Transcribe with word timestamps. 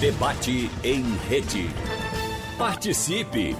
Debate 0.00 0.70
em 0.82 1.04
rede. 1.28 1.68
Participe! 2.58 3.54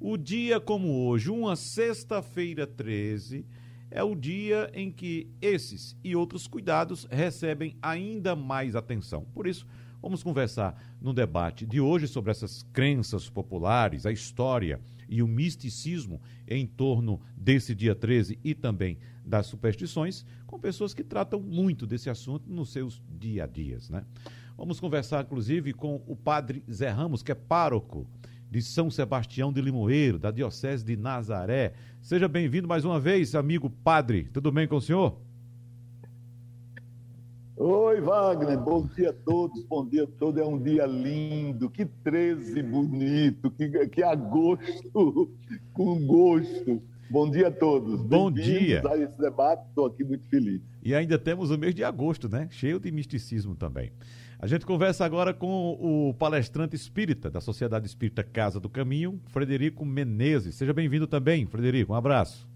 o 0.00 0.16
dia 0.16 0.58
como 0.58 1.06
hoje, 1.06 1.30
uma 1.30 1.54
sexta-feira 1.54 2.66
13, 2.66 3.46
é 3.94 4.02
o 4.02 4.16
dia 4.16 4.68
em 4.74 4.90
que 4.90 5.30
esses 5.40 5.96
e 6.02 6.16
outros 6.16 6.48
cuidados 6.48 7.06
recebem 7.08 7.76
ainda 7.80 8.34
mais 8.34 8.74
atenção. 8.74 9.24
Por 9.32 9.46
isso, 9.46 9.64
vamos 10.02 10.20
conversar 10.20 10.76
no 11.00 11.14
debate 11.14 11.64
de 11.64 11.80
hoje 11.80 12.08
sobre 12.08 12.32
essas 12.32 12.64
crenças 12.72 13.30
populares, 13.30 14.04
a 14.04 14.10
história 14.10 14.80
e 15.08 15.22
o 15.22 15.28
misticismo 15.28 16.20
em 16.48 16.66
torno 16.66 17.20
desse 17.36 17.72
dia 17.72 17.94
13 17.94 18.36
e 18.42 18.52
também 18.52 18.98
das 19.24 19.46
superstições, 19.46 20.26
com 20.44 20.58
pessoas 20.58 20.92
que 20.92 21.04
tratam 21.04 21.40
muito 21.40 21.86
desse 21.86 22.10
assunto 22.10 22.50
nos 22.50 22.72
seus 22.72 23.00
dia 23.08 23.44
a 23.44 23.46
dias, 23.46 23.88
né? 23.88 24.04
Vamos 24.56 24.80
conversar, 24.80 25.24
inclusive, 25.24 25.72
com 25.72 26.02
o 26.06 26.16
padre 26.16 26.64
Zé 26.70 26.88
Ramos, 26.88 27.22
que 27.22 27.30
é 27.30 27.34
pároco 27.34 28.08
de 28.54 28.62
São 28.62 28.88
Sebastião 28.88 29.52
de 29.52 29.60
Limoeiro, 29.60 30.16
da 30.16 30.30
Diocese 30.30 30.84
de 30.84 30.96
Nazaré. 30.96 31.72
Seja 32.00 32.28
bem-vindo 32.28 32.68
mais 32.68 32.84
uma 32.84 33.00
vez, 33.00 33.34
amigo 33.34 33.68
padre. 33.68 34.28
Tudo 34.32 34.52
bem 34.52 34.68
com 34.68 34.76
o 34.76 34.80
senhor? 34.80 35.18
Oi, 37.56 38.00
Wagner, 38.00 38.56
bom 38.56 38.86
dia 38.86 39.10
a 39.10 39.12
todos, 39.12 39.64
bom 39.64 39.84
dia 39.84 40.04
a 40.04 40.06
todos. 40.06 40.40
É 40.40 40.44
um 40.44 40.56
dia 40.56 40.86
lindo, 40.86 41.68
que 41.68 41.84
13 41.84 42.62
bonito, 42.62 43.50
que, 43.50 43.88
que 43.88 44.04
agosto 44.04 45.28
com 45.74 46.06
gosto. 46.06 46.80
Bom 47.10 47.28
dia 47.28 47.48
a 47.48 47.50
todos. 47.50 48.02
Bom 48.02 48.30
dia. 48.30 48.82
a 48.88 48.96
esse 48.96 49.18
debate, 49.18 49.66
estou 49.66 49.86
aqui 49.86 50.04
muito 50.04 50.28
feliz. 50.28 50.62
E 50.80 50.94
ainda 50.94 51.18
temos 51.18 51.50
o 51.50 51.58
mês 51.58 51.74
de 51.74 51.82
agosto, 51.82 52.28
né? 52.28 52.46
Cheio 52.52 52.78
de 52.78 52.92
misticismo 52.92 53.56
também. 53.56 53.90
A 54.44 54.46
gente 54.46 54.66
conversa 54.66 55.06
agora 55.06 55.32
com 55.32 55.70
o 55.80 56.12
palestrante 56.12 56.76
espírita 56.76 57.30
da 57.30 57.40
Sociedade 57.40 57.86
Espírita 57.86 58.22
Casa 58.22 58.60
do 58.60 58.68
Caminho, 58.68 59.18
Frederico 59.28 59.86
Menezes. 59.86 60.56
Seja 60.56 60.70
bem-vindo 60.70 61.06
também, 61.06 61.46
Frederico. 61.46 61.94
Um 61.94 61.96
abraço. 61.96 62.46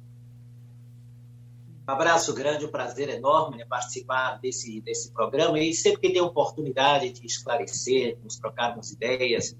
Um 1.88 1.90
abraço 1.90 2.34
grande, 2.34 2.66
um 2.66 2.70
prazer 2.70 3.08
enorme 3.08 3.56
né, 3.56 3.64
participar 3.64 4.38
desse, 4.38 4.82
desse 4.82 5.10
programa 5.12 5.58
e 5.58 5.72
sempre 5.72 6.02
que 6.02 6.12
tem 6.12 6.20
oportunidade 6.20 7.10
de 7.10 7.24
esclarecer, 7.24 8.18
nos 8.22 8.36
trocarmos 8.36 8.92
ideias, 8.92 9.56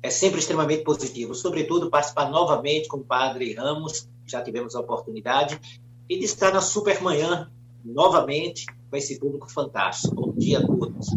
é 0.00 0.08
sempre 0.08 0.38
extremamente 0.38 0.84
positivo. 0.84 1.34
Sobretudo 1.34 1.90
participar 1.90 2.30
novamente 2.30 2.86
com 2.86 2.98
o 2.98 3.04
Padre 3.04 3.54
Ramos, 3.54 4.08
já 4.24 4.40
tivemos 4.40 4.76
a 4.76 4.80
oportunidade, 4.80 5.60
e 6.08 6.16
de 6.16 6.26
estar 6.26 6.52
na 6.52 6.60
Supermanhã 6.60 7.50
novamente 7.84 8.66
com 8.88 8.96
esse 8.96 9.18
público 9.18 9.50
fantástico. 9.50 10.14
Bom 10.14 10.32
dia 10.36 10.60
a 10.60 10.62
todos. 10.64 11.08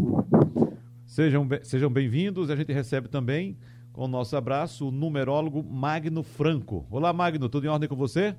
Sejam, 1.10 1.48
sejam 1.64 1.90
bem-vindos. 1.90 2.50
A 2.50 2.54
gente 2.54 2.72
recebe 2.72 3.08
também, 3.08 3.58
com 3.92 4.04
o 4.04 4.08
nosso 4.08 4.36
abraço, 4.36 4.86
o 4.86 4.90
numerólogo 4.92 5.60
Magno 5.60 6.22
Franco. 6.22 6.86
Olá, 6.88 7.12
Magno, 7.12 7.48
tudo 7.48 7.66
em 7.66 7.68
ordem 7.68 7.88
com 7.88 7.96
você? 7.96 8.32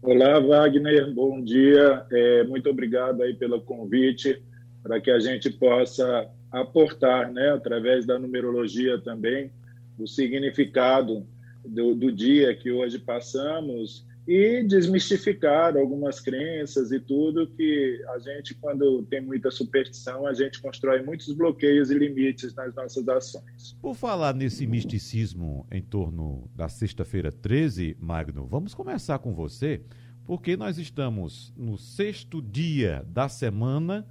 Olá, 0.00 0.38
Wagner, 0.38 1.12
bom 1.12 1.42
dia. 1.42 2.06
É, 2.12 2.44
muito 2.44 2.70
obrigado 2.70 3.20
aí 3.20 3.34
pelo 3.34 3.60
convite 3.60 4.40
para 4.80 5.00
que 5.00 5.10
a 5.10 5.18
gente 5.18 5.50
possa 5.50 6.30
aportar, 6.52 7.32
né, 7.32 7.50
através 7.50 8.06
da 8.06 8.16
numerologia 8.16 8.96
também, 8.96 9.50
o 9.98 10.06
significado 10.06 11.26
do, 11.64 11.96
do 11.96 12.12
dia 12.12 12.54
que 12.54 12.70
hoje 12.70 13.00
passamos 13.00 14.06
e 14.26 14.64
desmistificar 14.64 15.76
algumas 15.76 16.18
crenças 16.18 16.90
e 16.90 16.98
tudo 16.98 17.46
que 17.46 18.04
a 18.08 18.18
gente, 18.18 18.54
quando 18.54 19.02
tem 19.04 19.20
muita 19.20 19.50
superstição, 19.50 20.26
a 20.26 20.34
gente 20.34 20.60
constrói 20.60 21.02
muitos 21.02 21.32
bloqueios 21.32 21.90
e 21.90 21.94
limites 21.94 22.54
nas 22.54 22.74
nossas 22.74 23.08
ações. 23.08 23.76
Por 23.80 23.94
falar 23.94 24.34
nesse 24.34 24.66
misticismo 24.66 25.66
em 25.70 25.82
torno 25.82 26.50
da 26.54 26.68
sexta-feira 26.68 27.30
13, 27.30 27.96
Magno, 28.00 28.46
vamos 28.46 28.74
começar 28.74 29.18
com 29.20 29.32
você 29.32 29.80
porque 30.24 30.56
nós 30.56 30.76
estamos 30.76 31.54
no 31.56 31.78
sexto 31.78 32.42
dia 32.42 33.04
da 33.08 33.28
semana, 33.28 34.04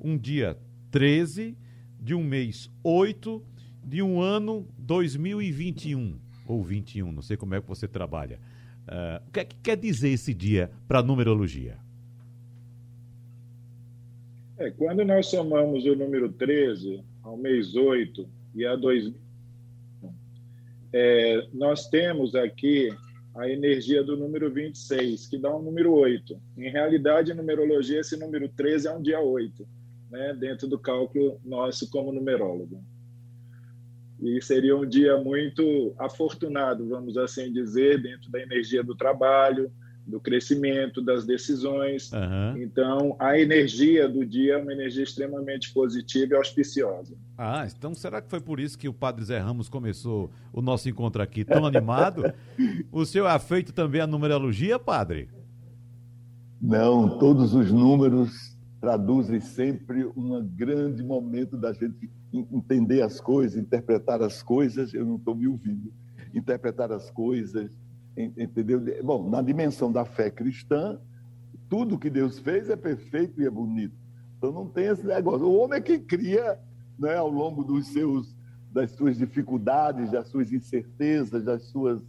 um 0.00 0.18
dia 0.18 0.58
13 0.90 1.56
de 2.00 2.12
um 2.12 2.24
mês 2.24 2.68
8 2.82 3.40
de 3.84 4.02
um 4.02 4.20
ano 4.20 4.66
2021 4.78 6.18
ou 6.46 6.62
21, 6.62 7.12
não 7.12 7.22
sei 7.22 7.36
como 7.36 7.54
é 7.54 7.60
que 7.60 7.68
você 7.68 7.86
trabalha. 7.86 8.40
Uh, 8.86 9.28
o 9.28 9.32
que, 9.32 9.40
é 9.40 9.44
que 9.44 9.56
quer 9.56 9.76
dizer 9.76 10.10
esse 10.10 10.34
dia 10.34 10.70
para 10.86 10.98
a 10.98 11.02
numerologia? 11.02 11.78
É, 14.58 14.70
quando 14.70 15.04
nós 15.04 15.26
somamos 15.26 15.84
o 15.84 15.96
número 15.96 16.30
13 16.32 17.02
ao 17.22 17.36
mês 17.36 17.74
8 17.74 18.28
e 18.54 18.64
a 18.64 18.76
2000, 18.76 19.14
é, 20.92 21.48
nós 21.52 21.88
temos 21.88 22.34
aqui 22.34 22.88
a 23.34 23.48
energia 23.48 24.04
do 24.04 24.16
número 24.16 24.48
26, 24.48 25.26
que 25.26 25.36
dá 25.36 25.54
um 25.54 25.60
número 25.60 25.92
8. 25.92 26.40
Em 26.56 26.70
realidade, 26.70 27.32
em 27.32 27.34
numerologia, 27.34 28.00
esse 28.00 28.16
número 28.16 28.48
13 28.48 28.86
é 28.86 28.92
um 28.92 29.02
dia 29.02 29.20
8, 29.20 29.66
né, 30.08 30.36
dentro 30.38 30.68
do 30.68 30.78
cálculo 30.78 31.40
nosso 31.44 31.90
como 31.90 32.12
numerólogo. 32.12 32.80
E 34.24 34.40
seria 34.40 34.74
um 34.74 34.86
dia 34.86 35.18
muito 35.18 35.94
afortunado, 35.98 36.88
vamos 36.88 37.14
assim 37.18 37.52
dizer, 37.52 38.00
dentro 38.00 38.30
da 38.30 38.40
energia 38.40 38.82
do 38.82 38.94
trabalho, 38.94 39.70
do 40.06 40.18
crescimento, 40.18 41.02
das 41.02 41.26
decisões. 41.26 42.10
Uhum. 42.10 42.56
Então, 42.62 43.16
a 43.18 43.38
energia 43.38 44.08
do 44.08 44.24
dia 44.24 44.54
é 44.54 44.56
uma 44.56 44.72
energia 44.72 45.02
extremamente 45.02 45.74
positiva 45.74 46.32
e 46.32 46.36
auspiciosa. 46.38 47.14
Ah, 47.36 47.66
então 47.66 47.94
será 47.94 48.22
que 48.22 48.30
foi 48.30 48.40
por 48.40 48.58
isso 48.58 48.78
que 48.78 48.88
o 48.88 48.94
Padre 48.94 49.24
Zé 49.26 49.38
Ramos 49.38 49.68
começou 49.68 50.30
o 50.54 50.62
nosso 50.62 50.88
encontro 50.88 51.22
aqui 51.22 51.44
tão 51.44 51.66
animado? 51.66 52.32
o 52.90 53.04
senhor 53.04 53.26
é 53.26 53.30
afeito 53.30 53.74
também 53.74 54.00
à 54.00 54.06
numerologia, 54.06 54.78
Padre? 54.78 55.28
Não, 56.60 57.18
todos 57.18 57.54
os 57.54 57.70
números 57.70 58.56
traduzem 58.80 59.38
sempre 59.40 60.06
um 60.16 60.42
grande 60.42 61.02
momento 61.02 61.58
da 61.58 61.74
gente 61.74 62.10
entender 62.34 63.02
as 63.02 63.20
coisas, 63.20 63.60
interpretar 63.60 64.22
as 64.22 64.42
coisas. 64.42 64.92
Eu 64.92 65.04
não 65.04 65.16
estou 65.16 65.34
me 65.34 65.46
ouvindo. 65.46 65.92
Interpretar 66.34 66.90
as 66.90 67.10
coisas, 67.10 67.70
entendeu? 68.16 68.82
Bom, 69.02 69.28
na 69.28 69.40
dimensão 69.40 69.92
da 69.92 70.04
fé 70.04 70.30
cristã, 70.30 70.98
tudo 71.68 71.98
que 71.98 72.10
Deus 72.10 72.38
fez 72.38 72.68
é 72.68 72.76
perfeito 72.76 73.40
e 73.40 73.46
é 73.46 73.50
bonito. 73.50 73.94
Então 74.36 74.52
não 74.52 74.66
tem 74.68 74.86
esse 74.86 75.06
negócio. 75.06 75.46
O 75.46 75.58
homem 75.58 75.78
é 75.78 75.80
que 75.80 75.98
cria, 75.98 76.58
né, 76.98 77.16
ao 77.16 77.30
longo 77.30 77.62
dos 77.62 77.88
seus 77.88 78.34
das 78.74 78.90
suas 78.90 79.16
dificuldades, 79.16 80.10
das 80.10 80.26
suas 80.26 80.52
incertezas, 80.52 81.44
das 81.44 81.62
suas 81.66 82.02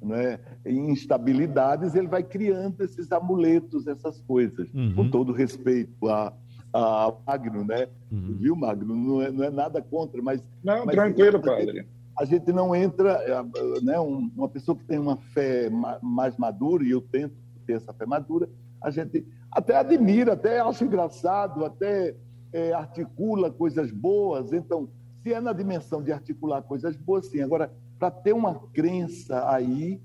né, 0.00 0.38
instabilidades, 0.64 1.96
ele 1.96 2.06
vai 2.06 2.22
criando 2.22 2.80
esses 2.80 3.10
amuletos, 3.10 3.88
essas 3.88 4.20
coisas, 4.20 4.72
uhum. 4.72 4.94
com 4.94 5.10
todo 5.10 5.32
respeito 5.32 6.08
a, 6.08 6.32
a 6.72 7.12
Magno, 7.26 7.64
né? 7.64 7.88
Uhum. 8.10 8.36
Viu, 8.38 8.56
Magno? 8.56 8.96
Não 8.96 9.22
é, 9.22 9.30
não 9.30 9.44
é 9.44 9.50
nada 9.50 9.82
contra, 9.82 10.22
mas. 10.22 10.42
Não, 10.62 10.86
mas 10.86 10.94
tranquilo, 10.94 11.40
padre 11.40 11.86
a 12.18 12.24
gente 12.24 12.52
não 12.52 12.74
entra, 12.74 13.12
é, 13.12 13.82
né, 13.82 13.98
uma 13.98 14.48
pessoa 14.48 14.76
que 14.76 14.84
tem 14.84 14.98
uma 14.98 15.16
fé 15.16 15.70
mais 16.02 16.36
madura, 16.36 16.84
e 16.84 16.90
eu 16.90 17.00
tento 17.00 17.34
ter 17.66 17.74
essa 17.74 17.92
fé 17.92 18.06
madura, 18.06 18.48
a 18.80 18.90
gente 18.90 19.26
até 19.50 19.76
admira, 19.76 20.32
até 20.32 20.60
acha 20.60 20.84
engraçado, 20.84 21.64
até 21.64 22.14
é, 22.52 22.72
articula 22.72 23.50
coisas 23.50 23.90
boas. 23.90 24.52
Então, 24.52 24.88
se 25.22 25.32
é 25.32 25.40
na 25.40 25.52
dimensão 25.52 26.02
de 26.02 26.12
articular 26.12 26.62
coisas 26.62 26.96
boas, 26.96 27.26
sim. 27.26 27.40
Agora, 27.40 27.72
para 27.98 28.10
ter 28.10 28.32
uma 28.32 28.54
crença 28.72 29.48
aí, 29.48 30.00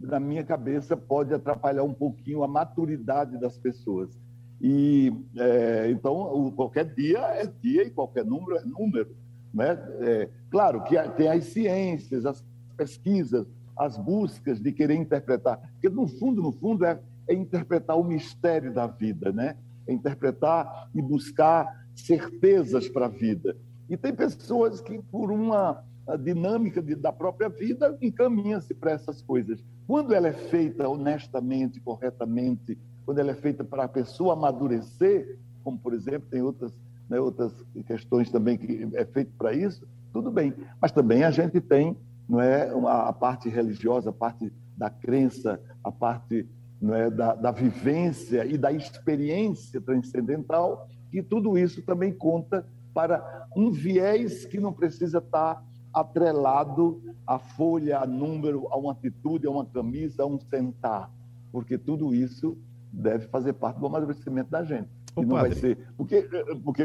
na 0.00 0.20
minha 0.20 0.44
cabeça, 0.44 0.96
pode 0.96 1.34
atrapalhar 1.34 1.82
um 1.82 1.92
pouquinho 1.92 2.44
a 2.44 2.48
maturidade 2.48 3.38
das 3.38 3.58
pessoas. 3.58 4.16
E 4.60 5.12
é, 5.36 5.90
então 5.90 6.52
qualquer 6.54 6.84
dia 6.94 7.18
é 7.18 7.46
dia 7.46 7.84
e 7.84 7.90
qualquer 7.90 8.24
número 8.24 8.56
é 8.56 8.64
número. 8.64 9.16
Né? 9.52 9.78
É, 10.00 10.28
claro 10.50 10.82
que 10.84 10.96
tem 11.16 11.28
as 11.28 11.44
ciências, 11.46 12.26
as 12.26 12.44
pesquisas, 12.76 13.46
as 13.76 13.96
buscas 13.96 14.60
de 14.60 14.72
querer 14.72 14.94
interpretar, 14.94 15.58
porque 15.72 15.88
no 15.88 16.06
fundo, 16.06 16.42
no 16.42 16.52
fundo 16.52 16.84
é, 16.84 17.00
é 17.26 17.34
interpretar 17.34 17.98
o 17.98 18.04
mistério 18.04 18.72
da 18.72 18.86
vida, 18.86 19.32
né? 19.32 19.56
É 19.86 19.92
interpretar 19.92 20.90
e 20.94 21.00
buscar 21.00 21.86
certezas 21.94 22.88
para 22.88 23.06
a 23.06 23.08
vida. 23.08 23.56
E 23.88 23.96
tem 23.96 24.14
pessoas 24.14 24.80
que 24.80 25.00
por 25.10 25.30
uma 25.32 25.82
dinâmica 26.18 26.82
de, 26.82 26.94
da 26.94 27.12
própria 27.12 27.48
vida 27.48 27.96
encaminha-se 28.00 28.74
para 28.74 28.92
essas 28.92 29.22
coisas. 29.22 29.64
Quando 29.86 30.14
ela 30.14 30.28
é 30.28 30.32
feita 30.32 30.88
honestamente, 30.88 31.80
corretamente, 31.80 32.78
quando 33.10 33.18
ela 33.18 33.32
é 33.32 33.34
feita 33.34 33.64
para 33.64 33.82
a 33.82 33.88
pessoa 33.88 34.34
amadurecer, 34.34 35.36
como 35.64 35.76
por 35.76 35.94
exemplo 35.94 36.28
tem 36.30 36.42
outras 36.42 36.72
né, 37.08 37.18
outras 37.18 37.52
questões 37.84 38.30
também 38.30 38.56
que 38.56 38.88
é 38.94 39.04
feito 39.04 39.32
para 39.36 39.52
isso, 39.52 39.84
tudo 40.12 40.30
bem. 40.30 40.54
Mas 40.80 40.92
também 40.92 41.24
a 41.24 41.30
gente 41.32 41.60
tem 41.60 41.96
não 42.28 42.40
é, 42.40 42.70
a 42.86 43.12
parte 43.12 43.48
religiosa, 43.48 44.10
a 44.10 44.12
parte 44.12 44.52
da 44.76 44.88
crença, 44.88 45.60
a 45.82 45.90
parte 45.90 46.46
não 46.80 46.94
é, 46.94 47.10
da, 47.10 47.34
da 47.34 47.50
vivência 47.50 48.44
e 48.44 48.56
da 48.56 48.70
experiência 48.70 49.80
transcendental, 49.80 50.88
e 51.12 51.20
tudo 51.20 51.58
isso 51.58 51.82
também 51.82 52.12
conta 52.12 52.64
para 52.94 53.48
um 53.56 53.72
viés 53.72 54.44
que 54.44 54.60
não 54.60 54.72
precisa 54.72 55.18
estar 55.18 55.60
atrelado 55.92 57.02
à 57.26 57.40
folha, 57.40 57.98
a 57.98 58.06
número, 58.06 58.68
a 58.70 58.76
uma 58.76 58.92
atitude, 58.92 59.48
a 59.48 59.50
uma 59.50 59.66
camisa, 59.66 60.22
a 60.22 60.26
um 60.26 60.38
sentar, 60.38 61.10
porque 61.50 61.76
tudo 61.76 62.14
isso 62.14 62.56
deve 62.92 63.26
fazer 63.28 63.52
parte 63.54 63.78
do 63.78 63.86
amadurecimento 63.86 64.50
da 64.50 64.62
gente. 64.62 64.88
Ô, 65.14 65.22
e 65.22 65.26
não 65.26 65.36
padre. 65.36 65.50
vai 65.50 65.58
ser. 65.58 65.78
Porque, 65.96 66.28
porque 66.64 66.82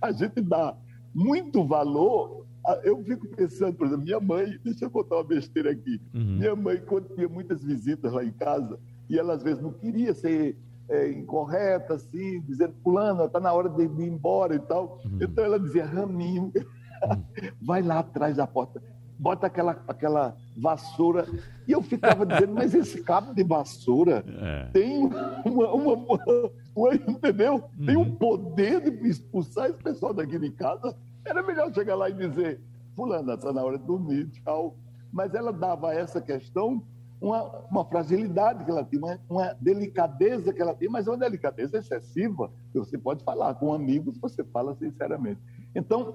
a 0.00 0.12
gente 0.12 0.40
dá 0.40 0.76
muito 1.14 1.64
valor. 1.64 2.46
Eu 2.82 3.02
fico 3.04 3.28
pensando, 3.28 3.74
por 3.74 3.86
exemplo, 3.86 4.04
minha 4.04 4.20
mãe, 4.20 4.58
deixa 4.64 4.86
eu 4.86 4.90
contar 4.90 5.16
uma 5.16 5.24
besteira 5.24 5.70
aqui. 5.70 6.00
Uhum. 6.12 6.38
Minha 6.38 6.56
mãe, 6.56 6.80
quando 6.84 7.14
tinha 7.14 7.28
muitas 7.28 7.62
visitas 7.62 8.12
lá 8.12 8.24
em 8.24 8.32
casa, 8.32 8.78
e 9.08 9.18
ela 9.18 9.34
às 9.34 9.42
vezes 9.42 9.62
não 9.62 9.72
queria 9.72 10.12
ser 10.12 10.58
é, 10.88 11.10
incorreta, 11.10 11.94
assim, 11.94 12.40
dizendo, 12.42 12.74
fulano, 12.82 13.24
está 13.24 13.38
na 13.38 13.52
hora 13.52 13.68
de 13.68 13.82
ir 13.84 14.08
embora 14.08 14.54
e 14.54 14.58
tal. 14.58 15.00
Uhum. 15.04 15.18
Então 15.20 15.44
ela 15.44 15.60
dizia, 15.60 15.86
Raminho, 15.86 16.52
uhum. 16.54 17.22
vai 17.62 17.82
lá 17.82 18.00
atrás 18.00 18.36
da 18.36 18.46
porta 18.46 18.82
bota 19.18 19.46
aquela, 19.46 19.82
aquela 19.88 20.36
vassoura. 20.56 21.26
E 21.66 21.72
eu 21.72 21.82
ficava 21.82 22.24
dizendo, 22.24 22.54
mas 22.54 22.74
esse 22.74 23.02
cabo 23.02 23.34
de 23.34 23.42
vassoura 23.42 24.24
é. 24.28 24.68
tem 24.72 25.04
uma, 25.44 25.72
uma, 25.72 25.94
uma, 25.94 26.50
uma, 26.74 26.94
entendeu? 26.94 27.64
Uhum. 27.78 27.86
Tem 27.86 27.96
um 27.96 28.00
uhum. 28.00 28.16
poder 28.16 28.80
de 28.80 29.08
expulsar 29.08 29.70
esse 29.70 29.82
pessoal 29.82 30.12
daqui 30.14 30.38
de 30.38 30.50
casa. 30.50 30.96
Era 31.24 31.42
melhor 31.42 31.72
chegar 31.74 31.96
lá 31.96 32.08
e 32.08 32.14
dizer, 32.14 32.60
fulana, 32.94 33.34
está 33.34 33.52
na 33.52 33.62
hora 33.62 33.78
de 33.78 33.84
dormir, 33.84 34.28
tchau. 34.28 34.76
Mas 35.12 35.34
ela 35.34 35.52
dava 35.52 35.90
a 35.90 35.94
essa 35.94 36.20
questão 36.20 36.82
uma, 37.20 37.44
uma 37.70 37.84
fragilidade 37.84 38.64
que 38.64 38.70
ela 38.70 38.84
tinha, 38.84 39.00
uma, 39.00 39.20
uma, 39.28 39.54
delicadeza 39.54 40.52
que 40.52 40.60
ela 40.60 40.74
tinha, 40.74 40.90
mas 40.90 41.06
é 41.06 41.10
uma 41.10 41.16
delicadeza 41.16 41.78
excessiva, 41.78 42.50
que 42.72 42.78
você 42.78 42.98
pode 42.98 43.24
falar 43.24 43.54
com 43.54 43.72
amigos, 43.72 44.18
você 44.18 44.44
fala 44.44 44.74
sinceramente. 44.76 45.40
Então, 45.74 46.14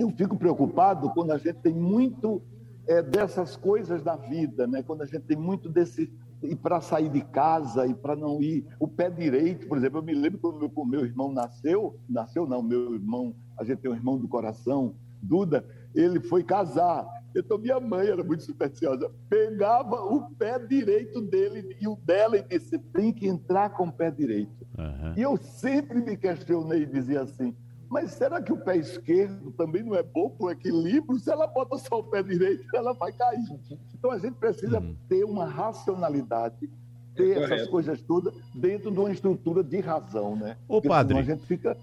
eu 0.00 0.10
fico 0.10 0.36
preocupado 0.36 1.10
quando 1.10 1.30
a 1.30 1.36
gente 1.36 1.58
tem 1.58 1.74
muito 1.74 2.42
é, 2.88 3.02
dessas 3.02 3.54
coisas 3.54 4.02
da 4.02 4.16
vida, 4.16 4.66
né? 4.66 4.82
quando 4.82 5.02
a 5.02 5.06
gente 5.06 5.20
tem 5.20 5.36
muito 5.36 5.68
desse. 5.68 6.10
E 6.42 6.56
para 6.56 6.80
sair 6.80 7.10
de 7.10 7.20
casa 7.20 7.86
e 7.86 7.92
para 7.92 8.16
não 8.16 8.40
ir. 8.40 8.66
O 8.78 8.88
pé 8.88 9.10
direito, 9.10 9.68
por 9.68 9.76
exemplo, 9.76 9.98
eu 9.98 10.02
me 10.02 10.14
lembro 10.14 10.38
quando 10.38 10.58
meu, 10.58 10.86
meu 10.86 11.04
irmão 11.04 11.30
nasceu, 11.30 12.00
nasceu 12.08 12.46
não, 12.46 12.62
meu 12.62 12.94
irmão, 12.94 13.34
a 13.58 13.64
gente 13.64 13.80
tem 13.80 13.90
um 13.90 13.94
irmão 13.94 14.16
do 14.16 14.26
coração, 14.26 14.94
Duda, 15.22 15.66
ele 15.94 16.18
foi 16.18 16.42
casar. 16.42 17.06
Então 17.36 17.58
minha 17.58 17.78
mãe 17.78 18.06
era 18.06 18.24
muito 18.24 18.42
supersticiosa, 18.42 19.12
pegava 19.28 19.96
o 19.96 20.34
pé 20.34 20.58
direito 20.58 21.20
dele 21.20 21.76
e 21.78 21.86
o 21.86 21.94
dela 21.94 22.38
e 22.38 22.42
disse: 22.42 22.78
tem 22.78 23.12
que 23.12 23.28
entrar 23.28 23.70
com 23.70 23.88
o 23.88 23.92
pé 23.92 24.10
direito. 24.10 24.66
Uhum. 24.78 25.14
E 25.14 25.20
eu 25.20 25.36
sempre 25.36 26.00
me 26.00 26.16
questionei 26.16 26.84
e 26.84 26.86
dizia 26.86 27.20
assim: 27.20 27.54
mas 27.90 28.12
será 28.12 28.40
que 28.40 28.52
o 28.52 28.56
pé 28.56 28.76
esquerdo 28.76 29.50
também 29.50 29.82
não 29.82 29.96
é 29.96 30.02
bom 30.02 30.30
para 30.30 30.46
o 30.46 30.50
equilíbrio? 30.52 31.18
Se 31.18 31.28
ela 31.28 31.48
bota 31.48 31.76
só 31.76 31.98
o 31.98 32.04
pé 32.04 32.22
direito, 32.22 32.64
ela 32.72 32.92
vai 32.92 33.10
cair. 33.12 33.44
Então 33.92 34.12
a 34.12 34.18
gente 34.18 34.34
precisa 34.34 34.78
uhum. 34.78 34.94
ter 35.08 35.24
uma 35.24 35.44
racionalidade, 35.44 36.70
ter 37.16 37.36
é 37.36 37.42
essas 37.42 37.68
coisas 37.68 38.00
todas 38.02 38.32
dentro 38.54 38.92
de 38.92 38.98
uma 39.00 39.10
estrutura 39.10 39.64
de 39.64 39.80
razão, 39.80 40.36
né? 40.36 40.56
Ô, 40.68 40.74
Porque 40.74 40.88
padre. 40.88 41.18
a 41.18 41.22
gente 41.22 41.44
fica. 41.46 41.76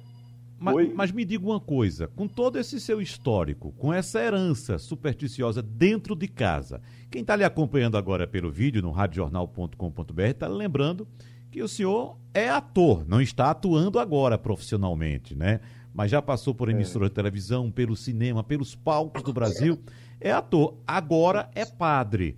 Mas, 0.58 0.92
mas, 0.96 1.12
me 1.12 1.24
diga 1.24 1.46
uma 1.46 1.60
coisa, 1.60 2.08
com 2.08 2.28
todo 2.28 2.58
esse 2.58 2.80
seu 2.80 3.00
histórico, 3.00 3.74
com 3.74 3.94
essa 3.94 4.20
herança 4.20 4.80
supersticiosa 4.80 5.62
dentro 5.62 6.16
de 6.16 6.28
casa, 6.28 6.82
quem 7.12 7.22
está 7.22 7.36
lhe 7.36 7.44
acompanhando 7.44 7.96
agora 7.96 8.26
pelo 8.26 8.50
vídeo 8.50 8.82
no 8.82 8.90
radiojornal.com.br 8.90 10.22
está 10.24 10.48
lembrando 10.48 11.08
que 11.52 11.62
o 11.62 11.68
senhor 11.68 12.18
é 12.34 12.50
ator, 12.50 13.06
não 13.08 13.22
está 13.22 13.52
atuando 13.52 14.00
agora 14.00 14.36
profissionalmente, 14.36 15.36
né? 15.36 15.60
Mas 15.98 16.12
já 16.12 16.22
passou 16.22 16.54
por 16.54 16.70
emissora 16.70 17.08
é. 17.08 17.10
de 17.10 17.16
televisão, 17.16 17.72
pelo 17.72 17.96
cinema, 17.96 18.44
pelos 18.44 18.76
palcos 18.76 19.24
do 19.24 19.34
Brasil. 19.34 19.80
É 20.22 20.32
ator, 20.32 20.76
agora 20.86 21.50
é 21.56 21.66
padre. 21.66 22.38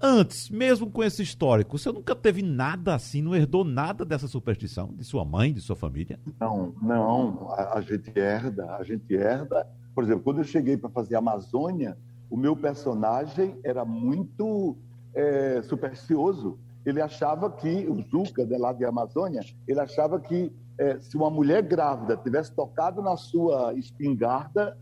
Antes, 0.00 0.48
mesmo 0.48 0.88
com 0.88 1.02
esse 1.02 1.20
histórico, 1.20 1.76
você 1.76 1.90
nunca 1.90 2.14
teve 2.14 2.40
nada 2.40 2.94
assim, 2.94 3.20
não 3.20 3.34
herdou 3.34 3.64
nada 3.64 4.04
dessa 4.04 4.28
superstição 4.28 4.94
de 4.96 5.02
sua 5.02 5.24
mãe, 5.24 5.52
de 5.52 5.60
sua 5.60 5.74
família? 5.74 6.20
Não, 6.38 6.72
não. 6.80 7.50
A, 7.50 7.78
a 7.78 7.80
gente 7.80 8.16
herda, 8.16 8.76
a 8.76 8.84
gente 8.84 9.12
herda. 9.12 9.66
Por 9.92 10.04
exemplo, 10.04 10.22
quando 10.22 10.38
eu 10.38 10.44
cheguei 10.44 10.76
para 10.76 10.88
fazer 10.88 11.16
Amazônia, 11.16 11.98
o 12.30 12.36
meu 12.36 12.54
personagem 12.54 13.58
era 13.64 13.84
muito 13.84 14.76
é, 15.12 15.60
supersticioso. 15.62 16.60
Ele 16.86 17.02
achava 17.02 17.50
que, 17.50 17.88
o 17.88 18.00
Zuca, 18.08 18.46
de 18.46 18.56
lá 18.56 18.72
de 18.72 18.84
Amazônia, 18.84 19.42
ele 19.66 19.80
achava 19.80 20.20
que 20.20 20.52
é, 20.78 20.98
se 21.00 21.16
uma 21.16 21.30
mulher 21.30 21.62
grávida 21.62 22.16
tivesse 22.16 22.54
tocado 22.54 23.02
na 23.02 23.16
sua 23.16 23.74
espingarda, 23.74 24.76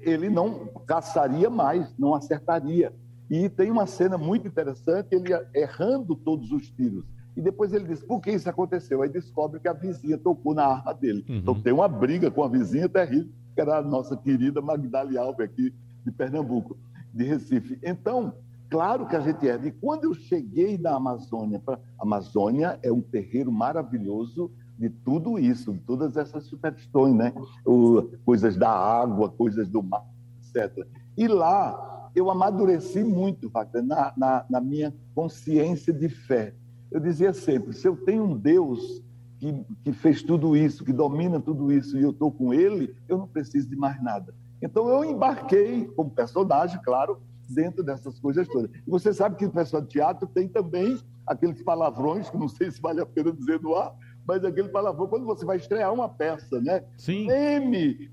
ele 0.00 0.28
não 0.28 0.66
caçaria 0.86 1.50
mais, 1.50 1.94
não 1.98 2.14
acertaria. 2.14 2.92
E 3.28 3.48
tem 3.48 3.70
uma 3.70 3.86
cena 3.86 4.16
muito 4.16 4.46
interessante, 4.46 5.08
ele 5.10 5.30
errando 5.54 6.14
todos 6.14 6.52
os 6.52 6.70
tiros. 6.70 7.04
E 7.36 7.42
depois 7.42 7.72
ele 7.72 7.86
diz, 7.86 8.02
por 8.02 8.20
que 8.20 8.30
isso 8.30 8.48
aconteceu? 8.48 9.02
Aí 9.02 9.08
descobre 9.08 9.60
que 9.60 9.68
a 9.68 9.72
vizinha 9.72 10.16
tocou 10.16 10.54
na 10.54 10.64
arma 10.64 10.94
dele. 10.94 11.24
Uhum. 11.28 11.36
Então 11.36 11.60
tem 11.60 11.72
uma 11.72 11.88
briga 11.88 12.30
com 12.30 12.42
a 12.42 12.48
vizinha 12.48 12.88
terrível, 12.88 13.28
que 13.54 13.60
era 13.60 13.78
a 13.78 13.82
nossa 13.82 14.16
querida 14.16 14.62
Magdalena 14.62 15.20
Alves 15.20 15.40
aqui 15.40 15.74
de 16.04 16.12
Pernambuco, 16.12 16.78
de 17.12 17.24
Recife. 17.24 17.78
Então, 17.82 18.32
claro 18.70 19.06
que 19.06 19.16
a 19.16 19.20
gente 19.20 19.46
é. 19.46 19.56
E 19.62 19.70
quando 19.70 20.04
eu 20.04 20.14
cheguei 20.14 20.78
da 20.78 20.94
Amazônia, 20.94 21.58
pra... 21.58 21.78
a 21.98 22.04
Amazônia 22.04 22.78
é 22.82 22.90
um 22.92 23.02
terreiro 23.02 23.52
maravilhoso, 23.52 24.50
de 24.78 24.90
tudo 24.90 25.38
isso, 25.38 25.72
de 25.72 25.80
todas 25.80 26.16
essas 26.16 26.44
superstições, 26.44 27.14
né? 27.14 27.32
O, 27.64 28.02
coisas 28.24 28.56
da 28.56 28.70
água, 28.70 29.30
coisas 29.30 29.68
do 29.68 29.82
mar, 29.82 30.04
etc. 30.38 30.86
E 31.16 31.26
lá 31.26 32.10
eu 32.14 32.30
amadureci 32.30 33.04
muito, 33.04 33.50
Wagner, 33.50 33.84
na, 33.84 34.12
na, 34.16 34.46
na 34.48 34.60
minha 34.60 34.94
consciência 35.14 35.92
de 35.92 36.08
fé. 36.08 36.54
Eu 36.90 37.00
dizia 37.00 37.32
sempre: 37.32 37.72
se 37.72 37.86
eu 37.86 37.96
tenho 37.96 38.24
um 38.24 38.36
Deus 38.36 39.02
que, 39.38 39.64
que 39.84 39.92
fez 39.92 40.22
tudo 40.22 40.56
isso, 40.56 40.84
que 40.84 40.92
domina 40.92 41.40
tudo 41.40 41.72
isso, 41.72 41.98
e 41.98 42.02
eu 42.02 42.10
estou 42.10 42.30
com 42.30 42.54
Ele, 42.54 42.94
eu 43.08 43.18
não 43.18 43.28
preciso 43.28 43.68
de 43.68 43.76
mais 43.76 44.02
nada. 44.02 44.34
Então 44.62 44.88
eu 44.88 45.04
embarquei 45.04 45.86
como 45.88 46.10
personagem, 46.10 46.80
claro, 46.82 47.20
dentro 47.48 47.82
dessas 47.82 48.18
coisas 48.18 48.48
todas. 48.48 48.70
E 48.70 48.90
você 48.90 49.12
sabe 49.12 49.36
que 49.36 49.44
o 49.44 49.50
pessoal 49.50 49.82
de 49.82 49.88
teatro 49.88 50.26
tem 50.26 50.48
também 50.48 50.98
aqueles 51.26 51.62
palavrões, 51.62 52.30
que 52.30 52.36
não 52.36 52.48
sei 52.48 52.70
se 52.70 52.80
vale 52.80 53.00
a 53.00 53.06
pena 53.06 53.32
dizer 53.32 53.60
no 53.60 53.74
ar, 53.74 53.94
mas 54.26 54.44
aquele 54.44 54.68
palavrão, 54.68 55.06
quando 55.06 55.24
você 55.24 55.44
vai 55.44 55.56
estrear 55.56 55.92
uma 55.92 56.08
peça, 56.08 56.60
né? 56.60 56.84
Sim. 56.96 57.26
Meme, 57.26 58.10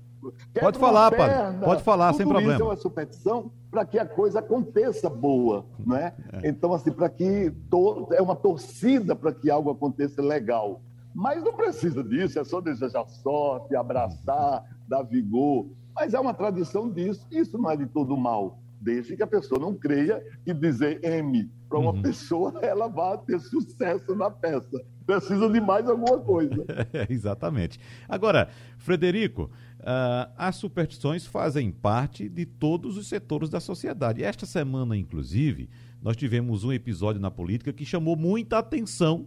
Pode 0.58 0.78
falar, 0.78 1.10
perna. 1.10 1.64
Pode 1.64 1.82
falar, 1.82 2.12
sem 2.14 2.26
problema. 2.26 2.54
Isso 2.54 2.62
é 2.62 2.66
uma 2.66 2.76
superstição 2.76 3.50
para 3.70 3.84
que 3.84 3.98
a 3.98 4.06
coisa 4.06 4.38
aconteça 4.38 5.10
boa, 5.10 5.66
né? 5.84 6.14
É. 6.32 6.48
Então, 6.48 6.72
assim, 6.72 6.92
para 6.92 7.08
que 7.08 7.50
to... 7.68 8.08
é 8.12 8.22
uma 8.22 8.36
torcida 8.36 9.14
para 9.14 9.32
que 9.32 9.50
algo 9.50 9.70
aconteça 9.70 10.22
legal. 10.22 10.80
Mas 11.14 11.42
não 11.42 11.52
precisa 11.52 12.02
disso, 12.02 12.38
é 12.38 12.44
só 12.44 12.60
desejar 12.60 13.06
sorte, 13.06 13.76
abraçar, 13.76 14.64
dar 14.88 15.02
vigor. 15.02 15.66
Mas 15.94 16.14
é 16.14 16.18
uma 16.18 16.34
tradição 16.34 16.90
disso. 16.90 17.26
Isso 17.30 17.58
não 17.58 17.70
é 17.70 17.76
de 17.76 17.86
todo 17.86 18.16
mal, 18.16 18.58
desde 18.80 19.16
que 19.16 19.22
a 19.22 19.26
pessoa 19.26 19.60
não 19.60 19.74
creia 19.74 20.24
que 20.44 20.52
dizer 20.54 21.04
M 21.04 21.50
para 21.68 21.78
uma 21.78 21.92
uhum. 21.92 22.02
pessoa 22.02 22.54
ela 22.62 22.88
vai 22.88 23.18
ter 23.18 23.38
sucesso 23.40 24.14
na 24.14 24.30
peça 24.30 24.80
precisa 25.06 25.48
de 25.48 25.60
mais 25.60 25.88
alguma 25.88 26.18
coisa. 26.18 26.64
Exatamente. 27.08 27.78
Agora, 28.08 28.48
Frederico, 28.78 29.50
uh, 29.80 30.32
as 30.36 30.56
superstições 30.56 31.26
fazem 31.26 31.70
parte 31.70 32.28
de 32.28 32.46
todos 32.46 32.96
os 32.96 33.06
setores 33.06 33.48
da 33.48 33.60
sociedade. 33.60 34.22
Esta 34.22 34.46
semana, 34.46 34.96
inclusive, 34.96 35.68
nós 36.02 36.16
tivemos 36.16 36.64
um 36.64 36.72
episódio 36.72 37.20
na 37.20 37.30
política 37.30 37.72
que 37.72 37.84
chamou 37.84 38.16
muita 38.16 38.58
atenção 38.58 39.26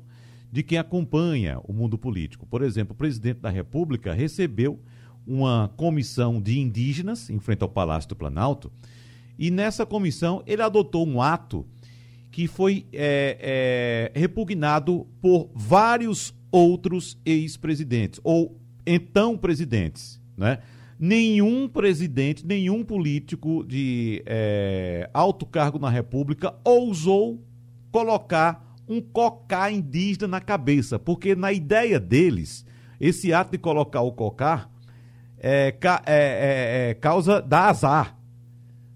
de 0.52 0.64
quem 0.64 0.78
acompanha 0.78 1.60
o 1.64 1.74
mundo 1.74 1.98
político. 1.98 2.46
Por 2.46 2.62
exemplo, 2.62 2.94
o 2.94 2.98
presidente 2.98 3.40
da 3.40 3.50
República 3.50 4.14
recebeu 4.14 4.80
uma 5.26 5.70
comissão 5.76 6.42
de 6.42 6.58
indígenas 6.60 7.30
em 7.30 7.40
frente 7.40 7.62
ao 7.62 7.70
Palácio 7.70 8.10
do 8.10 8.16
Planalto 8.16 8.72
e 9.38 9.52
nessa 9.52 9.86
comissão 9.86 10.42
ele 10.48 10.62
adotou 10.62 11.06
um 11.06 11.22
ato 11.22 11.66
que 12.38 12.46
foi 12.46 12.86
é, 12.94 14.12
é, 14.14 14.20
repugnado 14.20 15.08
por 15.20 15.50
vários 15.56 16.36
outros 16.52 17.20
ex-presidentes 17.26 18.22
ou 18.24 18.62
então 18.86 19.36
presidentes, 19.36 20.22
né? 20.38 20.60
Nenhum 21.00 21.68
presidente, 21.68 22.46
nenhum 22.46 22.84
político 22.84 23.66
de 23.66 24.22
é, 24.28 25.10
alto 25.16 25.48
cargo 25.48 25.80
na 25.80 25.90
República 25.90 26.54
ousou 26.64 27.44
colocar 27.92 28.78
um 28.88 29.02
cocá 29.02 29.72
indígena 29.72 30.28
na 30.28 30.40
cabeça, 30.40 31.00
porque 31.00 31.34
na 31.36 31.52
ideia 31.52 32.00
deles, 32.00 32.64
esse 33.02 33.34
ato 33.34 33.54
de 33.54 33.58
colocar 33.58 34.02
o 34.02 34.12
cocá 34.12 34.70
é, 35.40 35.76
é, 35.82 36.00
é, 36.06 36.90
é, 36.90 36.94
causa 36.94 37.42
da 37.42 37.70
azar. 37.70 38.16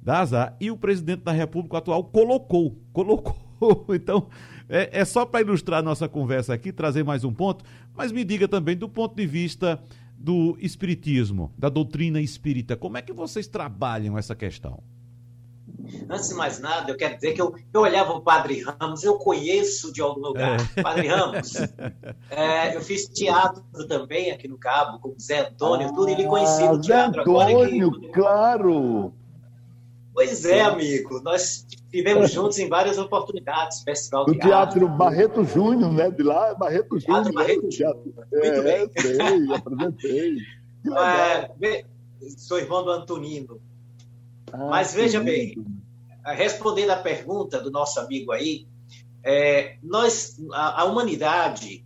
Dá 0.02 0.20
azar. 0.20 0.56
E 0.60 0.72
o 0.72 0.78
presidente 0.78 1.22
da 1.22 1.32
República 1.32 1.78
atual 1.78 2.04
colocou, 2.04 2.78
colocou. 2.92 3.36
Então, 3.90 4.28
é, 4.68 5.02
é 5.02 5.06
só 5.06 5.26
para 5.26 5.42
ilustrar 5.42 5.80
a 5.80 5.84
nossa 5.84 6.10
conversa 6.10 6.54
aqui, 6.54 6.72
trazer 6.72 7.04
mais 7.04 7.24
um 7.24 7.32
ponto, 7.32 7.64
mas 7.96 8.12
me 8.12 8.24
diga 8.24 8.48
também 8.48 8.76
do 8.76 8.90
ponto 8.90 9.16
de 9.16 9.28
vista 9.28 9.80
do 10.18 10.56
espiritismo, 10.60 11.52
da 11.58 11.70
doutrina 11.70 12.22
espírita, 12.22 12.76
como 12.76 12.98
é 12.98 13.02
que 13.02 13.12
vocês 13.12 13.48
trabalham 13.48 14.18
essa 14.18 14.36
questão? 14.36 14.82
Antes 16.10 16.30
de 16.30 16.36
mais 16.36 16.60
nada, 16.60 16.92
eu 16.92 16.98
quero 16.98 17.16
dizer 17.16 17.34
que 17.34 17.42
eu, 17.42 17.56
eu 17.74 17.82
olhava 17.82 18.14
o 18.14 18.22
Padre 18.22 18.62
Ramos, 18.62 19.04
eu 19.04 19.18
conheço 19.18 19.92
de 19.92 20.02
algum 20.02 20.22
lugar. 20.22 20.58
É. 20.76 20.82
Padre 20.82 21.08
Ramos, 21.08 21.54
é, 22.30 22.76
eu 22.76 22.82
fiz 22.82 23.08
teatro 23.08 23.64
também 23.88 24.32
aqui 24.32 24.48
no 24.48 24.58
Cabo, 24.58 25.00
com 25.00 25.10
o 25.10 25.20
Zé 25.20 25.48
Antônio, 25.48 25.88
ah, 25.88 25.94
tudo, 25.94 26.10
ele 26.10 26.26
conhecia 26.26 26.72
o 26.72 26.80
teatro 26.80 27.22
Antônio, 27.22 27.88
agora. 27.88 28.00
Que... 28.00 28.08
claro! 28.10 29.14
Pois 30.14 30.46
é, 30.46 30.62
amigo, 30.62 31.22
nós 31.22 31.66
Vivemos 31.92 32.32
juntos 32.32 32.58
em 32.58 32.70
várias 32.70 32.98
oportunidades, 32.98 33.84
festival 33.84 34.26
do 34.26 34.32
teatro. 34.32 34.80
teatro 34.80 34.88
Barreto 34.88 35.44
Júnior, 35.44 35.92
né? 35.92 36.10
De 36.10 36.24
lá, 36.24 36.56
Barreto 36.56 36.98
Júnior. 36.98 37.24
Teatro 37.24 37.34
Barreto 37.34 37.70
Júnior. 37.70 37.98
Muito 38.32 38.46
é, 38.46 38.62
bem. 38.62 38.90
Sei, 38.98 39.54
apresentei. 39.54 40.38
É, 40.84 41.86
sou 42.38 42.58
irmão 42.58 42.84
do 42.84 42.90
Antonino. 42.90 43.62
Ah, 44.52 44.66
Mas 44.72 44.96
veja 44.96 45.20
bem, 45.20 45.64
respondendo 46.26 46.90
à 46.90 46.96
pergunta 46.96 47.62
do 47.62 47.70
nosso 47.70 48.00
amigo 48.00 48.32
aí, 48.32 48.66
é, 49.24 49.78
nós, 49.84 50.40
a, 50.52 50.82
a 50.82 50.86
humanidade 50.86 51.86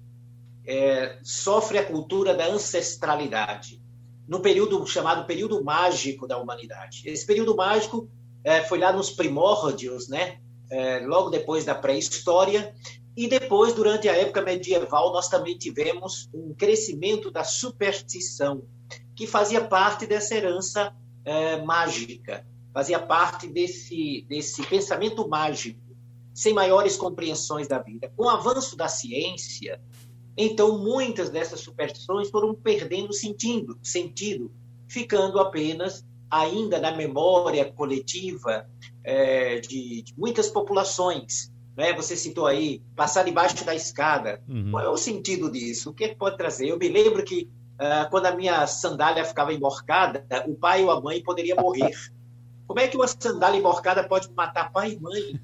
é, 0.65 1.19
sofre 1.23 1.77
a 1.77 1.85
cultura 1.85 2.33
da 2.33 2.45
ancestralidade 2.47 3.83
no 4.25 4.39
período 4.39 4.87
chamado 4.87 5.25
período 5.25 5.61
mágico 5.61 6.25
da 6.25 6.37
humanidade. 6.37 7.01
Esse 7.05 7.25
período 7.25 7.53
mágico 7.53 8.09
é, 8.45 8.61
foi 8.61 8.77
lá 8.77 8.93
nos 8.93 9.09
primórdios, 9.09 10.07
né? 10.07 10.37
É, 10.69 10.99
logo 10.99 11.29
depois 11.29 11.65
da 11.65 11.73
pré-história, 11.75 12.73
e 13.17 13.27
depois, 13.27 13.73
durante 13.73 14.07
a 14.07 14.15
época 14.15 14.41
medieval, 14.41 15.11
nós 15.11 15.27
também 15.29 15.57
tivemos 15.57 16.29
um 16.33 16.53
crescimento 16.53 17.31
da 17.31 17.43
superstição, 17.43 18.63
que 19.15 19.25
fazia 19.25 19.63
parte 19.63 20.05
dessa 20.05 20.35
herança 20.35 20.93
é, 21.23 21.61
mágica, 21.63 22.45
fazia 22.73 22.99
parte 22.99 23.47
desse, 23.47 24.25
desse 24.27 24.63
pensamento 24.67 25.27
mágico, 25.27 25.79
sem 26.33 26.53
maiores 26.53 26.97
compreensões 26.97 27.67
da 27.67 27.79
vida. 27.79 28.11
Com 28.15 28.25
o 28.25 28.29
avanço 28.29 28.75
da 28.75 28.89
ciência, 28.89 29.81
então 30.37 30.77
muitas 30.77 31.29
dessas 31.29 31.61
superstições 31.61 32.29
foram 32.29 32.53
perdendo 32.53 33.13
sentido, 33.13 33.79
sentido 33.81 34.51
ficando 34.87 35.39
apenas 35.39 36.05
ainda 36.29 36.79
na 36.79 36.91
memória 36.91 37.65
coletiva 37.71 38.67
é, 39.03 39.59
de, 39.59 40.03
de, 40.03 40.13
muitas 40.17 40.49
populações. 40.49 41.51
Né? 41.75 41.93
Você 41.93 42.15
citou 42.15 42.45
aí, 42.45 42.81
passar 42.95 43.23
debaixo 43.23 43.63
da 43.65 43.75
escada. 43.75 44.41
Uhum. 44.47 44.71
Qual 44.71 44.83
é 44.83 44.89
o 44.89 44.97
sentido 44.97 45.51
disso? 45.51 45.89
O 45.89 45.93
que, 45.93 46.05
é 46.05 46.09
que 46.09 46.15
pode 46.15 46.37
trazer? 46.37 46.69
Eu 46.69 46.77
me 46.77 46.89
lembro 46.89 47.23
que 47.23 47.49
uh, 47.75 48.09
quando 48.09 48.25
a 48.27 48.35
minha 48.35 48.65
sandália 48.67 49.25
ficava 49.25 49.53
emborcada, 49.53 50.25
o 50.47 50.55
pai 50.55 50.83
ou 50.83 50.91
a 50.91 51.01
mãe 51.01 51.21
poderia 51.21 51.55
morrer. 51.55 51.91
Como 52.67 52.79
é 52.79 52.87
que 52.87 52.97
uma 52.97 53.07
sandália 53.07 53.59
emborcada 53.59 54.07
pode 54.07 54.27
matar 54.33 54.71
pai 54.71 54.93
e 54.93 54.99
mãe? 54.99 55.39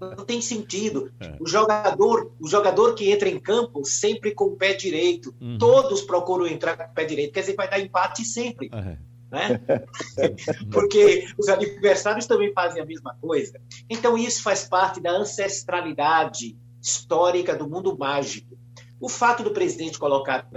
Não 0.00 0.24
tem 0.24 0.40
sentido. 0.40 1.12
É. 1.20 1.36
O 1.40 1.46
jogador, 1.46 2.32
o 2.40 2.46
jogador 2.48 2.94
que 2.94 3.10
entra 3.10 3.28
em 3.28 3.40
campo 3.40 3.84
sempre 3.84 4.32
com 4.34 4.44
o 4.44 4.56
pé 4.56 4.72
direito. 4.72 5.34
Uhum. 5.40 5.58
Todos 5.58 6.00
procuram 6.02 6.46
entrar 6.46 6.76
com 6.76 6.84
o 6.84 6.94
pé 6.94 7.04
direito. 7.04 7.32
Quer 7.32 7.40
dizer, 7.40 7.56
vai 7.56 7.68
dar 7.68 7.80
empate 7.80 8.24
sempre. 8.24 8.70
Uhum 8.72 8.96
né? 9.30 9.60
Porque 10.72 11.26
os 11.38 11.48
adversários 11.48 12.26
também 12.26 12.52
fazem 12.52 12.82
a 12.82 12.86
mesma 12.86 13.16
coisa. 13.20 13.60
Então, 13.88 14.16
isso 14.16 14.42
faz 14.42 14.68
parte 14.68 15.00
da 15.00 15.10
ancestralidade 15.10 16.56
histórica 16.82 17.54
do 17.54 17.68
mundo 17.68 17.96
mágico. 17.96 18.56
O 19.00 19.08
fato 19.08 19.42
do 19.42 19.52
presidente 19.52 19.98
colocar 19.98 20.48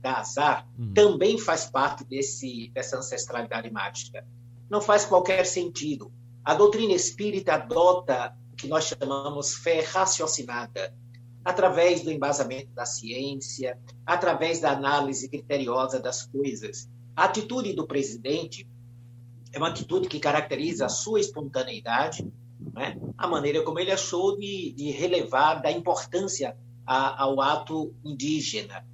da 0.00 0.18
azar 0.18 0.68
hum. 0.78 0.92
também 0.92 1.38
faz 1.38 1.64
parte 1.64 2.04
desse, 2.04 2.70
dessa 2.74 2.98
ancestralidade 2.98 3.70
mágica. 3.70 4.26
Não 4.68 4.80
faz 4.80 5.04
qualquer 5.04 5.46
sentido. 5.46 6.12
A 6.44 6.54
doutrina 6.54 6.92
espírita 6.92 7.54
adota 7.54 8.34
o 8.52 8.56
que 8.56 8.68
nós 8.68 8.84
chamamos 8.84 9.54
fé 9.56 9.80
raciocinada, 9.80 10.94
através 11.44 12.02
do 12.02 12.12
embasamento 12.12 12.72
da 12.72 12.86
ciência, 12.86 13.78
através 14.06 14.60
da 14.60 14.70
análise 14.70 15.28
criteriosa 15.28 16.00
das 16.00 16.24
coisas. 16.24 16.88
A 17.16 17.24
atitude 17.24 17.72
do 17.72 17.86
presidente 17.86 18.68
é 19.52 19.58
uma 19.58 19.68
atitude 19.68 20.08
que 20.08 20.18
caracteriza 20.18 20.86
a 20.86 20.88
sua 20.88 21.20
espontaneidade, 21.20 22.26
né? 22.72 22.98
a 23.16 23.28
maneira 23.28 23.62
como 23.62 23.78
ele 23.78 23.92
achou 23.92 24.36
de, 24.36 24.72
de 24.72 24.90
relevar 24.90 25.62
da 25.62 25.70
importância 25.70 26.56
a, 26.84 27.22
ao 27.22 27.40
ato 27.40 27.94
indígena. 28.04 28.84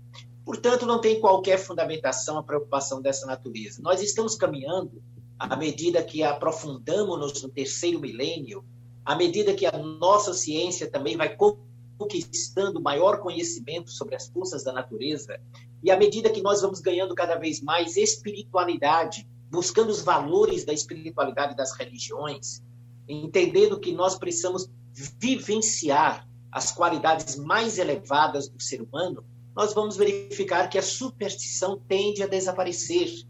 Portanto, 0.44 0.84
não 0.84 1.00
tem 1.00 1.20
qualquer 1.20 1.58
fundamentação 1.58 2.36
a 2.36 2.42
preocupação 2.42 3.00
dessa 3.00 3.26
natureza. 3.26 3.80
Nós 3.82 4.02
estamos 4.02 4.34
caminhando, 4.34 5.02
à 5.38 5.56
medida 5.56 6.02
que 6.02 6.22
aprofundamos 6.22 7.42
no 7.42 7.48
terceiro 7.48 7.98
milênio, 8.00 8.64
à 9.04 9.14
medida 9.14 9.54
que 9.54 9.64
a 9.64 9.78
nossa 9.78 10.34
ciência 10.34 10.90
também 10.90 11.16
vai 11.16 11.36
conquistando 11.96 12.82
maior 12.82 13.20
conhecimento 13.20 13.90
sobre 13.90 14.14
as 14.14 14.28
forças 14.28 14.62
da 14.62 14.72
natureza, 14.72 15.40
e 15.82 15.90
à 15.90 15.96
medida 15.96 16.30
que 16.30 16.42
nós 16.42 16.60
vamos 16.60 16.80
ganhando 16.80 17.14
cada 17.14 17.36
vez 17.36 17.60
mais 17.60 17.96
espiritualidade, 17.96 19.26
buscando 19.50 19.90
os 19.90 20.02
valores 20.02 20.64
da 20.64 20.72
espiritualidade 20.72 21.56
das 21.56 21.72
religiões, 21.72 22.62
entendendo 23.08 23.80
que 23.80 23.92
nós 23.92 24.18
precisamos 24.18 24.68
vivenciar 24.92 26.28
as 26.52 26.72
qualidades 26.72 27.36
mais 27.36 27.78
elevadas 27.78 28.48
do 28.48 28.60
ser 28.60 28.82
humano, 28.82 29.24
nós 29.54 29.72
vamos 29.72 29.96
verificar 29.96 30.68
que 30.68 30.78
a 30.78 30.82
superstição 30.82 31.80
tende 31.88 32.22
a 32.22 32.26
desaparecer 32.26 33.24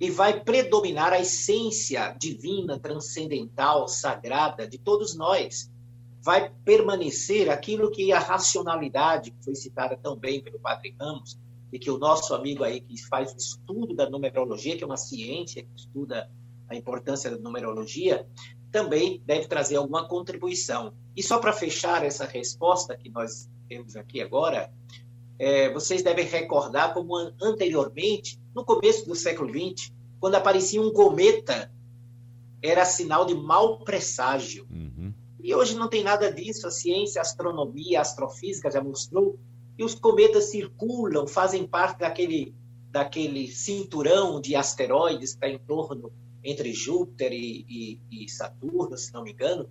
e 0.00 0.10
vai 0.10 0.42
predominar 0.42 1.12
a 1.12 1.20
essência 1.20 2.14
divina, 2.18 2.78
transcendental, 2.78 3.86
sagrada 3.86 4.66
de 4.66 4.78
todos 4.78 5.14
nós, 5.14 5.70
vai 6.22 6.50
permanecer 6.64 7.50
aquilo 7.50 7.90
que 7.90 8.12
a 8.12 8.18
racionalidade, 8.20 9.32
que 9.32 9.44
foi 9.44 9.54
citada 9.54 9.96
tão 9.96 10.16
bem 10.16 10.42
pelo 10.42 10.58
Padre 10.60 10.94
Ramos, 10.98 11.38
e 11.72 11.78
que 11.78 11.90
o 11.90 11.98
nosso 11.98 12.34
amigo 12.34 12.62
aí 12.62 12.80
que 12.80 13.02
faz 13.06 13.32
o 13.32 13.36
estudo 13.36 13.94
da 13.94 14.08
numerologia, 14.08 14.76
que 14.76 14.84
é 14.84 14.86
uma 14.86 14.96
ciência 14.96 15.62
que 15.62 15.74
estuda 15.74 16.30
a 16.68 16.76
importância 16.76 17.30
da 17.30 17.38
numerologia, 17.38 18.26
também 18.70 19.20
deve 19.26 19.48
trazer 19.48 19.76
alguma 19.76 20.06
contribuição. 20.06 20.94
E 21.16 21.22
só 21.22 21.38
para 21.38 21.52
fechar 21.52 22.04
essa 22.04 22.24
resposta 22.24 22.96
que 22.96 23.10
nós 23.10 23.50
temos 23.68 23.96
aqui 23.96 24.20
agora, 24.20 24.72
é, 25.38 25.72
vocês 25.72 26.02
devem 26.02 26.24
recordar 26.24 26.94
como 26.94 27.16
anteriormente, 27.40 28.40
no 28.54 28.64
começo 28.64 29.06
do 29.06 29.14
século 29.14 29.50
XX, 29.50 29.92
quando 30.20 30.36
aparecia 30.36 30.80
um 30.80 30.92
cometa, 30.92 31.72
era 32.62 32.84
sinal 32.84 33.26
de 33.26 33.34
mau 33.34 33.80
presságio. 33.80 34.66
Uhum. 34.70 34.91
E 35.42 35.54
hoje 35.54 35.74
não 35.74 35.88
tem 35.88 36.04
nada 36.04 36.32
disso. 36.32 36.66
A 36.66 36.70
ciência, 36.70 37.20
a 37.20 37.22
astronomia, 37.22 37.98
a 37.98 38.02
astrofísica 38.02 38.70
já 38.70 38.82
mostrou 38.82 39.38
que 39.76 39.82
os 39.82 39.94
cometas 39.94 40.44
circulam, 40.44 41.26
fazem 41.26 41.66
parte 41.66 41.98
daquele, 41.98 42.54
daquele 42.90 43.48
cinturão 43.48 44.40
de 44.40 44.54
asteroides 44.54 45.30
que 45.30 45.36
está 45.36 45.48
em 45.48 45.58
torno 45.58 46.12
entre 46.44 46.72
Júpiter 46.72 47.32
e, 47.32 47.66
e, 47.68 48.24
e, 48.24 48.28
Saturno, 48.28 48.96
se 48.96 49.12
não 49.12 49.22
me 49.22 49.32
engano, 49.32 49.68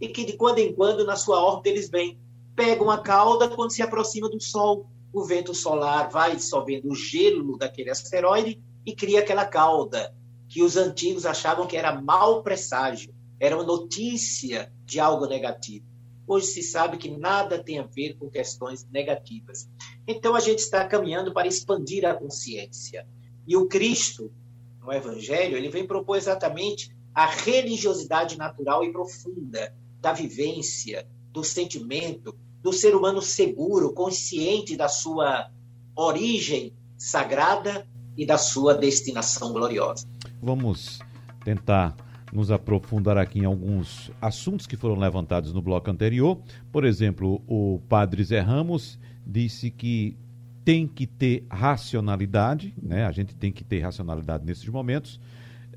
e 0.00 0.08
que 0.08 0.24
de 0.24 0.34
quando 0.34 0.58
em 0.58 0.74
quando 0.74 1.04
na 1.04 1.16
sua 1.16 1.42
órbita 1.42 1.68
eles 1.68 1.88
vêm, 1.88 2.18
pegam 2.56 2.90
a 2.90 2.98
cauda 2.98 3.48
quando 3.48 3.72
se 3.72 3.82
aproxima 3.82 4.28
do 4.28 4.40
Sol. 4.40 4.86
O 5.12 5.22
vento 5.22 5.54
solar 5.54 6.10
vai 6.10 6.34
dissolvendo 6.34 6.90
o 6.90 6.94
gelo 6.94 7.56
daquele 7.56 7.90
asteroide 7.90 8.60
e 8.84 8.96
cria 8.96 9.20
aquela 9.20 9.44
cauda 9.44 10.12
que 10.48 10.60
os 10.62 10.76
antigos 10.76 11.24
achavam 11.24 11.66
que 11.66 11.76
era 11.76 12.00
mau 12.00 12.42
presságio, 12.42 13.14
era 13.38 13.54
uma 13.54 13.64
notícia 13.64 14.72
de 14.84 15.00
algo 15.00 15.26
negativo. 15.26 15.86
Hoje 16.26 16.46
se 16.46 16.62
sabe 16.62 16.96
que 16.96 17.10
nada 17.10 17.62
tem 17.62 17.78
a 17.78 17.82
ver 17.82 18.14
com 18.14 18.30
questões 18.30 18.86
negativas. 18.90 19.68
Então 20.06 20.34
a 20.34 20.40
gente 20.40 20.60
está 20.60 20.84
caminhando 20.86 21.32
para 21.32 21.46
expandir 21.46 22.04
a 22.06 22.14
consciência. 22.14 23.06
E 23.46 23.56
o 23.56 23.66
Cristo, 23.66 24.32
no 24.80 24.92
Evangelho, 24.92 25.56
ele 25.56 25.68
vem 25.68 25.86
propor 25.86 26.16
exatamente 26.16 26.94
a 27.14 27.26
religiosidade 27.26 28.38
natural 28.38 28.82
e 28.84 28.90
profunda 28.90 29.74
da 30.00 30.12
vivência, 30.12 31.06
do 31.30 31.44
sentimento, 31.44 32.34
do 32.62 32.72
ser 32.72 32.94
humano 32.94 33.20
seguro, 33.20 33.92
consciente 33.92 34.76
da 34.76 34.88
sua 34.88 35.50
origem 35.94 36.72
sagrada 36.96 37.86
e 38.16 38.24
da 38.24 38.38
sua 38.38 38.74
destinação 38.74 39.52
gloriosa. 39.52 40.06
Vamos 40.42 40.98
tentar 41.44 41.94
nos 42.34 42.50
aprofundar 42.50 43.16
aqui 43.16 43.38
em 43.38 43.44
alguns 43.44 44.10
assuntos 44.20 44.66
que 44.66 44.76
foram 44.76 44.96
levantados 44.96 45.52
no 45.52 45.62
bloco 45.62 45.88
anterior. 45.88 46.40
Por 46.72 46.84
exemplo, 46.84 47.40
o 47.46 47.80
padre 47.88 48.24
Zé 48.24 48.40
Ramos 48.40 48.98
disse 49.24 49.70
que 49.70 50.18
tem 50.64 50.88
que 50.88 51.06
ter 51.06 51.46
racionalidade, 51.48 52.74
né? 52.82 53.06
A 53.06 53.12
gente 53.12 53.36
tem 53.36 53.52
que 53.52 53.62
ter 53.62 53.80
racionalidade 53.80 54.44
nesses 54.44 54.66
momentos. 54.68 55.20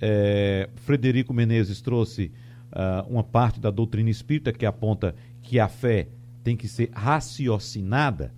É, 0.02 0.70
Frederico 0.78 1.34
Menezes 1.34 1.82
trouxe 1.82 2.32
uh, 2.72 3.08
uma 3.08 3.24
parte 3.24 3.60
da 3.60 3.70
doutrina 3.70 4.10
espírita 4.10 4.52
que 4.52 4.66
aponta 4.66 5.16
que 5.42 5.60
a 5.60 5.68
fé 5.68 6.08
tem 6.44 6.56
que 6.56 6.68
ser 6.68 6.90
raciocinada. 6.94 8.34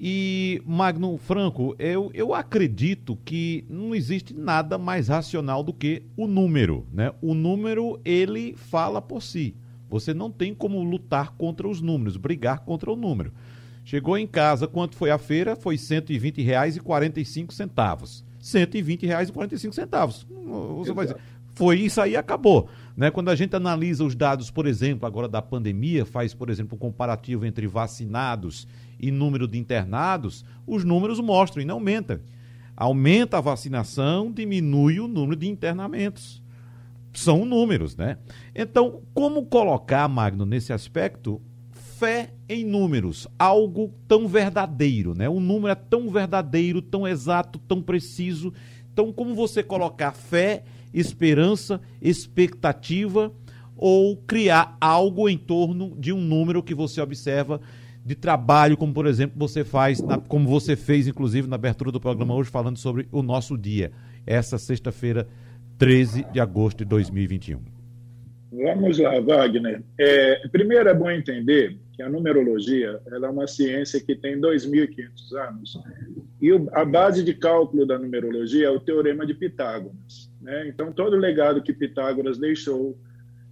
E, 0.00 0.62
Magno 0.64 1.16
Franco, 1.18 1.74
eu, 1.78 2.10
eu 2.14 2.32
acredito 2.32 3.18
que 3.24 3.64
não 3.68 3.94
existe 3.94 4.32
nada 4.32 4.78
mais 4.78 5.08
racional 5.08 5.62
do 5.64 5.72
que 5.72 6.02
o 6.16 6.26
número. 6.28 6.86
Né? 6.92 7.12
O 7.20 7.34
número, 7.34 8.00
ele 8.04 8.54
fala 8.56 9.02
por 9.02 9.22
si. 9.22 9.56
Você 9.90 10.14
não 10.14 10.30
tem 10.30 10.54
como 10.54 10.82
lutar 10.82 11.32
contra 11.32 11.66
os 11.66 11.80
números, 11.80 12.16
brigar 12.16 12.60
contra 12.60 12.92
o 12.92 12.96
número. 12.96 13.32
Chegou 13.84 14.16
em 14.18 14.26
casa, 14.26 14.68
quanto 14.68 14.94
foi 14.96 15.10
a 15.10 15.18
feira? 15.18 15.56
Foi 15.56 15.74
R$ 15.74 15.80
120,45. 15.80 17.48
R$ 17.48 17.66
120,45. 18.40 20.26
Você 20.76 20.92
vai 20.92 21.06
dizer, 21.06 21.18
foi 21.54 21.80
isso 21.80 22.00
aí 22.00 22.14
acabou. 22.14 22.68
Né? 22.98 23.12
Quando 23.12 23.28
a 23.28 23.36
gente 23.36 23.54
analisa 23.54 24.04
os 24.04 24.16
dados, 24.16 24.50
por 24.50 24.66
exemplo, 24.66 25.06
agora 25.06 25.28
da 25.28 25.40
pandemia, 25.40 26.04
faz, 26.04 26.34
por 26.34 26.50
exemplo, 26.50 26.74
um 26.74 26.78
comparativo 26.80 27.46
entre 27.46 27.64
vacinados 27.68 28.66
e 28.98 29.12
número 29.12 29.46
de 29.46 29.56
internados, 29.56 30.44
os 30.66 30.82
números 30.82 31.20
mostram 31.20 31.62
e 31.62 31.64
não 31.64 31.76
aumentam. 31.76 32.18
Aumenta 32.76 33.38
a 33.38 33.40
vacinação, 33.40 34.32
diminui 34.32 34.98
o 34.98 35.06
número 35.06 35.36
de 35.36 35.46
internamentos. 35.46 36.42
São 37.12 37.44
números, 37.44 37.96
né? 37.96 38.18
Então, 38.52 39.00
como 39.14 39.46
colocar, 39.46 40.08
Magno, 40.08 40.44
nesse 40.44 40.72
aspecto, 40.72 41.40
fé 41.70 42.34
em 42.48 42.64
números, 42.64 43.28
algo 43.38 43.94
tão 44.08 44.26
verdadeiro, 44.26 45.14
né? 45.14 45.28
O 45.28 45.38
número 45.38 45.70
é 45.70 45.76
tão 45.76 46.10
verdadeiro, 46.10 46.82
tão 46.82 47.06
exato, 47.06 47.60
tão 47.60 47.80
preciso. 47.80 48.52
Então, 48.92 49.12
como 49.12 49.36
você 49.36 49.62
colocar 49.62 50.10
fé, 50.10 50.64
esperança, 50.92 51.80
expectativa 52.00 53.32
ou 53.76 54.16
criar 54.16 54.76
algo 54.80 55.28
em 55.28 55.38
torno 55.38 55.94
de 55.98 56.12
um 56.12 56.20
número 56.20 56.62
que 56.62 56.74
você 56.74 57.00
observa 57.00 57.60
de 58.04 58.14
trabalho, 58.14 58.76
como 58.76 58.92
por 58.92 59.06
exemplo 59.06 59.38
você 59.38 59.64
faz, 59.64 60.00
na, 60.00 60.18
como 60.18 60.48
você 60.48 60.74
fez 60.74 61.06
inclusive 61.06 61.46
na 61.46 61.56
abertura 61.56 61.92
do 61.92 62.00
programa 62.00 62.34
hoje, 62.34 62.50
falando 62.50 62.78
sobre 62.78 63.06
o 63.12 63.22
nosso 63.22 63.56
dia, 63.56 63.92
essa 64.26 64.58
sexta-feira, 64.58 65.28
13 65.78 66.24
de 66.32 66.40
agosto 66.40 66.78
de 66.78 66.84
2021. 66.86 67.60
Vamos 68.50 68.98
lá, 68.98 69.20
Wagner. 69.20 69.82
É, 69.98 70.48
primeiro 70.48 70.88
é 70.88 70.94
bom 70.94 71.10
entender 71.10 71.78
que 71.92 72.02
a 72.02 72.08
numerologia 72.08 72.98
ela 73.06 73.26
é 73.26 73.30
uma 73.30 73.46
ciência 73.46 74.00
que 74.00 74.16
tem 74.16 74.40
2.500 74.40 75.36
anos 75.36 75.78
e 76.40 76.52
o, 76.52 76.68
a 76.72 76.84
base 76.84 77.24
de 77.24 77.34
cálculo 77.34 77.86
da 77.86 77.98
numerologia 77.98 78.68
é 78.68 78.70
o 78.70 78.80
teorema 78.80 79.26
de 79.26 79.34
Pitágoras. 79.34 80.27
Né? 80.40 80.68
Então, 80.68 80.92
todo 80.92 81.14
o 81.14 81.20
legado 81.20 81.62
que 81.62 81.72
Pitágoras 81.72 82.38
deixou 82.38 82.98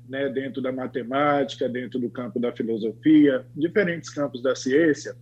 né, 0.09 0.29
dentro 0.29 0.63
da 0.63 0.71
matemática, 0.71 1.69
dentro 1.69 1.99
do 1.99 2.09
campo 2.09 2.39
da 2.39 2.53
filosofia, 2.53 3.45
diferentes 3.55 4.11
campos 4.11 4.43
da 4.43 4.55
ciência, 4.55 5.17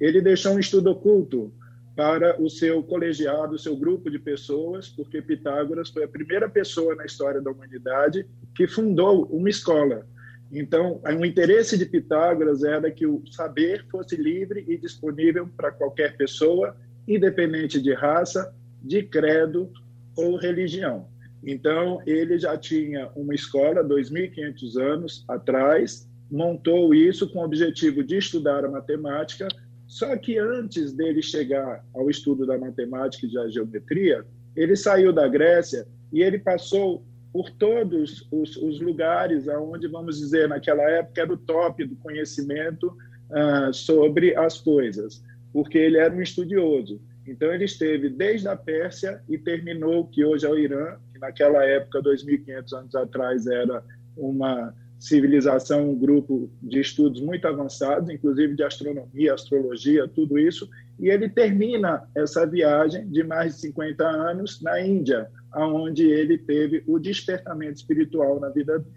ele 0.00 0.20
deixou 0.20 0.54
um 0.54 0.60
estudo 0.60 0.90
oculto 0.90 1.52
para 1.96 2.40
o 2.40 2.48
seu 2.48 2.80
colegiado, 2.80 3.56
o 3.56 3.58
seu 3.58 3.76
grupo 3.76 4.08
de 4.08 4.20
pessoas, 4.20 4.88
porque 4.88 5.20
Pitágoras 5.20 5.90
foi 5.90 6.04
a 6.04 6.08
primeira 6.08 6.48
pessoa 6.48 6.94
na 6.94 7.04
história 7.04 7.40
da 7.40 7.50
humanidade 7.50 8.24
que 8.54 8.68
fundou 8.68 9.24
uma 9.26 9.50
escola. 9.50 10.06
Então, 10.52 11.00
o 11.04 11.24
interesse 11.24 11.76
de 11.76 11.84
Pitágoras 11.84 12.62
era 12.62 12.88
que 12.90 13.04
o 13.04 13.22
saber 13.32 13.84
fosse 13.90 14.14
livre 14.16 14.64
e 14.68 14.78
disponível 14.78 15.48
para 15.56 15.72
qualquer 15.72 16.16
pessoa, 16.16 16.76
independente 17.06 17.82
de 17.82 17.92
raça, 17.92 18.54
de 18.80 19.02
credo 19.02 19.70
ou 20.18 20.36
religião. 20.36 21.06
Então, 21.46 22.02
ele 22.04 22.36
já 22.38 22.58
tinha 22.58 23.08
uma 23.14 23.34
escola 23.34 23.84
2.500 23.84 24.76
anos 24.76 25.24
atrás, 25.28 26.10
montou 26.28 26.92
isso 26.92 27.30
com 27.32 27.38
o 27.38 27.44
objetivo 27.44 28.02
de 28.02 28.16
estudar 28.16 28.64
a 28.64 28.70
matemática, 28.70 29.46
só 29.86 30.16
que 30.16 30.36
antes 30.36 30.92
dele 30.92 31.22
chegar 31.22 31.84
ao 31.94 32.10
estudo 32.10 32.44
da 32.44 32.58
matemática 32.58 33.26
e 33.26 33.32
da 33.32 33.48
geometria, 33.48 34.26
ele 34.56 34.74
saiu 34.74 35.12
da 35.12 35.28
Grécia 35.28 35.86
e 36.12 36.20
ele 36.20 36.38
passou 36.38 37.06
por 37.32 37.50
todos 37.50 38.26
os, 38.32 38.56
os 38.56 38.80
lugares 38.80 39.48
aonde, 39.48 39.86
vamos 39.86 40.18
dizer, 40.18 40.48
naquela 40.48 40.82
época 40.82 41.22
era 41.22 41.32
o 41.32 41.36
top 41.36 41.84
do 41.84 41.94
conhecimento 41.96 42.88
uh, 43.30 43.72
sobre 43.72 44.34
as 44.36 44.58
coisas, 44.60 45.22
porque 45.52 45.78
ele 45.78 45.98
era 45.98 46.14
um 46.14 46.20
estudioso. 46.20 47.00
Então, 47.28 47.52
ele 47.52 47.66
esteve 47.66 48.08
desde 48.08 48.48
a 48.48 48.56
Pérsia 48.56 49.22
e 49.28 49.36
terminou, 49.36 50.06
que 50.06 50.24
hoje 50.24 50.46
é 50.46 50.48
o 50.48 50.58
Irã, 50.58 50.96
que 51.12 51.18
naquela 51.18 51.62
época, 51.62 52.02
2.500 52.02 52.72
anos 52.72 52.94
atrás, 52.94 53.46
era 53.46 53.84
uma 54.16 54.74
civilização, 54.98 55.90
um 55.90 55.98
grupo 55.98 56.50
de 56.62 56.80
estudos 56.80 57.20
muito 57.20 57.46
avançados, 57.46 58.08
inclusive 58.08 58.56
de 58.56 58.62
astronomia, 58.62 59.34
astrologia, 59.34 60.08
tudo 60.08 60.38
isso, 60.38 60.68
e 60.98 61.10
ele 61.10 61.28
termina 61.28 62.08
essa 62.14 62.46
viagem 62.46 63.06
de 63.08 63.22
mais 63.22 63.56
de 63.56 63.60
50 63.60 64.04
anos 64.04 64.62
na 64.62 64.80
Índia, 64.80 65.30
aonde 65.52 66.10
ele 66.10 66.38
teve 66.38 66.82
o 66.86 66.98
despertamento 66.98 67.74
espiritual 67.74 68.40
na 68.40 68.48
vida 68.48 68.78
dele. 68.78 68.96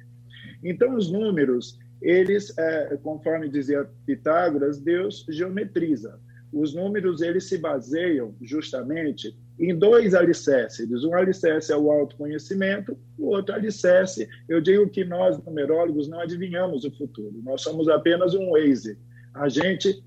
Então, 0.63 0.95
os 0.95 1.11
números, 1.11 1.77
eles, 2.01 2.57
é, 2.57 2.97
conforme 3.03 3.49
dizia 3.49 3.87
Pitágoras, 4.05 4.79
Deus 4.79 5.25
geometriza 5.29 6.17
os 6.51 6.73
números 6.73 7.21
eles 7.21 7.47
se 7.47 7.57
baseiam 7.57 8.35
justamente 8.41 9.35
em 9.59 9.77
dois 9.77 10.13
alicerces. 10.13 11.03
Um 11.03 11.15
alicerce 11.15 11.71
é 11.71 11.77
o 11.77 11.91
autoconhecimento, 11.91 12.97
o 13.17 13.27
outro 13.27 13.55
alicerce, 13.55 14.27
eu 14.49 14.59
digo 14.59 14.89
que 14.89 15.05
nós, 15.05 15.41
numerólogos, 15.43 16.09
não 16.09 16.19
adivinhamos 16.19 16.83
o 16.83 16.91
futuro, 16.91 17.41
nós 17.43 17.61
somos 17.61 17.87
apenas 17.87 18.33
um 18.33 18.51
Waze. 18.51 18.97
A 19.33 19.47
gente 19.47 20.03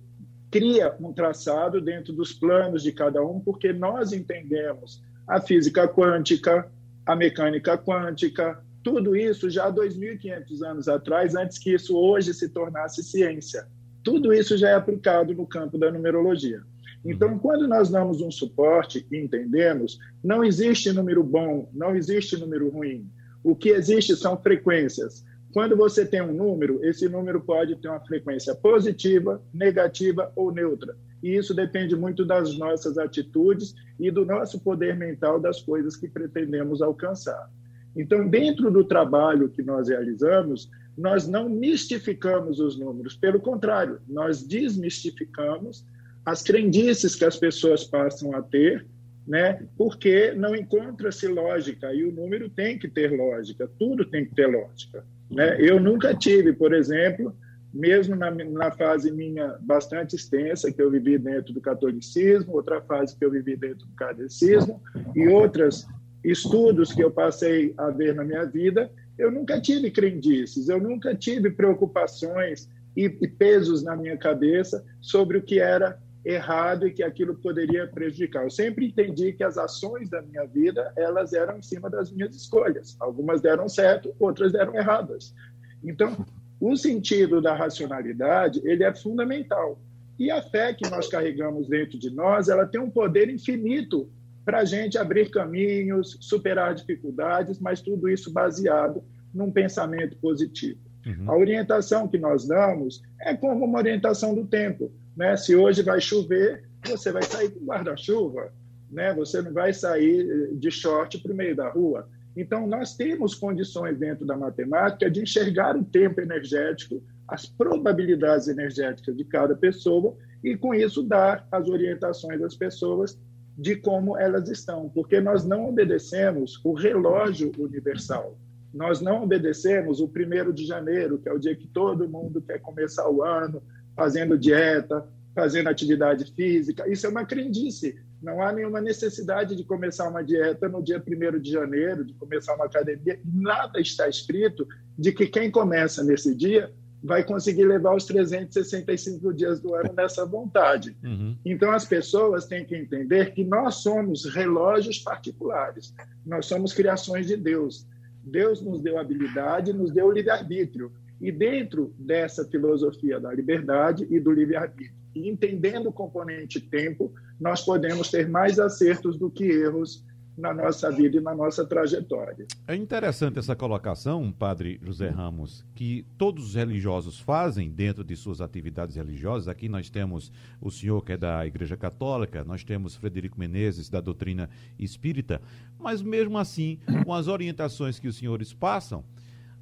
cria 0.51 0.95
um 1.01 1.13
traçado 1.13 1.81
dentro 1.81 2.13
dos 2.13 2.33
planos 2.33 2.83
de 2.83 2.93
cada 2.93 3.25
um, 3.25 3.41
porque 3.41 3.73
nós 3.73 4.13
entendemos 4.13 5.03
a 5.27 5.41
física 5.41 5.89
quântica, 5.89 6.71
a 7.07 7.17
mecânica 7.17 7.79
quântica, 7.79 8.63
tudo 8.83 9.17
isso 9.17 9.49
já 9.49 9.65
há 9.67 9.73
2.500 9.73 10.63
anos 10.63 10.89
atrás, 10.89 11.35
antes 11.35 11.59
que 11.59 11.73
isso 11.73 11.97
hoje 11.97 12.35
se 12.35 12.51
tornasse 12.51 13.03
ciência. 13.03 13.67
Tudo 14.05 14.35
isso 14.35 14.57
já 14.57 14.69
é 14.69 14.75
aplicado 14.75 15.35
no 15.35 15.47
campo 15.47 15.79
da 15.79 15.91
numerologia. 15.91 16.61
Então, 17.05 17.33
uhum. 17.33 17.39
quando 17.39 17.67
nós 17.67 17.89
damos 17.91 18.21
um 18.21 18.31
suporte 18.31 19.07
e 19.11 19.17
entendemos, 19.17 19.99
não 20.23 20.45
existe 20.45 20.93
número 20.93 21.25
bom, 21.25 21.69
não 21.73 21.97
existe 21.97 22.37
número 22.37 22.69
ruim. 22.69 23.11
O 23.43 23.57
que 23.57 23.71
existe 23.71 24.15
são 24.15 24.41
frequências. 24.41 25.25
Quando 25.53 25.77
você 25.77 26.05
tem 26.05 26.21
um 26.21 26.33
número, 26.33 26.85
esse 26.85 27.09
número 27.09 27.41
pode 27.41 27.77
ter 27.77 27.89
uma 27.89 28.01
frequência 28.01 28.55
positiva, 28.55 29.43
negativa 29.53 30.33
ou 30.35 30.53
neutra. 30.53 30.97
E 31.23 31.37
isso 31.37 31.55
depende 31.55 31.95
muito 31.95 32.25
das 32.25 32.59
nossas 32.59 32.99
atitudes 32.99 33.75
e 33.99 34.11
do 34.11 34.25
nosso 34.27 34.61
poder 34.61 34.97
mental 34.97 35.41
das 35.41 35.63
coisas 35.63 35.97
que 35.97 36.09
pretendemos 36.09 36.83
alcançar. 36.83 37.51
Então, 37.97 38.29
dentro 38.29 38.71
do 38.71 38.85
trabalho 38.85 39.49
que 39.49 39.63
nós 39.63 39.89
realizamos, 39.89 40.71
nós 40.97 41.27
não 41.29 41.49
mistificamos 41.49 42.61
os 42.61 42.79
números, 42.79 43.17
pelo 43.17 43.41
contrário, 43.41 44.01
nós 44.09 44.43
desmistificamos 44.43 45.85
as 46.25 46.43
crendices 46.43 47.15
que 47.15 47.25
as 47.25 47.37
pessoas 47.37 47.85
passam 47.85 48.35
a 48.35 48.43
ter, 48.43 48.87
né? 49.27 49.67
Porque 49.77 50.33
não 50.33 50.55
encontra-se 50.55 51.27
lógica 51.27 51.93
e 51.93 52.05
o 52.05 52.13
número 52.13 52.49
tem 52.49 52.79
que 52.79 52.89
ter 52.89 53.11
lógica, 53.11 53.71
tudo 53.79 54.05
tem 54.05 54.25
que 54.25 54.35
ter 54.35 54.47
lógica, 54.47 55.05
né? 55.31 55.57
Eu 55.61 55.81
nunca 55.81 56.15
tive, 56.15 56.53
por 56.53 56.73
exemplo, 56.73 57.35
mesmo 57.73 58.15
na, 58.15 58.31
na 58.31 58.71
fase 58.71 59.11
minha 59.11 59.59
bastante 59.61 60.15
extensa 60.15 60.73
que 60.73 60.81
eu 60.81 60.91
vivi 60.91 61.19
dentro 61.19 61.53
do 61.53 61.61
catolicismo, 61.61 62.55
outra 62.55 62.81
fase 62.81 63.17
que 63.17 63.25
eu 63.25 63.31
vivi 63.31 63.57
dentro 63.57 63.87
do 63.87 63.95
kardecismo 63.95 64.81
e 65.15 65.27
outros 65.27 65.87
estudos 66.25 66.93
que 66.93 67.05
eu 67.05 67.11
passei 67.11 67.75
a 67.77 67.91
ver 67.91 68.15
na 68.15 68.25
minha 68.25 68.45
vida, 68.45 68.91
eu 69.19 69.31
nunca 69.31 69.61
tive 69.61 69.91
crendices, 69.91 70.69
eu 70.69 70.81
nunca 70.81 71.15
tive 71.15 71.51
preocupações 71.51 72.69
e, 72.97 73.05
e 73.05 73.29
pesos 73.29 73.83
na 73.83 73.95
minha 73.95 74.17
cabeça 74.17 74.85
sobre 75.01 75.39
o 75.39 75.43
que 75.43 75.61
era 75.61 75.99
errado 76.25 76.87
e 76.87 76.91
que 76.91 77.03
aquilo 77.03 77.35
poderia 77.35 77.87
prejudicar. 77.87 78.45
Eu 78.45 78.51
sempre 78.51 78.87
entendi 78.87 79.33
que 79.33 79.45
as 79.45 79.59
ações 79.59 80.09
da 80.09 80.23
minha 80.23 80.47
vida, 80.47 80.93
elas 80.97 81.35
eram 81.35 81.59
em 81.59 81.63
cima 81.63 81.91
das 81.91 82.11
minhas 82.11 82.35
escolhas. 82.35 82.97
Algumas 82.99 83.43
deram 83.43 83.69
certo, 83.69 84.15
outras 84.19 84.53
deram 84.53 84.75
erradas. 84.75 85.35
Então, 85.83 86.25
o 86.59 86.75
sentido 86.77 87.43
da 87.43 87.55
racionalidade, 87.55 88.63
ele 88.65 88.85
é 88.85 88.95
fundamental. 88.95 89.79
E 90.19 90.31
a 90.31 90.41
fé 90.41 90.73
que 90.73 90.89
nós 90.89 91.09
carregamos 91.09 91.69
dentro 91.69 91.99
de 91.99 92.09
nós, 92.09 92.49
ela 92.49 92.67
tem 92.67 92.81
um 92.81 92.89
poder 92.89 93.29
infinito 93.29 94.09
para 94.45 94.59
a 94.59 94.65
gente 94.65 94.99
abrir 94.99 95.31
caminhos, 95.31 96.17
superar 96.21 96.75
dificuldades, 96.75 97.59
mas 97.59 97.81
tudo 97.81 98.09
isso 98.09 98.33
baseado 98.33 99.03
num 99.33 99.51
pensamento 99.51 100.17
positivo. 100.19 100.79
Uhum. 101.07 101.31
A 101.31 101.37
orientação 101.37 102.09
que 102.09 102.19
nós 102.19 102.47
damos 102.47 103.03
é 103.21 103.35
como 103.35 103.65
uma 103.65 103.79
orientação 103.79 104.35
do 104.35 104.47
tempo. 104.47 104.93
Né? 105.17 105.37
Se 105.37 105.55
hoje 105.55 105.83
vai 105.83 106.01
chover, 106.01 106.65
você 106.87 107.13
vai 107.13 107.23
sair 107.23 107.51
com 107.51 107.65
guarda-chuva, 107.65 108.53
né? 108.91 109.13
você 109.15 109.41
não 109.43 109.53
vai 109.53 109.73
sair 109.73 110.55
de 110.55 110.71
short 110.71 111.19
para 111.19 111.33
o 111.33 111.37
meio 111.37 111.57
da 111.57 111.69
rua. 111.69 112.09
Então, 112.37 112.67
nós 112.67 112.97
temos 112.97 113.35
condições 113.35 113.97
dentro 113.99 114.27
da 114.27 114.37
matemática 114.37 115.11
de 115.11 115.23
enxergar 115.23 115.77
o 115.77 115.85
tempo 115.85 116.21
energético, 116.21 117.03
as 117.29 117.47
probabilidades 117.47 118.49
energéticas 118.49 119.17
de 119.17 119.25
cada 119.25 119.55
pessoa 119.55 120.17
e, 120.43 120.57
com 120.57 120.75
isso, 120.75 121.03
dar 121.03 121.47
as 121.51 121.69
orientações 121.69 122.43
às 122.43 122.57
pessoas 122.57 123.19
de 123.57 123.77
como 123.77 124.17
elas 124.19 124.49
estão, 124.49 124.89
porque 124.89 125.21
nós 125.21 125.45
não 125.45 125.69
obedecemos 125.69 126.61
o 126.65 126.73
relógio 126.73 127.53
universal. 127.59 128.37
Nós 128.73 129.01
não 129.01 129.23
obedecemos 129.23 130.01
o 130.01 130.09
primeiro 130.09 130.53
de 130.53 130.67
janeiro, 130.67 131.19
que 131.19 131.29
é 131.29 131.33
o 131.33 131.39
dia 131.39 131.55
que 131.55 131.69
todo 131.69 132.09
mundo 132.09 132.43
quer 132.43 132.61
começar 132.61 133.09
o 133.09 133.23
ano 133.23 133.63
fazendo 133.95 134.37
dieta, 134.37 135.07
fazendo 135.35 135.69
atividade 135.69 136.33
física. 136.33 136.89
Isso 136.91 137.07
é 137.07 137.09
uma 137.09 137.25
crendice. 137.25 137.97
Não 138.21 138.43
há 138.43 138.53
nenhuma 138.53 138.81
necessidade 138.81 139.55
de 139.55 139.65
começar 139.65 140.09
uma 140.09 140.25
dieta 140.25 140.69
no 140.69 140.83
dia 140.83 141.01
1 141.01 141.39
de 141.39 141.53
janeiro, 141.53 142.05
de 142.05 142.15
começar 142.15 142.55
uma 142.55 142.65
academia. 142.65 143.21
Nada 143.25 143.79
está 143.81 144.09
escrito 144.09 144.67
de 144.99 145.13
que 145.13 145.27
quem 145.27 145.51
começa 145.51 146.03
nesse 146.03 146.35
dia 146.35 146.73
vai 147.05 147.23
conseguir 147.23 147.65
levar 147.65 147.95
os 147.95 148.07
365 148.07 149.35
dias 149.35 149.61
do 149.61 149.75
ano 149.75 149.93
nessa 149.95 150.25
vontade. 150.25 150.97
Uhum. 151.05 151.37
Então, 151.45 151.71
as 151.71 151.85
pessoas 151.85 152.47
têm 152.47 152.65
que 152.65 152.75
entender 152.75 153.35
que 153.35 153.45
nós 153.45 153.77
somos 153.77 154.25
relógios 154.25 154.99
particulares, 154.99 155.95
nós 156.25 156.47
somos 156.47 156.73
criações 156.73 157.27
de 157.27 157.37
Deus. 157.37 157.87
Deus 158.23 158.63
nos 158.63 158.81
deu 158.81 158.99
habilidade, 158.99 159.75
nos 159.75 159.93
deu 159.93 160.11
livre-arbítrio. 160.11 160.91
E 161.21 161.31
dentro 161.31 161.95
dessa 161.99 162.43
filosofia 162.47 163.21
da 163.21 163.33
liberdade 163.33 164.07
e 164.11 164.19
do 164.19 164.33
livre-arbítrio, 164.33 164.97
entendendo 165.15 165.91
o 165.91 165.93
componente 165.93 166.59
tempo, 166.59 167.13
nós 167.39 167.61
podemos 167.63 168.11
ter 168.11 168.29
mais 168.29 168.59
acertos 168.59 169.19
do 169.19 169.31
que 169.31 169.45
erros 169.45 170.04
na 170.37 170.53
nossa 170.53 170.91
vida 170.91 171.17
e 171.17 171.21
na 171.21 171.35
nossa 171.35 171.65
trajetória. 171.65 172.47
É 172.67 172.75
interessante 172.75 173.39
essa 173.39 173.55
colocação, 173.55 174.33
Padre 174.33 174.81
José 174.83 175.09
Ramos, 175.09 175.65
que 175.75 176.05
todos 176.19 176.49
os 176.49 176.55
religiosos 176.55 177.21
fazem 177.21 177.71
dentro 177.71 178.03
de 178.03 178.17
suas 178.17 178.41
atividades 178.41 178.97
religiosas. 178.97 179.49
Aqui 179.49 179.69
nós 179.69 179.89
temos 179.89 180.33
o 180.61 180.71
senhor 180.71 181.03
que 181.03 181.13
é 181.13 181.17
da 181.17 181.47
Igreja 181.47 181.77
Católica, 181.77 182.43
nós 182.45 182.65
temos 182.65 182.97
Frederico 182.97 183.39
Menezes 183.39 183.89
da 183.89 184.01
doutrina 184.01 184.51
espírita, 184.79 185.41
mas 185.79 186.03
mesmo 186.03 186.37
assim, 186.37 186.81
com 187.05 187.15
as 187.15 187.29
orientações 187.29 188.01
que 188.01 188.09
os 188.09 188.17
senhores 188.17 188.53
passam, 188.53 189.05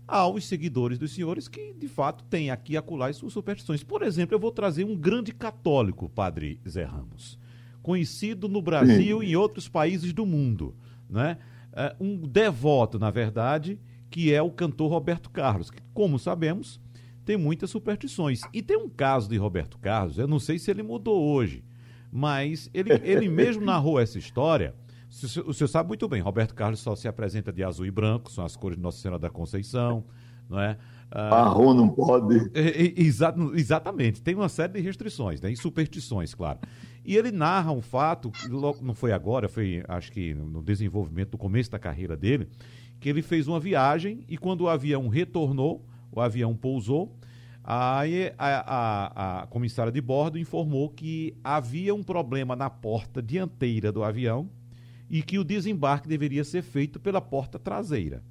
há 0.09 0.27
os 0.27 0.47
seguidores 0.47 0.99
dos 0.99 1.15
senhores 1.15 1.49
que, 1.49 1.75
de 1.75 1.89
fato, 1.89 2.25
têm 2.25 2.51
aqui 2.51 2.77
acolá 2.77 3.09
as 3.09 3.17
suas 3.17 3.35
superstições. 3.35 3.85
Por 3.85 4.03
exemplo, 4.03 4.35
eu 4.35 4.41
vou 4.41 4.51
trazer 4.51 4.85
um 4.85 4.97
grande 4.97 5.33
católico, 5.33 6.09
Padre 6.09 6.59
Zé 6.67 6.85
Ramos 6.85 7.43
conhecido 7.83 8.49
no 8.49 8.63
Brasil 8.63 9.21
Sim. 9.21 9.27
e 9.27 9.33
em 9.33 9.37
outros 9.37 9.69
países 9.69 10.13
do 10.13 10.25
mundo. 10.25 10.75
Né? 11.09 11.39
É 11.73 11.95
um 12.01 12.17
devoto, 12.17 12.99
na 12.99 13.11
verdade, 13.11 13.79
que 14.11 14.33
é 14.33 14.41
o 14.41 14.51
cantor 14.51 14.91
Roberto 14.91 15.31
Carlos, 15.31 15.71
que, 15.71 15.83
como 15.95 16.19
sabemos, 16.19 16.81
tem 17.25 17.37
muitas 17.37 17.71
superstições. 17.71 18.43
E 18.53 18.63
tem 18.63 18.77
um 18.77 18.89
caso 18.89 19.29
de 19.29 19.37
Roberto 19.37 19.79
Carlos, 19.79 20.19
eu 20.19 20.29
não 20.29 20.39
sei 20.39 20.59
se 20.59 20.71
ele 20.71 20.83
mudou 20.83 21.23
hoje, 21.23 21.65
mas 22.11 22.71
ele, 22.75 22.93
ele 23.03 23.29
mesmo 23.29 23.65
narrou 23.67 23.99
essa 23.99 24.19
história. 24.19 24.75
O 25.45 25.53
senhor 25.53 25.69
sabe 25.69 25.89
muito 25.89 26.09
bem, 26.09 26.23
Roberto 26.23 26.55
Carlos 26.55 26.81
só 26.81 26.97
se 26.97 27.07
apresenta 27.07 27.53
de 27.53 27.63
azul 27.63 27.85
e 27.85 27.91
branco, 27.91 28.31
são 28.31 28.45
as 28.45 28.57
cores 28.57 28.77
de 28.77 28.83
Nossa 28.83 28.99
Senhora 28.99 29.19
da 29.19 29.29
Conceição, 29.29 30.05
não 30.49 30.59
é? 30.59 30.79
Marrom 31.15 31.75
não 31.75 31.89
pode. 31.89 32.51
Exa 32.55 33.35
exatamente, 33.55 34.23
tem 34.23 34.35
uma 34.35 34.49
série 34.49 34.73
de 34.73 34.81
restrições, 34.81 35.41
né? 35.41 35.53
E 35.53 35.57
superstições, 35.57 36.35
claro. 36.35 36.59
E 37.05 37.17
ele 37.17 37.33
narra 37.33 37.73
um 37.73 37.83
fato, 37.83 38.31
não 38.81 38.95
foi 38.95 39.13
agora, 39.13 39.49
foi 39.49 39.83
acho 39.89 40.13
que 40.13 40.35
no 40.35 40.63
desenvolvimento, 40.63 41.33
no 41.33 41.39
começo 41.39 41.71
da 41.71 41.79
carreira 41.79 42.17
dele, 42.17 42.49
que 43.01 43.09
ele 43.09 43.23
fez 43.23 43.49
uma 43.49 43.59
viagem 43.59 44.25
e 44.29 44.39
quando 44.39 44.63
o 44.63 44.69
avião 44.69 45.09
retornou, 45.09 45.85
o 46.13 46.21
avião 46.21 46.55
pousou, 46.55 47.17
aí 47.65 48.33
a, 48.39 49.41
a, 49.41 49.43
a 49.43 49.47
comissária 49.49 49.91
de 49.91 50.01
bordo 50.01 50.39
informou 50.39 50.89
que 50.91 51.37
havia 51.43 51.93
um 51.95 52.03
problema 52.03 52.55
na 52.55 52.71
porta 52.71 53.21
dianteira 53.21 53.91
do 53.91 54.05
avião 54.05 54.49
e 55.11 55.23
que 55.23 55.39
o 55.39 55.45
desembarque 55.45 56.09
deveria 56.09 56.45
ser 56.45 56.63
feito 56.63 57.01
pela 57.01 57.21
porta 57.21 57.59
traseira 57.59 58.23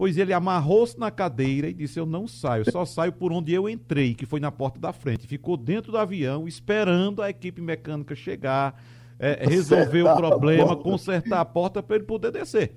pois 0.00 0.16
ele 0.16 0.32
amarrou-se 0.32 0.98
na 0.98 1.10
cadeira 1.10 1.68
e 1.68 1.74
disse: 1.74 2.00
Eu 2.00 2.06
não 2.06 2.26
saio, 2.26 2.64
só 2.72 2.86
saio 2.86 3.12
por 3.12 3.34
onde 3.34 3.52
eu 3.52 3.68
entrei, 3.68 4.14
que 4.14 4.24
foi 4.24 4.40
na 4.40 4.50
porta 4.50 4.80
da 4.80 4.94
frente. 4.94 5.26
Ficou 5.26 5.58
dentro 5.58 5.92
do 5.92 5.98
avião 5.98 6.48
esperando 6.48 7.20
a 7.20 7.28
equipe 7.28 7.60
mecânica 7.60 8.14
chegar, 8.14 8.82
é, 9.18 9.46
resolver 9.46 10.04
o 10.04 10.16
problema, 10.16 10.74
consertar 10.74 11.40
a 11.40 11.44
porta 11.44 11.82
para 11.82 11.96
ele 11.96 12.06
poder 12.06 12.32
descer. 12.32 12.76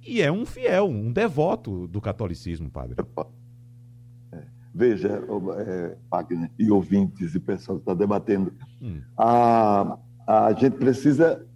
E 0.00 0.22
é 0.22 0.32
um 0.32 0.46
fiel, 0.46 0.86
um 0.86 1.12
devoto 1.12 1.86
do 1.88 2.00
catolicismo, 2.00 2.70
padre. 2.70 2.96
É, 4.32 4.42
veja, 4.74 5.22
é, 5.58 5.96
Wagner 6.10 6.50
e 6.58 6.70
ouvintes 6.70 7.34
e 7.34 7.38
pessoal 7.38 7.76
que 7.76 7.82
está 7.82 7.92
debatendo, 7.92 8.50
hum. 8.80 9.02
a, 9.14 9.98
a 10.26 10.52
gente 10.54 10.78
precisa. 10.78 11.46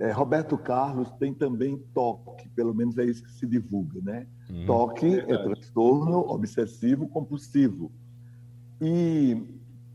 É, 0.00 0.12
Roberto 0.12 0.56
Carlos 0.56 1.10
tem 1.12 1.34
também 1.34 1.76
toque, 1.92 2.48
pelo 2.50 2.72
menos 2.72 2.96
é 2.98 3.04
isso 3.04 3.22
que 3.22 3.32
se 3.32 3.46
divulga, 3.46 4.00
né? 4.00 4.26
Hum, 4.48 4.64
Toque 4.64 5.06
é, 5.06 5.32
é 5.32 5.42
transtorno 5.42 6.18
obsessivo 6.18 7.08
compulsivo. 7.08 7.90
E 8.80 9.42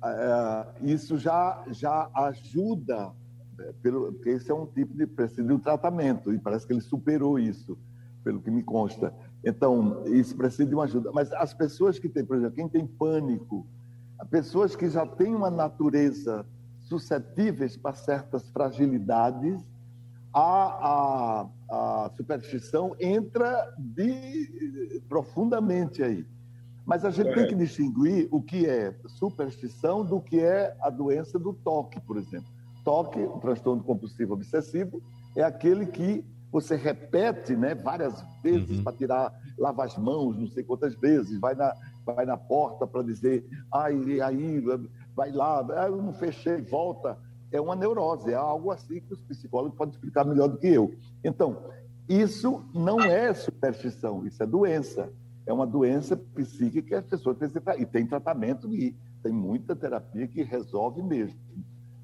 uh, 0.04 0.86
isso 0.86 1.18
já, 1.18 1.64
já 1.70 2.10
ajuda, 2.14 3.14
é, 3.58 3.72
pelo, 3.82 4.12
porque 4.12 4.32
esse 4.32 4.52
é 4.52 4.54
um 4.54 4.66
tipo 4.66 4.94
de 4.94 5.08
precisa 5.08 5.48
de 5.48 5.54
um 5.54 5.60
tratamento, 5.60 6.34
e 6.34 6.38
parece 6.38 6.68
que 6.68 6.74
ele 6.74 6.82
superou 6.82 7.40
isso, 7.40 7.78
pelo 8.26 8.42
que 8.42 8.52
me 8.52 8.62
consta. 8.62 9.14
Então, 9.42 10.04
isso 10.08 10.36
precisa 10.36 10.66
de 10.66 10.76
uma 10.76 10.84
ajuda. 10.84 11.12
Mas 11.14 11.32
as 11.32 11.54
pessoas 11.54 11.98
que 11.98 12.10
têm, 12.10 12.26
por 12.26 12.36
exemplo, 12.36 12.56
quem 12.56 12.68
tem 12.68 12.86
pânico, 12.86 13.66
pessoas 14.30 14.76
que 14.76 14.90
já 14.90 15.06
têm 15.06 15.34
uma 15.34 15.50
natureza 15.50 16.46
suscetíveis 16.82 17.78
para 17.78 17.94
certas 17.94 18.50
fragilidades, 18.50 19.64
a, 20.34 21.46
a, 21.70 22.06
a 22.06 22.10
superstição 22.16 22.96
entra 23.00 23.74
de, 23.78 25.02
profundamente 25.08 26.02
aí. 26.02 26.26
Mas 26.86 27.06
a 27.06 27.12
gente 27.12 27.30
é. 27.30 27.34
tem 27.34 27.48
que 27.48 27.56
distinguir 27.56 28.28
o 28.32 28.42
que 28.42 28.66
é 28.66 28.96
superstição 29.08 30.04
do 30.04 30.20
que 30.20 30.40
é 30.40 30.76
a 30.82 30.90
doença 30.90 31.38
do 31.38 31.54
toque, 31.54 32.00
por 32.02 32.18
exemplo. 32.18 32.50
Toque, 32.84 33.20
o 33.20 33.40
transtorno 33.40 33.84
compulsivo 33.84 34.34
obsessivo, 34.34 35.02
é 35.36 35.44
aquele 35.44 35.86
que 35.86 36.26
você 36.52 36.76
repete 36.76 37.56
né, 37.56 37.74
várias 37.74 38.24
vezes 38.44 38.78
uhum. 38.78 38.84
para 38.84 38.94
tirar, 38.94 39.34
lava 39.58 39.86
as 39.86 39.98
mãos, 39.98 40.38
não 40.38 40.48
sei 40.48 40.64
quantas 40.64 40.94
vezes, 40.96 41.40
vai 41.40 41.56
na, 41.56 41.74
vai 42.06 42.26
na 42.26 42.38
porta 42.38 42.86
para 42.86 43.02
dizer, 43.02 43.46
ai, 43.74 44.22
aí, 44.22 44.62
vai 45.16 45.32
lá, 45.32 45.66
eu 45.88 46.02
não 46.02 46.14
fechei, 46.14 46.62
volta 46.62 47.18
é 47.54 47.62
uma 47.62 47.76
neurose, 47.76 48.32
é 48.32 48.36
algo 48.36 48.72
assim 48.72 49.00
que 49.00 49.14
os 49.14 49.22
psicólogos 49.22 49.78
podem 49.78 49.94
explicar 49.94 50.26
melhor 50.26 50.50
do 50.50 50.58
que 50.58 50.68
eu. 50.68 50.94
Então, 51.24 51.64
isso 52.10 52.66
não 52.74 53.00
é 53.00 53.34
superstição, 53.34 54.26
isso 54.26 54.42
é 54.42 54.46
doença. 54.46 55.10
É 55.46 55.54
uma 55.54 55.68
doença 55.68 56.18
psíquica 56.18 56.82
que 56.82 56.96
as 56.96 57.06
pessoas 57.06 57.38
precisam 57.38 57.62
e 57.78 57.86
tem 57.86 58.08
tratamento 58.08 58.74
e 58.74 58.96
tem 59.22 59.32
muita 59.32 59.76
terapia 59.76 60.28
que 60.28 60.42
resolve 60.42 61.04
mesmo. 61.04 61.40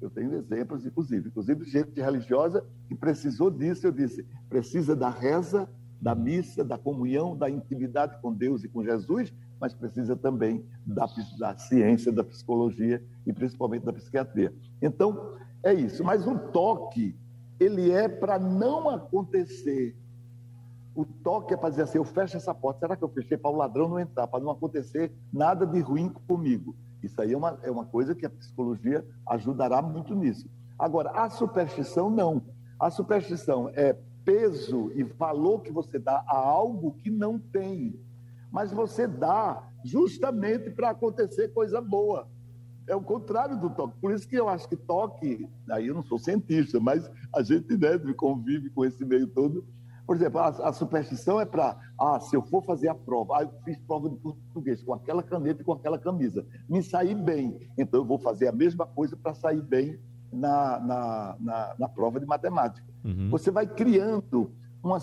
Eu 0.00 0.08
tenho 0.08 0.34
exemplos, 0.34 0.86
inclusive, 0.86 1.28
inclusive 1.28 1.64
gente 1.64 2.00
religiosa 2.00 2.64
que 2.88 2.94
precisou 2.94 3.50
disso. 3.50 3.86
Eu 3.86 3.92
disse, 3.92 4.24
precisa 4.48 4.94
da 4.94 5.10
reza, 5.10 5.68
da 6.00 6.14
missa, 6.14 6.64
da 6.64 6.78
comunhão, 6.78 7.36
da 7.36 7.50
intimidade 7.50 8.18
com 8.22 8.32
Deus 8.32 8.62
e 8.62 8.68
com 8.68 8.84
Jesus, 8.84 9.32
mas 9.60 9.74
precisa 9.74 10.16
também 10.16 10.64
da, 10.86 11.06
da 11.38 11.56
ciência, 11.58 12.10
da 12.10 12.24
psicologia 12.24 13.04
e 13.26 13.32
principalmente 13.32 13.84
da 13.84 13.92
psiquiatria. 13.92 14.54
Então, 14.80 15.36
é 15.62 15.74
isso. 15.74 16.02
Mas 16.02 16.26
o 16.26 16.38
toque, 16.38 17.14
ele 17.58 17.90
é 17.90 18.08
para 18.08 18.38
não 18.38 18.88
acontecer 18.88 19.94
O 20.94 21.04
toque 21.04 21.54
é 21.54 21.56
para 21.56 21.70
dizer 21.70 21.82
assim: 21.82 21.98
eu 21.98 22.04
fecho 22.04 22.36
essa 22.36 22.54
porta. 22.54 22.80
Será 22.80 22.96
que 22.96 23.04
eu 23.04 23.08
fechei 23.08 23.36
para 23.36 23.50
o 23.50 23.56
ladrão 23.56 23.88
não 23.88 23.98
entrar, 23.98 24.26
para 24.26 24.42
não 24.42 24.50
acontecer 24.50 25.12
nada 25.32 25.66
de 25.66 25.80
ruim 25.80 26.08
comigo? 26.26 26.74
Isso 27.02 27.20
aí 27.20 27.32
é 27.32 27.36
uma, 27.36 27.58
é 27.62 27.70
uma 27.70 27.86
coisa 27.86 28.14
que 28.14 28.26
a 28.26 28.30
psicologia 28.30 29.06
ajudará 29.26 29.80
muito 29.80 30.14
nisso. 30.14 30.48
Agora, 30.78 31.10
a 31.10 31.30
superstição 31.30 32.10
não. 32.10 32.42
A 32.78 32.90
superstição 32.90 33.70
é 33.74 33.96
peso 34.24 34.90
e 34.94 35.02
valor 35.02 35.60
que 35.60 35.72
você 35.72 35.98
dá 35.98 36.24
a 36.26 36.36
algo 36.36 36.92
que 36.92 37.10
não 37.10 37.38
tem. 37.38 37.98
Mas 38.50 38.72
você 38.72 39.06
dá 39.06 39.62
justamente 39.84 40.70
para 40.70 40.90
acontecer 40.90 41.48
coisa 41.48 41.80
boa. 41.80 42.28
É 42.86 42.94
o 42.94 43.00
contrário 43.00 43.58
do 43.58 43.70
toque. 43.70 43.98
Por 44.00 44.12
isso 44.12 44.26
que 44.26 44.36
eu 44.36 44.48
acho 44.48 44.68
que 44.68 44.76
toque, 44.76 45.48
aí 45.70 45.86
eu 45.86 45.94
não 45.94 46.02
sou 46.02 46.18
cientista, 46.18 46.80
mas 46.80 47.08
a 47.34 47.42
gente 47.42 47.76
né, 47.76 47.98
convive 48.16 48.70
com 48.70 48.84
esse 48.84 49.04
meio 49.04 49.28
todo. 49.28 49.64
Por 50.06 50.16
exemplo, 50.16 50.40
a, 50.40 50.48
a 50.48 50.72
superstição 50.72 51.40
é 51.40 51.44
para, 51.44 51.78
ah, 51.96 52.18
se 52.18 52.34
eu 52.34 52.42
for 52.42 52.64
fazer 52.64 52.88
a 52.88 52.94
prova, 52.94 53.38
ah, 53.38 53.42
eu 53.42 53.52
fiz 53.64 53.78
prova 53.78 54.08
de 54.08 54.16
português 54.16 54.82
com 54.82 54.92
aquela 54.92 55.22
caneta 55.22 55.62
e 55.62 55.64
com 55.64 55.72
aquela 55.72 56.00
camisa, 56.00 56.44
me 56.68 56.82
saí 56.82 57.14
bem, 57.14 57.60
então 57.78 58.00
eu 58.00 58.04
vou 58.04 58.18
fazer 58.18 58.48
a 58.48 58.52
mesma 58.52 58.84
coisa 58.84 59.16
para 59.16 59.34
sair 59.34 59.62
bem 59.62 60.00
na, 60.32 60.80
na, 60.80 61.36
na, 61.38 61.74
na, 61.78 61.88
prova 61.88 62.18
de 62.18 62.26
matemática. 62.26 62.86
Uhum. 63.04 63.30
Você 63.30 63.52
vai 63.52 63.68
criando 63.68 64.52
uma, 64.82 64.98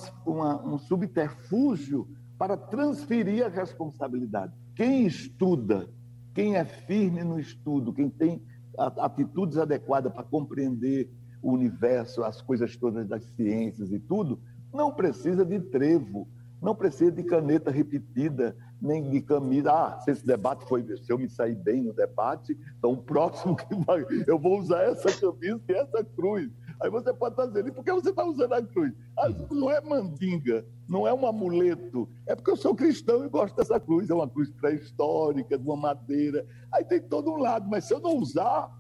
um 0.66 0.78
subterfúgio 0.78 2.06
para 2.38 2.56
transferir 2.56 3.46
a 3.46 3.50
responsabilidade. 3.50 4.54
Quem 4.76 5.06
estuda 5.06 5.88
quem 6.38 6.56
é 6.56 6.64
firme 6.64 7.24
no 7.24 7.40
estudo, 7.40 7.92
quem 7.92 8.12
tem 8.12 8.40
atitudes 8.78 9.58
adequadas 9.58 10.14
para 10.14 10.24
compreender 10.24 11.10
o 11.42 11.52
universo, 11.52 12.24
as 12.24 12.44
coisas 12.44 12.78
todas 12.78 13.08
das 13.08 13.24
ciências 13.34 13.92
e 13.92 13.98
tudo, 13.98 14.40
não 14.72 14.94
precisa 14.94 15.44
de 15.44 15.60
trevo, 15.60 16.28
não 16.62 16.76
precisa 16.76 17.12
de 17.12 17.24
caneta 17.24 17.72
repetida, 17.72 18.56
nem 18.80 19.10
de 19.10 19.20
camisa. 19.20 19.72
Ah, 19.72 20.00
se 20.02 20.12
esse 20.12 20.24
debate 20.24 20.64
foi, 20.68 20.84
se 20.98 21.12
eu 21.12 21.18
me 21.18 21.28
sair 21.28 21.56
bem 21.56 21.82
no 21.82 21.92
debate, 21.92 22.56
então 22.78 22.92
o 22.92 22.98
próximo 22.98 23.56
que 23.58 23.74
vai, 23.84 24.06
eu 24.28 24.38
vou 24.38 24.60
usar 24.60 24.84
essa 24.84 25.12
camisa 25.20 25.60
e 25.68 25.74
essa 25.74 26.04
cruz. 26.04 26.52
Aí 26.80 26.90
você 26.90 27.14
pode 27.14 27.34
estar 27.34 27.48
dizendo, 27.48 27.70
e 27.70 27.72
por 27.72 27.84
que 27.84 27.92
você 27.92 28.10
está 28.10 28.24
usando 28.24 28.54
a 28.54 28.62
cruz? 28.62 28.94
Ah, 29.18 29.30
não 29.50 29.70
é 29.72 29.82
mandinga, 29.82 30.66
não 30.88 31.08
é 31.08 31.14
um 31.14 31.26
amuleto, 31.26 32.08
é 32.26 32.36
porque 32.36 32.52
eu 32.52 32.56
sou 32.56 32.76
cristão 32.76 33.26
e 33.26 33.30
gosto 33.30 33.56
dessa 33.56 33.80
cruz. 33.80 34.10
É 34.10 34.14
uma 34.14 34.30
cruz 34.30 34.50
pré-histórica, 34.52 35.58
de 35.58 35.64
uma 35.64 35.76
madeira. 35.76 36.46
Aí 36.72 36.84
tem 36.84 37.02
todo 37.02 37.32
um 37.32 37.38
lado, 37.38 37.68
mas 37.68 37.86
se 37.86 37.94
eu 37.94 38.00
não 38.00 38.16
usar, 38.18 38.72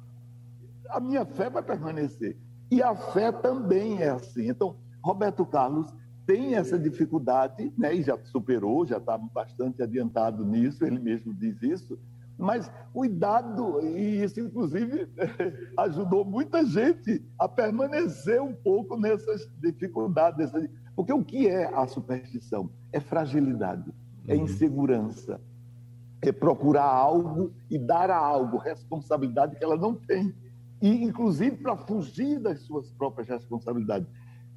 a 0.89 0.99
minha 0.99 1.25
fé 1.25 1.49
vai 1.49 1.63
permanecer. 1.63 2.37
E 2.69 2.81
a 2.81 2.95
fé 2.95 3.31
também 3.31 4.01
é 4.01 4.09
assim. 4.09 4.47
Então, 4.49 4.77
Roberto 5.03 5.45
Carlos 5.45 5.93
tem 6.25 6.55
essa 6.55 6.77
dificuldade, 6.77 7.73
né, 7.77 7.95
e 7.95 8.03
já 8.03 8.17
superou, 8.25 8.85
já 8.85 8.97
está 8.97 9.17
bastante 9.17 9.81
adiantado 9.81 10.43
nisso, 10.45 10.83
ele 10.83 10.99
mesmo 10.99 11.33
diz 11.33 11.63
isso, 11.63 11.97
mas 12.37 12.71
cuidado, 12.93 13.81
e 13.81 14.23
isso 14.23 14.39
inclusive 14.39 15.09
ajudou 15.77 16.23
muita 16.23 16.63
gente 16.65 17.25
a 17.39 17.47
permanecer 17.47 18.41
um 18.41 18.53
pouco 18.53 18.95
nessas 18.95 19.49
dificuldades. 19.59 20.51
Porque 20.95 21.11
o 21.11 21.23
que 21.23 21.47
é 21.47 21.65
a 21.73 21.87
superstição? 21.87 22.69
É 22.91 22.99
fragilidade, 22.99 23.91
é 24.27 24.35
uhum. 24.35 24.43
insegurança, 24.43 25.41
é 26.21 26.31
procurar 26.31 26.85
algo 26.85 27.51
e 27.69 27.77
dar 27.77 28.11
a 28.11 28.17
algo 28.17 28.57
responsabilidade 28.57 29.55
que 29.55 29.63
ela 29.63 29.77
não 29.77 29.95
tem. 29.95 30.33
E, 30.79 31.03
inclusive, 31.03 31.57
para 31.57 31.75
fugir 31.75 32.39
das 32.39 32.61
suas 32.61 32.91
próprias 32.91 33.27
responsabilidades. 33.27 34.07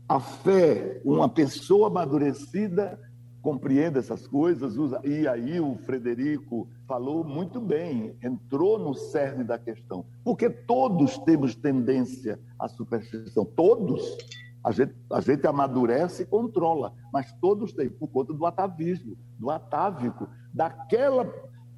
A 0.06 0.20
fé, 0.20 1.00
uma 1.04 1.28
pessoa 1.28 1.86
amadurecida, 1.86 2.98
compreende 3.42 3.98
essas 3.98 4.26
coisas, 4.26 4.74
e 5.04 5.26
aí 5.26 5.60
o 5.60 5.76
Frederico 5.76 6.68
falou 6.86 7.24
muito 7.24 7.60
bem, 7.60 8.16
entrou 8.22 8.78
no 8.78 8.94
cerne 8.94 9.44
da 9.44 9.58
questão, 9.58 10.04
porque 10.22 10.50
todos 10.50 11.18
temos 11.18 11.54
tendência 11.54 12.38
à 12.58 12.68
superstição, 12.68 13.44
todos. 13.44 14.16
A 14.62 14.72
gente, 14.72 14.94
a 15.10 15.20
gente 15.22 15.46
amadurece 15.46 16.22
e 16.22 16.26
controla, 16.26 16.92
mas 17.10 17.32
todos 17.40 17.72
têm, 17.72 17.88
por 17.88 18.08
conta 18.08 18.34
do 18.34 18.44
atavismo, 18.44 19.16
do 19.38 19.50
atávico, 19.50 20.28
daquela 20.52 21.24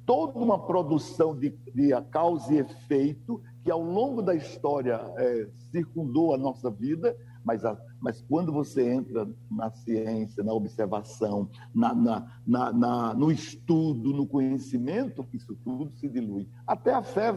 toda 0.05 0.37
uma 0.37 0.59
produção 0.59 1.33
de, 1.33 1.49
de 1.73 1.89
causa 2.11 2.53
e 2.53 2.57
efeito 2.57 3.41
que 3.63 3.71
ao 3.71 3.81
longo 3.81 4.21
da 4.21 4.35
história 4.35 4.99
é, 5.17 5.47
circundou 5.71 6.33
a 6.33 6.37
nossa 6.37 6.69
vida 6.69 7.15
mas, 7.43 7.65
a, 7.65 7.77
mas 7.99 8.21
quando 8.21 8.51
você 8.51 8.89
entra 8.89 9.27
na 9.49 9.71
ciência, 9.71 10.43
na 10.43 10.53
observação, 10.53 11.49
na, 11.73 11.93
na, 11.93 12.31
na, 12.45 12.73
na, 12.73 13.13
no 13.13 13.31
estudo, 13.31 14.13
no 14.13 14.25
conhecimento, 14.25 15.25
isso 15.33 15.55
tudo 15.63 15.91
se 15.97 16.07
dilui. 16.07 16.47
Até 16.65 16.93
a 16.93 17.01
fé, 17.01 17.33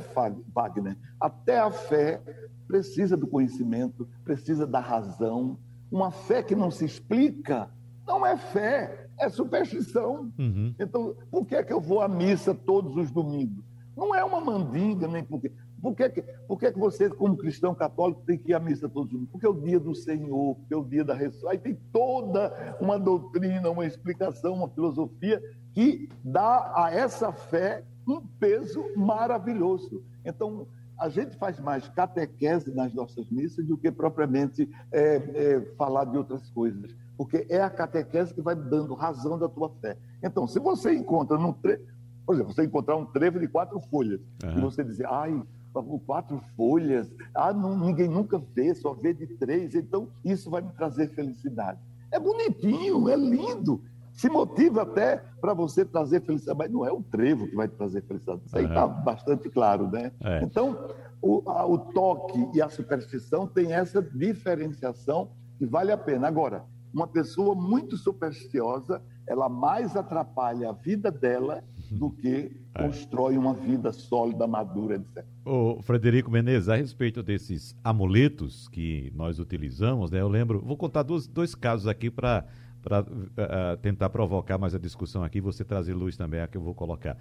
Wagner, 0.54 0.96
até 1.20 1.58
a 1.58 1.70
fé 1.70 2.22
precisa 2.66 3.16
do 3.16 3.26
conhecimento, 3.26 4.08
precisa 4.24 4.66
da 4.66 4.80
razão. 4.80 5.58
Uma 5.90 6.10
fé 6.10 6.42
que 6.42 6.54
não 6.54 6.70
se 6.70 6.84
explica 6.84 7.70
não 8.06 8.24
é 8.24 8.36
fé, 8.36 9.08
é 9.18 9.28
superstição. 9.28 10.32
Uhum. 10.38 10.74
Então, 10.78 11.16
por 11.30 11.44
que 11.44 11.56
é 11.56 11.62
que 11.62 11.72
eu 11.72 11.80
vou 11.80 12.00
à 12.00 12.08
missa 12.08 12.54
todos 12.54 12.96
os 12.96 13.10
domingos? 13.10 13.64
Não 13.96 14.14
é 14.14 14.22
uma 14.22 14.40
mandinga, 14.40 15.08
nem 15.08 15.24
porque. 15.24 15.50
Por 15.86 15.94
que, 15.94 16.22
por 16.48 16.58
que, 16.58 16.72
que 16.72 16.78
você, 16.80 17.08
como 17.08 17.36
cristão 17.36 17.72
católico, 17.72 18.20
tem 18.26 18.36
que 18.36 18.50
ir 18.50 18.54
à 18.54 18.58
missa 18.58 18.88
todos 18.88 19.04
os 19.04 19.12
domingos? 19.12 19.30
Porque 19.30 19.46
é 19.46 19.48
o 19.48 19.54
dia 19.54 19.78
do 19.78 19.94
Senhor, 19.94 20.56
porque 20.56 20.74
é 20.74 20.76
o 20.76 20.82
dia 20.82 21.04
da 21.04 21.14
ressurreição. 21.14 21.50
Aí 21.50 21.58
tem 21.58 21.78
toda 21.92 22.76
uma 22.80 22.98
doutrina, 22.98 23.70
uma 23.70 23.86
explicação, 23.86 24.54
uma 24.54 24.68
filosofia 24.68 25.40
que 25.72 26.08
dá 26.24 26.72
a 26.74 26.90
essa 26.92 27.30
fé 27.30 27.84
um 28.08 28.20
peso 28.20 28.84
maravilhoso. 28.96 30.02
Então, 30.24 30.66
a 30.98 31.08
gente 31.08 31.36
faz 31.36 31.60
mais 31.60 31.88
catequese 31.90 32.74
nas 32.74 32.92
nossas 32.92 33.30
missas 33.30 33.64
do 33.64 33.78
que 33.78 33.92
propriamente 33.92 34.68
é, 34.90 35.16
é, 35.16 35.60
falar 35.76 36.06
de 36.06 36.16
outras 36.16 36.50
coisas. 36.50 36.96
Porque 37.16 37.46
é 37.48 37.62
a 37.62 37.70
catequese 37.70 38.34
que 38.34 38.42
vai 38.42 38.56
dando 38.56 38.92
razão 38.94 39.38
da 39.38 39.48
tua 39.48 39.70
fé. 39.80 39.96
Então, 40.20 40.48
se 40.48 40.58
você 40.58 40.92
encontra 40.94 41.38
num 41.38 41.52
trevo, 41.52 41.84
por 42.26 42.34
exemplo, 42.34 42.52
você 42.52 42.64
encontrar 42.64 42.96
um 42.96 43.06
trevo 43.06 43.38
de 43.38 43.46
quatro 43.46 43.78
folhas, 43.78 44.20
uhum. 44.42 44.58
e 44.58 44.60
você 44.60 44.82
dizer, 44.82 45.06
ai, 45.06 45.40
quatro 45.82 46.40
folhas, 46.56 47.12
ah, 47.34 47.52
não, 47.52 47.76
ninguém 47.78 48.08
nunca 48.08 48.38
vê, 48.38 48.74
só 48.74 48.92
vê 48.92 49.12
de 49.12 49.26
três, 49.26 49.74
então 49.74 50.08
isso 50.24 50.50
vai 50.50 50.62
me 50.62 50.72
trazer 50.72 51.08
felicidade. 51.08 51.78
É 52.10 52.18
bonitinho, 52.18 53.08
é 53.08 53.16
lindo, 53.16 53.82
se 54.16 54.30
motiva 54.30 54.82
até 54.82 55.22
para 55.40 55.52
você 55.52 55.84
trazer 55.84 56.22
felicidade, 56.22 56.58
mas 56.58 56.70
não 56.70 56.86
é 56.86 56.90
o 56.90 57.02
trevo 57.02 57.46
que 57.46 57.54
vai 57.54 57.68
trazer 57.68 58.02
felicidade. 58.02 58.40
Isso 58.46 58.56
aí 58.56 58.64
está 58.64 58.86
uhum. 58.86 59.02
bastante 59.02 59.50
claro, 59.50 59.90
né? 59.90 60.10
É. 60.24 60.42
Então, 60.42 60.88
o, 61.20 61.42
a, 61.50 61.66
o 61.66 61.78
toque 61.78 62.48
e 62.54 62.62
a 62.62 62.68
superstição 62.68 63.46
têm 63.46 63.74
essa 63.74 64.00
diferenciação 64.00 65.30
que 65.58 65.66
vale 65.66 65.92
a 65.92 65.98
pena. 65.98 66.28
Agora, 66.28 66.64
uma 66.92 67.06
pessoa 67.06 67.54
muito 67.54 67.96
supersticiosa, 67.98 69.02
ela 69.26 69.50
mais 69.50 69.96
atrapalha 69.96 70.70
a 70.70 70.72
vida 70.72 71.10
dela 71.10 71.62
do 71.90 72.10
que 72.10 72.50
é. 72.74 72.82
constrói 72.82 73.36
uma 73.36 73.54
vida 73.54 73.92
sólida, 73.92 74.46
madura, 74.46 74.96
etc. 74.96 75.24
O 75.44 75.80
Frederico 75.82 76.30
Menezes, 76.30 76.68
a 76.68 76.76
respeito 76.76 77.22
desses 77.22 77.76
amuletos 77.82 78.68
que 78.68 79.12
nós 79.14 79.38
utilizamos, 79.38 80.10
né, 80.10 80.20
eu 80.20 80.28
lembro, 80.28 80.60
vou 80.60 80.76
contar 80.76 81.02
dois, 81.02 81.26
dois 81.26 81.54
casos 81.54 81.86
aqui 81.86 82.10
para 82.10 82.44
para 82.82 83.00
uh, 83.00 83.06
eh, 83.36 83.76
tentar 83.82 84.08
provocar 84.10 84.58
mais 84.58 84.72
a 84.72 84.78
discussão 84.78 85.24
aqui, 85.24 85.40
você 85.40 85.64
trazer 85.64 85.92
luz 85.92 86.16
também 86.16 86.38
a 86.38 86.46
que 86.46 86.56
eu 86.56 86.60
vou 86.60 86.72
colocar. 86.72 87.18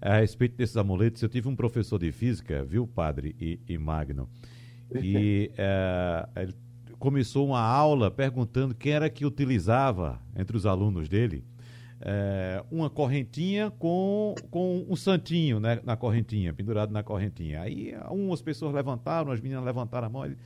A 0.00 0.20
respeito 0.20 0.56
desses 0.56 0.74
amuletos, 0.74 1.22
eu 1.22 1.28
tive 1.28 1.48
um 1.48 1.54
professor 1.54 1.98
de 1.98 2.10
física, 2.10 2.64
viu, 2.64 2.86
padre 2.86 3.36
e, 3.38 3.60
e 3.68 3.76
Magno, 3.76 4.26
e 4.94 5.50
uh, 5.52 6.40
ele 6.40 6.54
começou 6.98 7.46
uma 7.46 7.60
aula 7.60 8.10
perguntando 8.10 8.74
quem 8.74 8.92
era 8.92 9.10
que 9.10 9.26
utilizava 9.26 10.18
entre 10.34 10.56
os 10.56 10.64
alunos 10.64 11.10
dele 11.10 11.44
é, 12.04 12.62
uma 12.70 12.90
correntinha 12.90 13.70
com, 13.70 14.34
com 14.50 14.84
um 14.88 14.96
santinho 14.96 15.60
né, 15.60 15.80
na 15.84 15.96
correntinha, 15.96 16.52
pendurado 16.52 16.92
na 16.92 17.02
correntinha. 17.02 17.62
Aí 17.62 17.94
umas 18.10 18.42
pessoas 18.42 18.74
levantaram, 18.74 19.30
as 19.30 19.40
meninas 19.40 19.64
levantaram 19.64 20.06
a 20.06 20.10
mão. 20.10 20.24
Ele, 20.24 20.36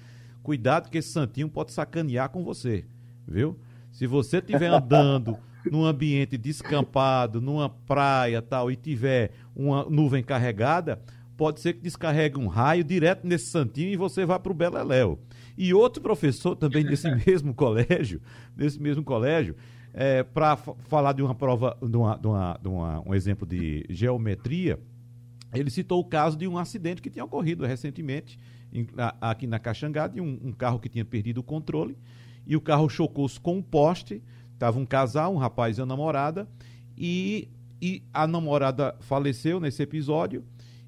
Cuidado 0.47 0.89
que 0.89 0.99
esse 0.99 1.09
santinho 1.09 1.49
pode 1.49 1.73
sacanear 1.73 2.29
com 2.29 2.45
você, 2.45 2.85
viu? 3.27 3.59
Se 3.91 4.07
você 4.07 4.39
estiver 4.39 4.69
andando 4.69 5.37
num 5.69 5.85
ambiente 5.85 6.39
descampado, 6.39 7.41
numa 7.41 7.69
praia 7.69 8.41
tal, 8.41 8.71
e 8.71 8.77
tiver 8.77 9.33
uma 9.57 9.85
nuvem 9.91 10.23
carregada, 10.23 11.03
pode 11.37 11.61
ser 11.61 11.73
que 11.73 11.81
descarregue 11.81 12.39
um 12.39 12.47
raio 12.47 12.85
direto 12.85 13.27
nesse 13.27 13.47
santinho 13.47 13.91
e 13.91 13.97
você 13.97 14.25
vá 14.25 14.39
para 14.39 14.53
o 14.53 14.55
Beleléu. 14.55 15.19
E 15.59 15.75
outro 15.75 16.01
professor 16.01 16.55
também 16.55 16.85
desse 16.85 17.11
mesmo 17.27 17.53
colégio, 17.53 18.23
desse 18.55 18.81
mesmo 18.81 19.03
colégio, 19.03 19.57
é, 19.99 20.23
para 20.23 20.57
falar 20.57 21.15
de 21.15 21.23
uma 21.23 21.35
prova, 21.35 21.75
de, 21.81 21.97
uma, 21.97 22.17
de, 22.17 22.27
uma, 22.27 22.59
de 22.61 22.69
uma, 22.69 23.09
um 23.09 23.15
exemplo 23.15 23.47
de 23.47 23.87
geometria, 23.89 24.79
ele 25.55 25.71
citou 25.71 25.99
o 25.99 26.05
caso 26.05 26.37
de 26.37 26.47
um 26.47 26.59
acidente 26.59 27.01
que 27.01 27.09
tinha 27.09 27.25
ocorrido 27.25 27.65
recentemente 27.65 28.39
em, 28.71 28.87
a, 28.99 29.31
aqui 29.31 29.47
na 29.47 29.59
Caxangá, 29.59 30.07
de 30.07 30.21
um, 30.21 30.39
um, 30.45 30.53
carro 30.53 30.79
que 30.79 30.91
tinha 30.91 31.05
perdido 31.05 31.39
o 31.39 31.43
controle 31.43 31.97
e 32.47 32.55
o 32.55 32.61
carro 32.61 32.91
chocou-se 32.91 33.41
com 33.41 33.57
um 33.57 33.63
poste, 33.63 34.23
Tava 34.59 34.79
um 34.79 34.87
casal, 34.87 35.35
um 35.35 35.37
rapaz 35.37 35.77
e 35.77 35.81
uma 35.83 35.87
namorada, 35.87 36.49
e, 36.97 37.49
e 37.81 38.03
a 38.13 38.27
namorada 38.27 38.97
faleceu 39.01 39.61
nesse 39.61 39.83
episódio, 39.83 40.43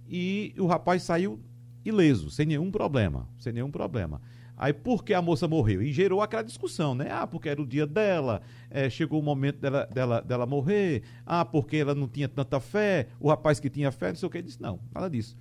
e 0.08 0.54
o 0.58 0.66
rapaz 0.66 1.02
saiu 1.02 1.38
ileso, 1.84 2.30
sem 2.30 2.46
nenhum 2.46 2.70
problema, 2.70 3.28
sem 3.38 3.52
nenhum 3.52 3.70
problema. 3.70 4.22
Aí, 4.58 4.72
por 4.72 5.04
que 5.04 5.14
a 5.14 5.22
moça 5.22 5.46
morreu? 5.46 5.80
E 5.80 5.92
gerou 5.92 6.20
aquela 6.20 6.42
discussão, 6.42 6.92
né? 6.92 7.08
Ah, 7.12 7.28
porque 7.28 7.48
era 7.48 7.62
o 7.62 7.66
dia 7.66 7.86
dela, 7.86 8.42
é, 8.68 8.90
chegou 8.90 9.20
o 9.20 9.22
momento 9.22 9.60
dela, 9.60 9.86
dela, 9.86 10.20
dela 10.20 10.46
morrer, 10.46 11.04
ah, 11.24 11.44
porque 11.44 11.76
ela 11.76 11.94
não 11.94 12.08
tinha 12.08 12.28
tanta 12.28 12.58
fé, 12.58 13.06
o 13.20 13.28
rapaz 13.28 13.60
que 13.60 13.70
tinha 13.70 13.92
fé, 13.92 14.08
não 14.08 14.16
sei 14.16 14.26
o 14.26 14.30
que, 14.30 14.42
disse, 14.42 14.60
não, 14.60 14.80
nada 14.92 15.08
disso. 15.08 15.38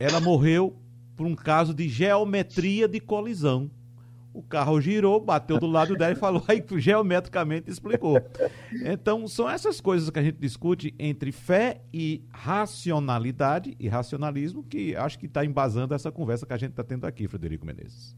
Ela 0.00 0.20
morreu 0.20 0.76
por 1.14 1.26
um 1.26 1.36
caso 1.36 1.72
de 1.72 1.88
geometria 1.88 2.88
de 2.88 2.98
colisão. 2.98 3.70
O 4.34 4.42
carro 4.42 4.80
girou, 4.80 5.20
bateu 5.20 5.58
do 5.58 5.66
lado 5.66 5.94
dela 5.94 6.12
e 6.12 6.16
falou, 6.16 6.42
aí 6.48 6.64
geometricamente 6.78 7.70
explicou. 7.70 8.18
Então, 8.84 9.28
são 9.28 9.48
essas 9.48 9.80
coisas 9.80 10.08
que 10.08 10.18
a 10.18 10.22
gente 10.22 10.38
discute 10.38 10.94
entre 10.98 11.30
fé 11.30 11.82
e 11.92 12.24
racionalidade 12.30 13.76
e 13.78 13.88
racionalismo 13.88 14.62
que 14.62 14.96
acho 14.96 15.18
que 15.18 15.26
está 15.26 15.44
embasando 15.44 15.94
essa 15.94 16.10
conversa 16.10 16.46
que 16.46 16.52
a 16.52 16.56
gente 16.56 16.70
está 16.70 16.82
tendo 16.82 17.04
aqui, 17.04 17.28
Frederico 17.28 17.66
Menezes. 17.66 18.16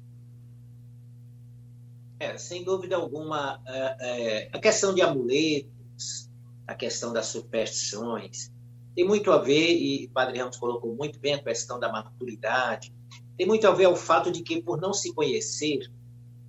É, 2.20 2.38
sem 2.38 2.62
dúvida 2.62 2.96
alguma, 2.96 3.60
é, 3.66 3.96
é, 4.00 4.50
a 4.52 4.58
questão 4.58 4.94
de 4.94 5.02
amuletos, 5.02 6.30
a 6.66 6.74
questão 6.74 7.12
das 7.12 7.26
superstições, 7.26 8.52
tem 8.94 9.04
muito 9.04 9.32
a 9.32 9.38
ver, 9.38 9.76
e 9.76 10.06
o 10.06 10.10
Padre 10.10 10.38
Ramos 10.38 10.56
colocou 10.56 10.94
muito 10.94 11.18
bem 11.18 11.34
a 11.34 11.42
questão 11.42 11.80
da 11.80 11.90
maturidade, 11.90 12.94
tem 13.36 13.46
muito 13.46 13.66
a 13.66 13.72
ver 13.72 13.86
ao 13.86 13.96
fato 13.96 14.30
de 14.30 14.42
que, 14.42 14.62
por 14.62 14.80
não 14.80 14.94
se 14.94 15.12
conhecer, 15.12 15.90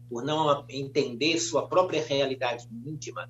por 0.09 0.23
não 0.23 0.65
entender 0.69 1.39
sua 1.39 1.67
própria 1.67 2.03
realidade 2.03 2.67
íntima, 2.85 3.29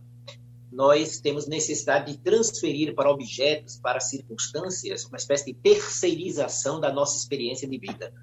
nós 0.72 1.20
temos 1.20 1.48
necessidade 1.48 2.12
de 2.12 2.18
transferir 2.18 2.94
para 2.94 3.10
objetos, 3.10 3.78
para 3.78 4.00
circunstâncias, 4.00 5.06
uma 5.06 5.18
espécie 5.18 5.46
de 5.46 5.54
terceirização 5.54 6.80
da 6.80 6.92
nossa 6.92 7.18
experiência 7.18 7.68
de 7.68 7.78
vida. 7.78 8.14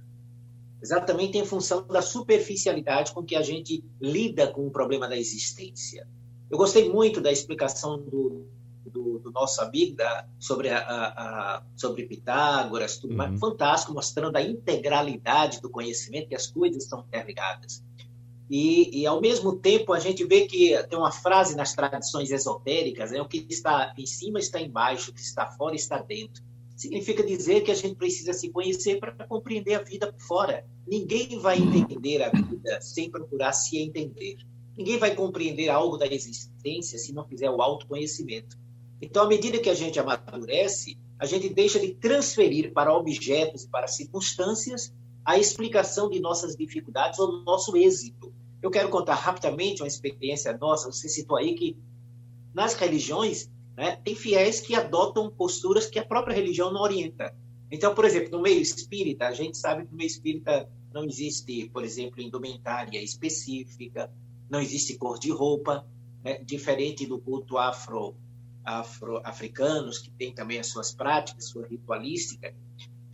Exatamente 0.82 1.38
em 1.38 1.44
função 1.46 1.86
da 1.86 2.02
superficialidade 2.02 3.12
com 3.12 3.24
que 3.24 3.36
a 3.36 3.42
gente 3.42 3.82
lida 4.00 4.48
com 4.48 4.66
o 4.66 4.70
problema 4.70 5.08
da 5.08 5.16
existência. 5.16 6.06
Eu 6.50 6.58
gostei 6.58 6.90
muito 6.90 7.20
da 7.20 7.32
explicação 7.32 7.96
do, 7.98 8.46
do, 8.84 9.18
do 9.20 9.30
nosso 9.30 9.62
amigo 9.62 9.96
da, 9.96 10.26
sobre, 10.38 10.68
a, 10.68 10.78
a, 10.78 11.62
sobre 11.76 12.04
Pitágoras, 12.04 12.98
tudo 12.98 13.12
uhum. 13.12 13.16
mais, 13.16 13.40
fantástico, 13.40 13.94
mostrando 13.94 14.36
a 14.36 14.42
integralidade 14.42 15.60
do 15.60 15.70
conhecimento, 15.70 16.28
que 16.28 16.34
as 16.34 16.46
coisas 16.46 16.84
estão 16.84 17.00
interligadas. 17.00 17.82
E, 18.54 19.00
e, 19.00 19.06
ao 19.06 19.18
mesmo 19.18 19.56
tempo, 19.56 19.94
a 19.94 19.98
gente 19.98 20.26
vê 20.26 20.42
que 20.42 20.76
tem 20.90 20.98
uma 20.98 21.10
frase 21.10 21.56
nas 21.56 21.72
tradições 21.72 22.30
esotéricas: 22.30 23.10
né, 23.10 23.18
o 23.18 23.26
que 23.26 23.46
está 23.48 23.94
em 23.96 24.04
cima 24.04 24.38
está 24.38 24.60
embaixo, 24.60 25.10
o 25.10 25.14
que 25.14 25.22
está 25.22 25.46
fora 25.46 25.74
está 25.74 26.02
dentro. 26.02 26.44
Significa 26.76 27.24
dizer 27.24 27.62
que 27.62 27.70
a 27.70 27.74
gente 27.74 27.94
precisa 27.94 28.34
se 28.34 28.50
conhecer 28.50 29.00
para 29.00 29.26
compreender 29.26 29.76
a 29.76 29.82
vida 29.82 30.12
por 30.12 30.20
fora. 30.20 30.66
Ninguém 30.86 31.38
vai 31.38 31.56
entender 31.56 32.22
a 32.22 32.28
vida 32.28 32.78
sem 32.82 33.10
procurar 33.10 33.54
se 33.54 33.78
entender. 33.78 34.36
Ninguém 34.76 34.98
vai 34.98 35.14
compreender 35.14 35.70
algo 35.70 35.96
da 35.96 36.06
existência 36.06 36.98
se 36.98 37.14
não 37.14 37.26
fizer 37.26 37.48
o 37.48 37.62
autoconhecimento. 37.62 38.58
Então, 39.00 39.22
à 39.22 39.28
medida 39.28 39.60
que 39.60 39.70
a 39.70 39.74
gente 39.74 39.98
amadurece, 39.98 40.98
a 41.18 41.24
gente 41.24 41.48
deixa 41.48 41.80
de 41.80 41.94
transferir 41.94 42.74
para 42.74 42.94
objetos 42.94 43.64
e 43.64 43.70
para 43.70 43.86
circunstâncias 43.88 44.92
a 45.24 45.38
explicação 45.38 46.10
de 46.10 46.20
nossas 46.20 46.54
dificuldades 46.54 47.18
ou 47.18 47.42
nosso 47.44 47.74
êxito. 47.78 48.30
Eu 48.62 48.70
quero 48.70 48.88
contar 48.88 49.16
rapidamente 49.16 49.82
uma 49.82 49.88
experiência 49.88 50.56
nossa. 50.56 50.90
Você 50.90 51.08
citou 51.08 51.36
aí 51.36 51.54
que 51.54 51.76
nas 52.54 52.74
religiões 52.74 53.50
né, 53.76 53.96
tem 54.04 54.14
fiéis 54.14 54.60
que 54.60 54.74
adotam 54.74 55.30
posturas 55.30 55.86
que 55.86 55.98
a 55.98 56.04
própria 56.04 56.34
religião 56.34 56.72
não 56.72 56.80
orienta. 56.80 57.34
Então, 57.70 57.94
por 57.94 58.04
exemplo, 58.04 58.30
no 58.30 58.42
meio 58.42 58.60
espírita, 58.60 59.26
a 59.26 59.32
gente 59.32 59.56
sabe 59.56 59.84
que 59.84 59.90
no 59.90 59.96
meio 59.96 60.06
espírita 60.06 60.70
não 60.92 61.04
existe, 61.04 61.70
por 61.70 61.82
exemplo, 61.82 62.20
indumentária 62.20 63.02
específica, 63.02 64.12
não 64.48 64.60
existe 64.60 64.96
cor 64.96 65.18
de 65.18 65.30
roupa, 65.30 65.86
né, 66.22 66.38
diferente 66.44 67.06
do 67.06 67.18
culto 67.18 67.56
afro, 67.56 68.14
afro 68.62 69.20
africanos 69.24 69.98
que 69.98 70.10
tem 70.10 70.34
também 70.34 70.58
as 70.60 70.68
suas 70.68 70.94
práticas, 70.94 71.48
sua 71.48 71.66
ritualística. 71.66 72.54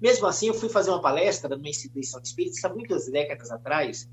Mesmo 0.01 0.27
assim, 0.27 0.49
eu 0.49 0.55
fui 0.55 0.69
fazer 0.69 0.91
uma 0.91 1.01
palestra 1.01 1.57
numa 1.57 1.69
instituição 1.69 2.21
espírita, 2.21 2.69
muitas 2.69 3.09
décadas 3.09 3.51
atrás, 3.51 4.09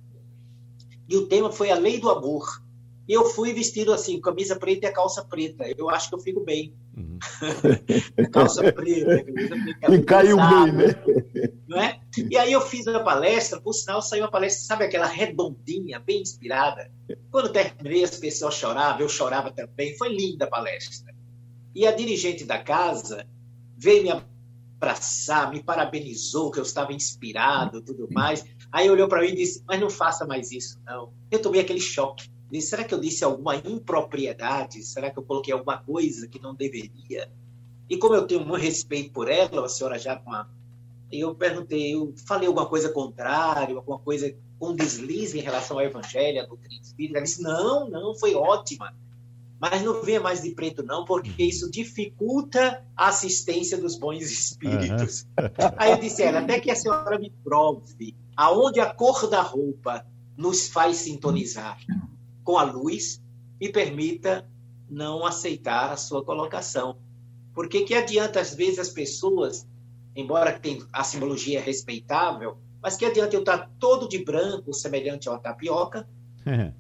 e 1.08 1.16
o 1.18 1.28
tema 1.28 1.52
foi 1.52 1.72
a 1.72 1.76
lei 1.76 2.00
do 2.00 2.10
amor. 2.10 2.64
E 3.08 3.14
eu 3.14 3.26
fui 3.26 3.54
vestido 3.54 3.94
assim, 3.94 4.20
camisa 4.20 4.56
preta 4.56 4.88
e 4.88 4.90
a 4.90 4.94
calça 4.94 5.24
preta. 5.24 5.64
Eu 5.78 5.90
acho 5.90 6.10
que 6.10 6.16
eu 6.16 6.20
fico 6.20 6.44
bem. 6.44 6.74
Uhum. 6.98 7.20
calça 8.34 8.74
preta, 8.74 9.24
camisa 9.24 9.56
preta. 9.80 9.96
E 9.96 10.04
caiu 10.04 10.38
bem, 10.38 10.72
né? 10.72 11.54
Não 11.68 11.80
é? 11.80 12.00
E 12.30 12.38
aí 12.38 12.52
eu 12.52 12.62
fiz 12.62 12.88
a 12.88 13.00
palestra, 13.02 13.62
por 13.62 13.74
sinal 13.74 14.02
saiu 14.02 14.24
uma 14.24 14.32
palestra, 14.32 14.66
sabe 14.66 14.86
aquela 14.86 15.06
redondinha, 15.06 16.00
bem 16.00 16.22
inspirada? 16.22 16.92
Quando 17.30 17.52
terminei, 17.52 18.04
as 18.04 18.18
pessoas 18.18 18.56
choravam, 18.56 19.02
eu 19.02 19.10
chorava 19.10 19.52
também. 19.52 19.96
Foi 19.98 20.10
linda 20.10 20.46
a 20.46 20.50
palestra. 20.50 21.14
E 21.76 21.86
a 21.86 21.92
dirigente 21.92 22.44
da 22.44 22.58
casa 22.58 23.28
veio 23.78 24.04
me 24.04 24.24
abraçar, 24.80 25.52
me 25.52 25.62
parabenizou, 25.62 26.50
que 26.50 26.60
eu 26.60 26.64
estava 26.64 26.94
inspirado 26.94 27.82
tudo 27.82 28.08
mais. 28.12 28.46
Aí 28.72 28.90
olhou 28.90 29.08
para 29.08 29.22
mim 29.22 29.30
e 29.30 29.36
disse: 29.36 29.64
Mas 29.68 29.80
não 29.80 29.90
faça 29.90 30.26
mais 30.26 30.52
isso, 30.52 30.80
não. 30.86 31.14
Eu 31.32 31.42
tomei 31.42 31.62
aquele 31.62 31.80
choque. 31.80 32.30
Disse: 32.52 32.70
Será 32.70 32.84
que 32.84 32.94
eu 32.94 33.00
disse 33.00 33.24
alguma 33.24 33.56
impropriedade? 33.56 34.84
Será 34.84 35.10
que 35.10 35.18
eu 35.18 35.24
coloquei 35.24 35.54
alguma 35.54 35.78
coisa 35.78 36.28
que 36.28 36.42
não 36.42 36.54
deveria? 36.54 37.32
E 37.90 37.98
como 37.98 38.16
eu 38.16 38.26
tenho 38.26 38.46
muito 38.46 38.62
respeito 38.62 39.12
por 39.12 39.30
ela, 39.30 39.66
a 39.66 39.70
senhora 39.70 39.98
já 40.00 40.16
com 40.16 40.34
a. 40.34 40.48
Eu 41.12 41.36
perguntei, 41.36 41.94
eu 41.94 42.14
falei 42.28 42.48
alguma 42.48 42.66
coisa 42.66 42.90
contrária, 42.90 43.76
alguma 43.76 44.00
coisa 44.00 44.36
com 44.58 44.74
deslize 44.74 45.38
em 45.38 45.42
relação 45.42 45.78
ao 45.78 45.86
evangelho, 45.86 46.42
à 46.42 46.46
doutrina 46.46 46.82
espírita. 46.82 47.18
Ela 47.18 47.26
disse: 47.26 47.42
Não, 47.42 47.90
não, 47.90 48.16
foi 48.16 48.36
ótima. 48.36 48.94
Mas 49.60 49.82
não 49.82 50.02
venha 50.04 50.20
mais 50.20 50.42
de 50.42 50.52
preto, 50.52 50.84
não, 50.84 51.06
porque 51.06 51.44
isso 51.44 51.72
dificulta 51.72 52.84
a 52.96 53.08
assistência 53.08 53.78
dos 53.78 53.98
bons 53.98 54.24
espíritos. 54.24 55.26
Uhum. 55.40 55.72
Aí 55.78 55.92
eu 55.92 55.98
disse: 55.98 56.24
ela, 56.24 56.40
até 56.40 56.60
que 56.60 56.70
a 56.70 56.76
senhora 56.76 57.18
me 57.18 57.32
prove 57.44 58.14
aonde 58.36 58.80
a 58.80 58.94
cor 58.94 59.30
da 59.30 59.42
roupa 59.42 60.06
nos 60.38 60.68
faz 60.68 60.98
sintonizar 60.98 61.80
com 62.44 62.58
a 62.58 62.64
luz 62.64 63.22
e 63.60 63.70
permita 63.70 64.48
não 64.90 65.26
aceitar 65.26 65.92
a 65.92 65.98
sua 65.98 66.24
colocação. 66.24 66.98
Porque 67.54 67.82
que 67.82 67.94
adianta, 67.94 68.40
às 68.40 68.54
vezes, 68.54 68.80
as 68.80 68.90
pessoas, 68.90 69.66
embora 70.16 70.60
a 70.92 71.04
simbologia 71.04 71.62
respeitável, 71.62 72.58
mas 72.82 72.98
que 72.98 73.06
adianta 73.06 73.36
eu 73.36 73.40
estar 73.40 73.72
todo 73.80 74.08
de 74.08 74.24
branco, 74.24 74.74
semelhante 74.74 75.28
a 75.28 75.32
uma 75.32 75.40
tapioca, 75.40 76.08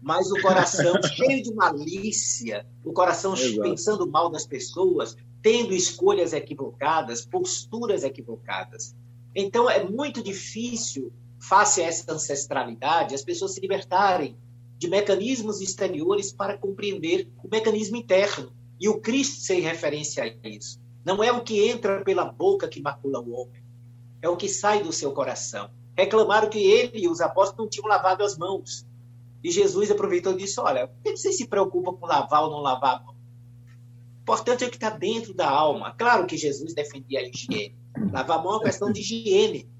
mas 0.00 0.30
o 0.30 0.40
coração 0.40 1.02
cheio 1.02 1.42
de 1.42 1.52
malícia, 1.54 2.66
o 2.84 2.92
coração 2.92 3.34
Exato. 3.34 3.62
pensando 3.62 4.06
mal 4.06 4.30
das 4.30 4.46
pessoas, 4.46 5.16
tendo 5.40 5.72
escolhas 5.72 6.32
equivocadas, 6.32 7.24
posturas 7.24 8.04
equivocadas. 8.04 8.94
Então, 9.34 9.68
é 9.68 9.84
muito 9.84 10.22
difícil, 10.22 11.12
face 11.40 11.82
a 11.82 11.86
essa 11.86 12.12
ancestralidade, 12.12 13.14
as 13.14 13.24
pessoas 13.24 13.54
se 13.54 13.60
libertarem 13.60 14.36
de 14.78 14.88
mecanismos 14.88 15.60
exteriores 15.60 16.32
para 16.32 16.58
compreender 16.58 17.30
o 17.42 17.48
mecanismo 17.48 17.96
interno. 17.96 18.52
E 18.80 18.88
o 18.88 19.00
Cristo 19.00 19.40
ser 19.40 19.60
referência 19.60 20.24
a 20.24 20.48
isso. 20.48 20.80
Não 21.04 21.22
é 21.22 21.32
o 21.32 21.42
que 21.42 21.68
entra 21.68 22.02
pela 22.02 22.24
boca 22.24 22.68
que 22.68 22.80
macula 22.80 23.20
o 23.20 23.32
homem, 23.32 23.62
é 24.20 24.28
o 24.28 24.36
que 24.36 24.48
sai 24.48 24.82
do 24.82 24.92
seu 24.92 25.12
coração. 25.12 25.70
Reclamaram 25.96 26.48
que 26.48 26.58
ele 26.58 27.04
e 27.04 27.08
os 27.08 27.20
apóstolos 27.20 27.58
não 27.58 27.68
tinham 27.68 27.88
lavado 27.88 28.24
as 28.24 28.36
mãos. 28.36 28.86
E 29.42 29.50
Jesus 29.50 29.90
aproveitou 29.90 30.32
e 30.32 30.36
disse: 30.38 30.60
Olha, 30.60 30.88
por 30.88 31.02
que 31.02 31.16
você 31.16 31.32
se 31.32 31.46
preocupa 31.46 31.92
com 31.92 32.06
lavar 32.06 32.44
ou 32.44 32.50
não 32.50 32.60
lavar 32.60 32.96
a 32.96 33.02
mão? 33.02 33.14
O 33.14 34.22
importante 34.22 34.64
é 34.64 34.66
o 34.66 34.70
que 34.70 34.76
está 34.76 34.90
dentro 34.90 35.34
da 35.34 35.48
alma. 35.48 35.94
Claro 35.98 36.26
que 36.26 36.36
Jesus 36.36 36.72
defendia 36.74 37.20
a 37.20 37.22
higiene. 37.22 37.76
Lavar 38.12 38.38
a 38.38 38.42
mão 38.42 38.52
é 38.52 38.56
uma 38.56 38.62
questão 38.62 38.92
de 38.92 39.00
higiene, 39.00 39.70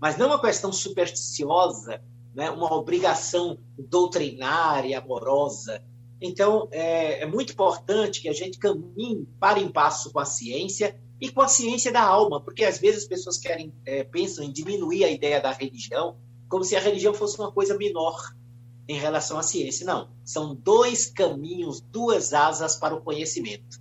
mas 0.00 0.16
não 0.16 0.28
uma 0.28 0.40
questão 0.40 0.72
supersticiosa, 0.72 2.02
né? 2.34 2.50
uma 2.50 2.72
obrigação 2.74 3.58
doutrinária, 3.78 4.98
amorosa. 4.98 5.82
Então, 6.20 6.68
é, 6.70 7.22
é 7.22 7.26
muito 7.26 7.52
importante 7.52 8.20
que 8.20 8.28
a 8.28 8.32
gente 8.32 8.58
caminhe 8.58 9.26
para 9.38 9.58
em 9.58 9.68
passo 9.68 10.12
com 10.12 10.18
a 10.18 10.24
ciência 10.24 10.98
e 11.20 11.30
com 11.30 11.40
a 11.40 11.48
ciência 11.48 11.92
da 11.92 12.02
alma, 12.02 12.40
porque 12.40 12.64
às 12.64 12.78
vezes 12.78 13.02
as 13.02 13.08
pessoas 13.08 13.38
querem 13.38 13.72
é, 13.84 14.04
pensam 14.04 14.44
em 14.44 14.52
diminuir 14.52 15.04
a 15.04 15.10
ideia 15.10 15.40
da 15.40 15.52
religião 15.52 16.16
como 16.48 16.64
se 16.64 16.76
a 16.76 16.80
religião 16.80 17.12
fosse 17.12 17.38
uma 17.38 17.50
coisa 17.50 17.76
menor 17.76 18.16
em 18.88 18.98
relação 18.98 19.38
à 19.38 19.42
ciência. 19.42 19.84
Não, 19.84 20.10
são 20.24 20.54
dois 20.54 21.06
caminhos, 21.06 21.80
duas 21.80 22.32
asas 22.32 22.76
para 22.76 22.94
o 22.94 23.02
conhecimento. 23.02 23.80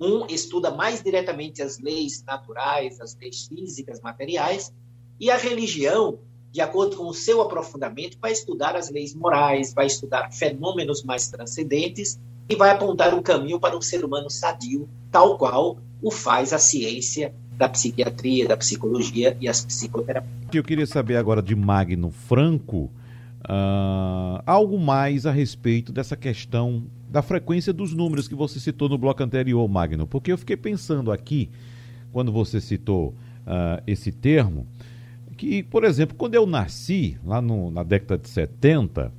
Um 0.00 0.26
estuda 0.26 0.70
mais 0.70 1.02
diretamente 1.02 1.62
as 1.62 1.78
leis 1.78 2.22
naturais, 2.26 3.00
as 3.00 3.16
leis 3.16 3.46
físicas, 3.46 4.00
materiais, 4.00 4.72
e 5.18 5.30
a 5.30 5.36
religião 5.36 6.18
de 6.56 6.62
acordo 6.62 6.96
com 6.96 7.06
o 7.06 7.12
seu 7.12 7.42
aprofundamento, 7.42 8.16
vai 8.18 8.32
estudar 8.32 8.76
as 8.76 8.90
leis 8.90 9.14
morais, 9.14 9.74
vai 9.74 9.84
estudar 9.84 10.32
fenômenos 10.32 11.04
mais 11.04 11.28
transcendentes 11.28 12.18
e 12.48 12.56
vai 12.56 12.70
apontar 12.70 13.12
um 13.12 13.22
caminho 13.22 13.60
para 13.60 13.76
um 13.76 13.82
ser 13.82 14.02
humano 14.02 14.30
sadio, 14.30 14.88
tal 15.12 15.36
qual 15.36 15.76
o 16.02 16.10
faz 16.10 16.54
a 16.54 16.58
ciência 16.58 17.34
da 17.58 17.68
psiquiatria, 17.68 18.48
da 18.48 18.56
psicologia 18.56 19.36
e 19.38 19.46
as 19.46 19.62
psicoterapias. 19.62 20.32
Eu 20.50 20.64
queria 20.64 20.86
saber 20.86 21.16
agora 21.16 21.42
de 21.42 21.54
Magno 21.54 22.10
Franco 22.10 22.90
uh, 23.42 24.42
algo 24.46 24.78
mais 24.78 25.26
a 25.26 25.30
respeito 25.30 25.92
dessa 25.92 26.16
questão 26.16 26.84
da 27.08 27.22
frequência 27.22 27.72
dos 27.72 27.94
números 27.94 28.28
que 28.28 28.34
você 28.34 28.58
citou 28.58 28.88
no 28.88 28.98
bloco 28.98 29.22
anterior, 29.22 29.66
Magno, 29.68 30.06
porque 30.06 30.32
eu 30.32 30.38
fiquei 30.38 30.56
pensando 30.56 31.12
aqui, 31.12 31.48
quando 32.12 32.32
você 32.32 32.60
citou 32.60 33.10
uh, 33.46 33.82
esse 33.86 34.10
termo, 34.10 34.66
que, 35.36 35.62
por 35.62 35.84
exemplo, 35.84 36.16
quando 36.16 36.34
eu 36.34 36.46
nasci, 36.46 37.18
lá 37.24 37.40
no, 37.40 37.70
na 37.70 37.82
década 37.82 38.18
de 38.18 38.28
70, 38.28 39.12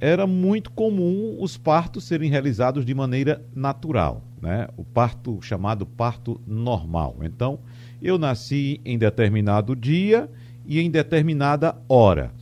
era 0.00 0.26
muito 0.26 0.70
comum 0.70 1.36
os 1.38 1.58
partos 1.58 2.04
serem 2.04 2.30
realizados 2.30 2.86
de 2.86 2.94
maneira 2.94 3.44
natural, 3.54 4.24
né? 4.40 4.68
O 4.76 4.84
parto 4.84 5.38
chamado 5.42 5.84
parto 5.84 6.40
normal. 6.46 7.16
Então, 7.22 7.58
eu 8.00 8.16
nasci 8.16 8.80
em 8.84 8.96
determinado 8.96 9.76
dia 9.76 10.30
e 10.64 10.80
em 10.80 10.90
determinada 10.90 11.76
hora. 11.86 12.32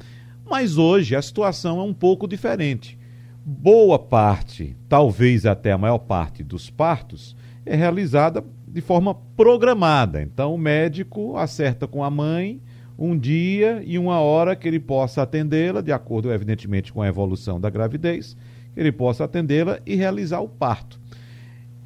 Mas 0.49 0.79
hoje 0.79 1.15
a 1.15 1.21
situação 1.21 1.79
é 1.79 1.83
um 1.83 1.93
pouco 1.93 2.27
diferente. 2.27 2.99
Boa 3.45 3.99
parte, 3.99 4.77
talvez 4.89 5.45
até 5.45 5.73
a 5.73 5.79
maior 5.79 5.99
parte 5.99 6.43
dos 6.43 6.71
partos 6.71 7.37
é 7.65 7.77
realizada 7.77 8.43
de 8.67 8.81
forma 8.81 9.15
programada. 9.15 10.23
Então, 10.23 10.55
o 10.55 10.59
médico 10.59 11.37
acerta 11.37 11.87
com 11.87 12.03
a 12.03 12.11
mãe 12.11 12.61
um 12.99 13.17
dia 13.17 13.83
e 13.87 13.99
uma 13.99 14.21
hora 14.21 14.57
que 14.57 14.67
ele 14.67 14.81
possa 14.81 15.23
atendê-la, 15.23 15.81
de 15.81 15.93
acordo, 15.93 16.33
evidentemente, 16.33 16.93
com 16.93 17.01
a 17.01 17.09
evolução 17.09 17.61
da 17.61 17.71
gravidez, 17.71 18.37
que 18.75 18.81
ele 18.81 18.91
possa 18.91 19.25
atendê-la 19.25 19.79
e 19.87 19.95
realizar 19.95 20.41
o 20.41 20.49
parto. 20.49 20.99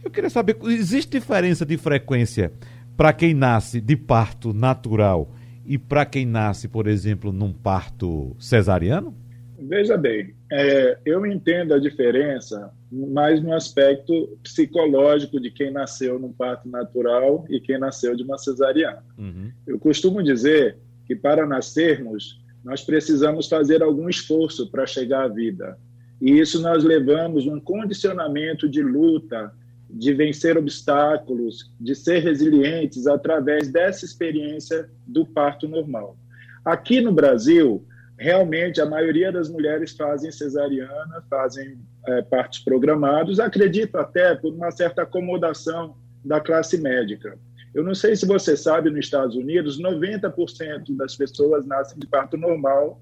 Eu 0.03 0.11
queria 0.11 0.31
saber, 0.31 0.57
existe 0.65 1.11
diferença 1.11 1.67
de 1.67 1.77
frequência 1.77 2.53
para 2.97 3.13
quem 3.13 3.35
nasce 3.35 3.81
de 3.81 3.97
parto 3.97 4.53
natural 4.53 5.31
e 5.65 5.79
para 5.79 6.05
quem 6.05 6.27
nasce, 6.27 6.69
por 6.69 6.87
exemplo, 6.87 7.33
num 7.33 7.53
parto 7.53 8.37
cesariano? 8.39 9.15
Veja 9.59 9.97
bem, 9.97 10.35
é, 10.51 10.99
eu 11.05 11.25
entendo 11.25 11.73
a 11.73 11.79
diferença 11.79 12.73
mais 12.91 13.41
no 13.41 13.55
aspecto 13.55 14.37
psicológico 14.43 15.41
de 15.41 15.51
quem 15.51 15.71
nasceu 15.71 16.19
num 16.19 16.33
parto 16.33 16.69
natural 16.69 17.47
e 17.49 17.61
quem 17.61 17.79
nasceu 17.79 18.17
de 18.17 18.25
uma 18.25 18.39
cesariana. 18.39 19.05
Uhum. 19.17 19.51
Eu 19.67 19.79
costumo 19.79 20.23
dizer 20.23 20.77
que 21.07 21.15
para 21.15 21.47
nascermos, 21.47 22.41
nós 22.65 22.83
precisamos 22.83 23.49
fazer 23.49 23.83
algum 23.83 24.09
esforço 24.09 24.69
para 24.71 24.85
chegar 24.85 25.25
à 25.25 25.29
vida. 25.29 25.79
E 26.21 26.39
isso 26.39 26.61
nós 26.61 26.85
levamos 26.85 27.47
um 27.47 27.61
condicionamento 27.61 28.69
de 28.69 28.83
luta, 28.83 29.53
de 29.93 30.15
vencer 30.15 30.57
obstáculos, 30.57 31.71
de 31.79 31.95
ser 31.95 32.21
resilientes 32.21 33.07
através 33.07 33.69
dessa 33.69 34.05
experiência 34.05 34.89
do 35.07 35.27
parto 35.27 35.69
normal. 35.69 36.17
Aqui 36.65 37.01
no 37.01 37.13
Brasil, 37.13 37.85
realmente 38.19 38.81
a 38.81 38.87
maioria 38.87 39.31
das 39.31 39.51
mulheres 39.51 39.93
fazem 39.93 40.31
cesariana, 40.31 41.23
fazem 41.29 41.79
é, 42.07 42.23
partos 42.23 42.61
programados, 42.61 43.39
acredito 43.39 43.97
até 43.97 44.35
por 44.35 44.55
uma 44.55 44.71
certa 44.71 45.03
acomodação 45.03 45.97
da 46.25 46.41
classe 46.41 46.79
médica. 46.79 47.39
Eu 47.75 47.83
não 47.83 47.95
sei 47.95 48.17
se 48.17 48.27
você 48.27 48.57
sabe, 48.57 48.91
nos 48.91 49.01
Estados 49.01 49.35
Unidos, 49.35 49.81
90% 49.81 50.97
das 50.97 51.17
pessoas 51.17 51.67
nascem 51.67 51.99
de 51.99 52.07
parto 52.07 52.37
normal, 52.37 53.01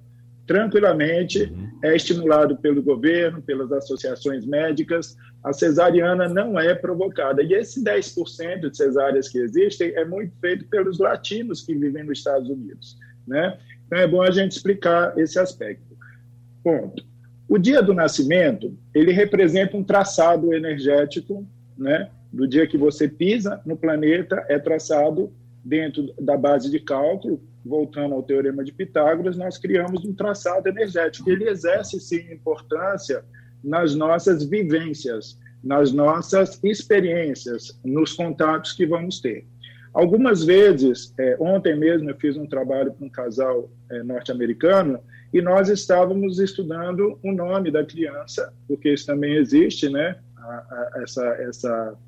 tranquilamente, 0.51 1.45
uhum. 1.45 1.79
é 1.81 1.95
estimulado 1.95 2.57
pelo 2.57 2.83
governo, 2.83 3.41
pelas 3.41 3.71
associações 3.71 4.45
médicas. 4.45 5.17
A 5.45 5.53
cesariana 5.53 6.29
não 6.29 6.59
é 6.59 6.75
provocada. 6.75 7.41
E 7.41 7.53
esse 7.53 7.85
10% 7.85 8.69
de 8.69 8.77
cesáreas 8.77 9.29
que 9.29 9.39
existem 9.39 9.95
é 9.95 10.05
muito 10.05 10.35
feito 10.41 10.65
pelos 10.67 10.99
latinos 10.99 11.63
que 11.63 11.73
vivem 11.73 12.03
nos 12.03 12.19
Estados 12.19 12.51
Unidos. 12.51 12.99
Né? 13.29 13.57
Então 13.87 14.01
é 14.01 14.09
bom 14.09 14.23
a 14.23 14.33
gente 14.33 14.51
explicar 14.51 15.17
esse 15.17 15.39
aspecto. 15.39 15.97
Ponto. 16.65 17.05
O 17.49 17.57
dia 17.57 17.81
do 17.81 17.95
nascimento, 17.95 18.77
ele 18.93 19.13
representa 19.13 19.77
um 19.77 19.85
traçado 19.85 20.53
energético, 20.53 21.47
né? 21.79 22.11
do 22.33 22.49
dia 22.49 22.67
que 22.67 22.77
você 22.77 23.07
pisa 23.07 23.63
no 23.65 23.77
planeta, 23.77 24.45
é 24.49 24.59
traçado 24.59 25.33
dentro 25.65 26.13
da 26.21 26.37
base 26.37 26.69
de 26.69 26.81
cálculo, 26.81 27.41
voltando 27.65 28.15
ao 28.15 28.23
teorema 28.23 28.65
de 28.65 28.73
Pitágoras, 28.73 29.37
nós 29.37 29.59
criamos 29.59 30.05
um 30.05 30.15
traçado 30.15 30.69
energético. 30.69 31.31
Ele 31.31 31.49
exerce, 31.49 32.01
sim, 32.01 32.33
importância 32.33 33.25
nas 33.63 33.95
nossas 33.95 34.45
vivências, 34.45 35.39
nas 35.63 35.93
nossas 35.93 36.59
experiências, 36.65 37.79
nos 37.85 38.15
contatos 38.15 38.73
que 38.73 38.87
vamos 38.87 39.21
ter. 39.21 39.47
Algumas 39.93 40.45
vezes, 40.45 41.13
é, 41.19 41.37
ontem 41.41 41.77
mesmo 41.77 42.09
eu 42.09 42.17
fiz 42.17 42.37
um 42.37 42.47
trabalho 42.47 42.93
com 42.95 43.07
um 43.07 43.11
casal 43.11 43.69
é, 43.91 44.03
norte-americano 44.03 45.01
e 45.33 45.43
nós 45.43 45.69
estávamos 45.69 46.39
estudando 46.39 47.19
o 47.23 47.33
nome 47.33 47.71
da 47.71 47.85
criança, 47.85 48.53
porque 48.69 48.93
isso 48.93 49.07
também 49.07 49.35
existe, 49.35 49.89
né? 49.89 50.17
A, 50.37 50.43
a, 50.43 51.03
essa, 51.03 51.27
essa 51.41 51.99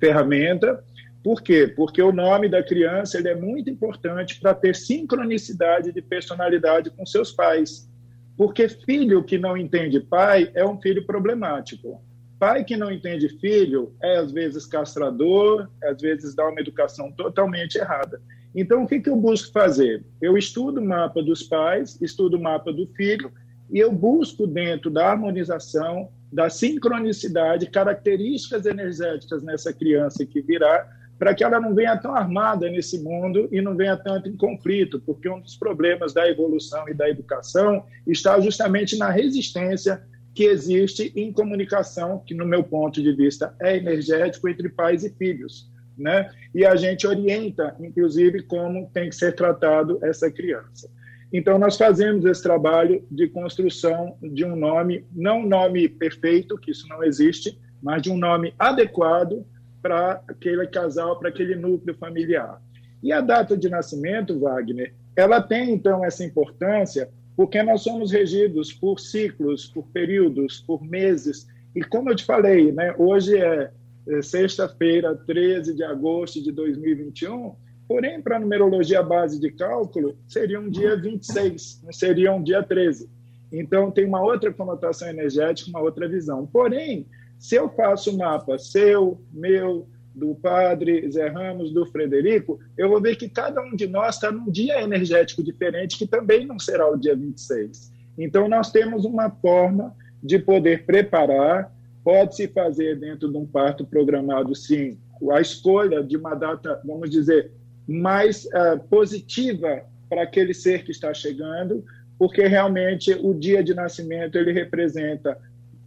ferramenta. 0.00 0.82
Por 1.28 1.42
quê? 1.42 1.68
Porque 1.68 2.00
o 2.00 2.10
nome 2.10 2.48
da 2.48 2.62
criança 2.62 3.18
ele 3.18 3.28
é 3.28 3.34
muito 3.34 3.68
importante 3.68 4.40
para 4.40 4.54
ter 4.54 4.74
sincronicidade 4.74 5.92
de 5.92 6.00
personalidade 6.00 6.88
com 6.88 7.04
seus 7.04 7.30
pais. 7.32 7.86
Porque 8.34 8.66
filho 8.66 9.22
que 9.22 9.36
não 9.36 9.54
entende 9.54 10.00
pai 10.00 10.50
é 10.54 10.64
um 10.64 10.80
filho 10.80 11.04
problemático. 11.04 12.02
Pai 12.38 12.64
que 12.64 12.78
não 12.78 12.90
entende 12.90 13.28
filho 13.40 13.94
é, 14.02 14.16
às 14.16 14.32
vezes, 14.32 14.64
castrador, 14.64 15.68
às 15.84 16.00
vezes 16.00 16.34
dá 16.34 16.48
uma 16.48 16.62
educação 16.62 17.12
totalmente 17.12 17.76
errada. 17.76 18.22
Então, 18.54 18.84
o 18.84 18.86
que, 18.86 18.98
que 18.98 19.10
eu 19.10 19.16
busco 19.16 19.52
fazer? 19.52 20.02
Eu 20.22 20.38
estudo 20.38 20.80
o 20.80 20.86
mapa 20.86 21.22
dos 21.22 21.42
pais, 21.42 22.00
estudo 22.00 22.38
o 22.38 22.42
mapa 22.42 22.72
do 22.72 22.86
filho, 22.96 23.30
e 23.70 23.78
eu 23.78 23.92
busco, 23.92 24.46
dentro 24.46 24.88
da 24.90 25.10
harmonização, 25.10 26.08
da 26.32 26.48
sincronicidade, 26.48 27.68
características 27.68 28.64
energéticas 28.64 29.42
nessa 29.42 29.74
criança 29.74 30.24
que 30.24 30.40
virá, 30.40 30.96
para 31.18 31.34
que 31.34 31.42
ela 31.42 31.60
não 31.60 31.74
venha 31.74 31.96
tão 31.96 32.14
armada 32.14 32.70
nesse 32.70 33.02
mundo 33.02 33.48
e 33.50 33.60
não 33.60 33.76
venha 33.76 33.96
tanto 33.96 34.28
em 34.28 34.36
conflito, 34.36 35.00
porque 35.00 35.28
um 35.28 35.40
dos 35.40 35.56
problemas 35.56 36.14
da 36.14 36.28
evolução 36.28 36.88
e 36.88 36.94
da 36.94 37.08
educação 37.08 37.84
está 38.06 38.40
justamente 38.40 38.96
na 38.96 39.10
resistência 39.10 40.02
que 40.34 40.44
existe 40.44 41.12
em 41.16 41.32
comunicação, 41.32 42.22
que 42.24 42.34
no 42.34 42.46
meu 42.46 42.62
ponto 42.62 43.02
de 43.02 43.12
vista 43.12 43.54
é 43.60 43.76
energético 43.76 44.48
entre 44.48 44.68
pais 44.68 45.02
e 45.02 45.10
filhos, 45.10 45.68
né? 45.96 46.30
E 46.54 46.64
a 46.64 46.76
gente 46.76 47.06
orienta, 47.08 47.74
inclusive, 47.80 48.42
como 48.44 48.88
tem 48.94 49.08
que 49.08 49.16
ser 49.16 49.34
tratado 49.34 49.98
essa 50.00 50.30
criança. 50.30 50.88
Então, 51.32 51.58
nós 51.58 51.76
fazemos 51.76 52.24
esse 52.24 52.42
trabalho 52.42 53.04
de 53.10 53.28
construção 53.28 54.16
de 54.22 54.44
um 54.44 54.54
nome, 54.54 55.04
não 55.12 55.40
um 55.40 55.46
nome 55.48 55.88
perfeito, 55.88 56.56
que 56.56 56.70
isso 56.70 56.86
não 56.88 57.02
existe, 57.02 57.58
mas 57.82 58.00
de 58.00 58.10
um 58.10 58.16
nome 58.16 58.54
adequado 58.58 59.44
para 59.80 60.22
aquele 60.28 60.66
casal, 60.66 61.18
para 61.18 61.28
aquele 61.28 61.54
núcleo 61.54 61.96
familiar. 61.96 62.60
E 63.02 63.12
a 63.12 63.20
data 63.20 63.56
de 63.56 63.68
nascimento, 63.68 64.38
Wagner, 64.38 64.94
ela 65.14 65.40
tem, 65.40 65.72
então, 65.72 66.04
essa 66.04 66.24
importância 66.24 67.08
porque 67.36 67.62
nós 67.62 67.82
somos 67.82 68.10
regidos 68.10 68.72
por 68.72 68.98
ciclos, 68.98 69.66
por 69.66 69.86
períodos, 69.90 70.60
por 70.60 70.82
meses. 70.82 71.46
E 71.72 71.84
como 71.84 72.10
eu 72.10 72.16
te 72.16 72.24
falei, 72.24 72.72
né, 72.72 72.92
hoje 72.98 73.38
é, 73.38 73.70
é 74.08 74.22
sexta-feira, 74.22 75.14
13 75.14 75.72
de 75.76 75.84
agosto 75.84 76.42
de 76.42 76.50
2021, 76.50 77.54
Porém, 77.88 78.20
para 78.20 78.36
a 78.36 78.40
numerologia 78.40 79.02
base 79.02 79.40
de 79.40 79.50
cálculo, 79.50 80.14
seria 80.28 80.60
um 80.60 80.68
dia 80.68 80.94
26, 80.94 81.80
não 81.82 81.92
seria 81.92 82.34
um 82.34 82.42
dia 82.42 82.62
13. 82.62 83.08
Então, 83.50 83.90
tem 83.90 84.04
uma 84.04 84.20
outra 84.20 84.52
conotação 84.52 85.08
energética, 85.08 85.70
uma 85.70 85.80
outra 85.80 86.06
visão. 86.06 86.46
Porém, 86.46 87.06
se 87.38 87.54
eu 87.54 87.68
faço 87.70 88.10
o 88.10 88.18
mapa 88.18 88.58
seu, 88.58 89.20
meu, 89.32 89.88
do 90.14 90.34
padre 90.34 91.08
Zé 91.10 91.28
Ramos, 91.28 91.72
do 91.72 91.86
Frederico, 91.86 92.58
eu 92.76 92.88
vou 92.88 93.00
ver 93.00 93.16
que 93.16 93.28
cada 93.28 93.62
um 93.62 93.74
de 93.74 93.86
nós 93.86 94.16
está 94.16 94.32
num 94.32 94.50
dia 94.50 94.82
energético 94.82 95.42
diferente, 95.42 95.96
que 95.96 96.06
também 96.06 96.44
não 96.44 96.58
será 96.58 96.90
o 96.90 96.96
dia 96.96 97.14
26. 97.14 97.92
Então, 98.18 98.48
nós 98.48 98.72
temos 98.72 99.04
uma 99.04 99.30
forma 99.30 99.94
de 100.22 100.38
poder 100.38 100.84
preparar, 100.84 101.72
pode-se 102.02 102.48
fazer 102.48 102.98
dentro 102.98 103.30
de 103.30 103.36
um 103.36 103.46
parto 103.46 103.86
programado, 103.86 104.54
sim, 104.56 104.98
a 105.30 105.40
escolha 105.40 106.02
de 106.02 106.16
uma 106.16 106.34
data, 106.34 106.80
vamos 106.84 107.10
dizer, 107.10 107.52
mais 107.86 108.44
uh, 108.46 108.78
positiva 108.90 109.84
para 110.08 110.22
aquele 110.22 110.52
ser 110.52 110.84
que 110.84 110.90
está 110.90 111.14
chegando, 111.14 111.84
porque 112.18 112.46
realmente 112.46 113.12
o 113.12 113.32
dia 113.32 113.62
de 113.62 113.74
nascimento 113.74 114.36
ele 114.36 114.52
representa 114.52 115.38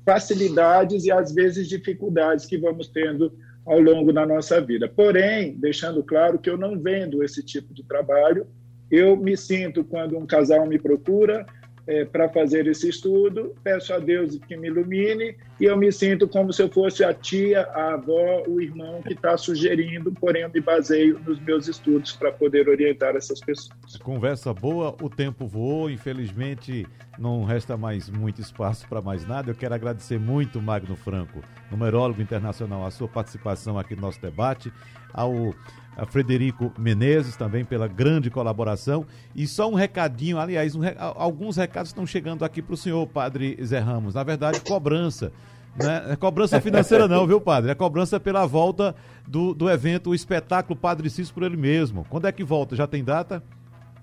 facilidades 0.05 1.05
e 1.05 1.11
às 1.11 1.33
vezes 1.33 1.67
dificuldades 1.67 2.45
que 2.45 2.57
vamos 2.57 2.87
tendo 2.87 3.31
ao 3.65 3.79
longo 3.79 4.11
da 4.11 4.25
nossa 4.25 4.59
vida. 4.59 4.87
Porém, 4.87 5.55
deixando 5.59 6.03
claro 6.03 6.39
que 6.39 6.49
eu 6.49 6.57
não 6.57 6.79
vendo 6.79 7.23
esse 7.23 7.43
tipo 7.43 7.73
de 7.73 7.83
trabalho, 7.83 8.47
Eu 8.91 9.15
me 9.15 9.37
sinto, 9.37 9.85
quando 9.85 10.17
um 10.17 10.25
casal 10.25 10.67
me 10.67 10.77
procura, 10.77 11.45
é, 11.87 12.05
para 12.05 12.29
fazer 12.29 12.67
esse 12.67 12.89
estudo, 12.89 13.55
peço 13.63 13.93
a 13.93 13.99
Deus 13.99 14.37
que 14.47 14.55
me 14.55 14.67
ilumine 14.67 15.35
e 15.59 15.65
eu 15.65 15.75
me 15.77 15.91
sinto 15.91 16.27
como 16.27 16.53
se 16.53 16.61
eu 16.61 16.69
fosse 16.69 17.03
a 17.03 17.13
tia, 17.13 17.61
a 17.61 17.93
avó, 17.93 18.43
o 18.47 18.61
irmão 18.61 19.01
que 19.01 19.13
está 19.13 19.35
sugerindo, 19.37 20.11
porém 20.11 20.43
eu 20.43 20.49
me 20.49 20.61
baseio 20.61 21.19
nos 21.19 21.39
meus 21.39 21.67
estudos 21.67 22.13
para 22.13 22.31
poder 22.31 22.69
orientar 22.69 23.15
essas 23.15 23.39
pessoas. 23.39 23.97
Conversa 24.03 24.53
boa, 24.53 24.95
o 25.01 25.09
tempo 25.09 25.47
voou, 25.47 25.89
infelizmente 25.89 26.87
não 27.19 27.43
resta 27.43 27.77
mais 27.77 28.09
muito 28.09 28.41
espaço 28.41 28.87
para 28.87 29.01
mais 29.01 29.25
nada. 29.27 29.51
Eu 29.51 29.55
quero 29.55 29.75
agradecer 29.75 30.19
muito, 30.19 30.61
Magno 30.61 30.95
Franco, 30.95 31.43
numerólogo 31.69 32.21
internacional, 32.21 32.85
a 32.85 32.91
sua 32.91 33.07
participação 33.07 33.77
aqui 33.77 33.95
no 33.95 34.01
nosso 34.01 34.21
debate, 34.21 34.71
ao 35.13 35.53
a 35.95 36.05
Frederico 36.05 36.71
Menezes 36.77 37.35
também 37.35 37.65
pela 37.65 37.87
grande 37.87 38.29
colaboração. 38.29 39.05
E 39.35 39.45
só 39.47 39.69
um 39.69 39.75
recadinho, 39.75 40.39
aliás, 40.39 40.75
um, 40.75 40.81
alguns 40.97 41.57
recados 41.57 41.89
estão 41.89 42.05
chegando 42.05 42.45
aqui 42.45 42.61
para 42.61 42.73
o 42.73 42.77
senhor, 42.77 43.05
padre 43.07 43.57
Zé 43.63 43.79
Ramos. 43.79 44.15
Na 44.15 44.23
verdade, 44.23 44.59
cobrança. 44.61 45.31
Né? 45.75 46.07
É 46.09 46.15
cobrança 46.15 46.59
financeira 46.59 47.07
não, 47.07 47.25
viu, 47.25 47.39
padre? 47.39 47.71
É 47.71 47.75
cobrança 47.75 48.19
pela 48.19 48.45
volta 48.45 48.95
do, 49.27 49.53
do 49.53 49.69
evento, 49.69 50.09
o 50.09 50.15
espetáculo 50.15 50.77
Padre 50.77 51.09
Cis 51.09 51.31
por 51.31 51.43
ele 51.43 51.55
mesmo. 51.55 52.05
Quando 52.09 52.27
é 52.27 52.31
que 52.31 52.43
volta? 52.43 52.75
Já 52.75 52.87
tem 52.87 53.03
data? 53.03 53.41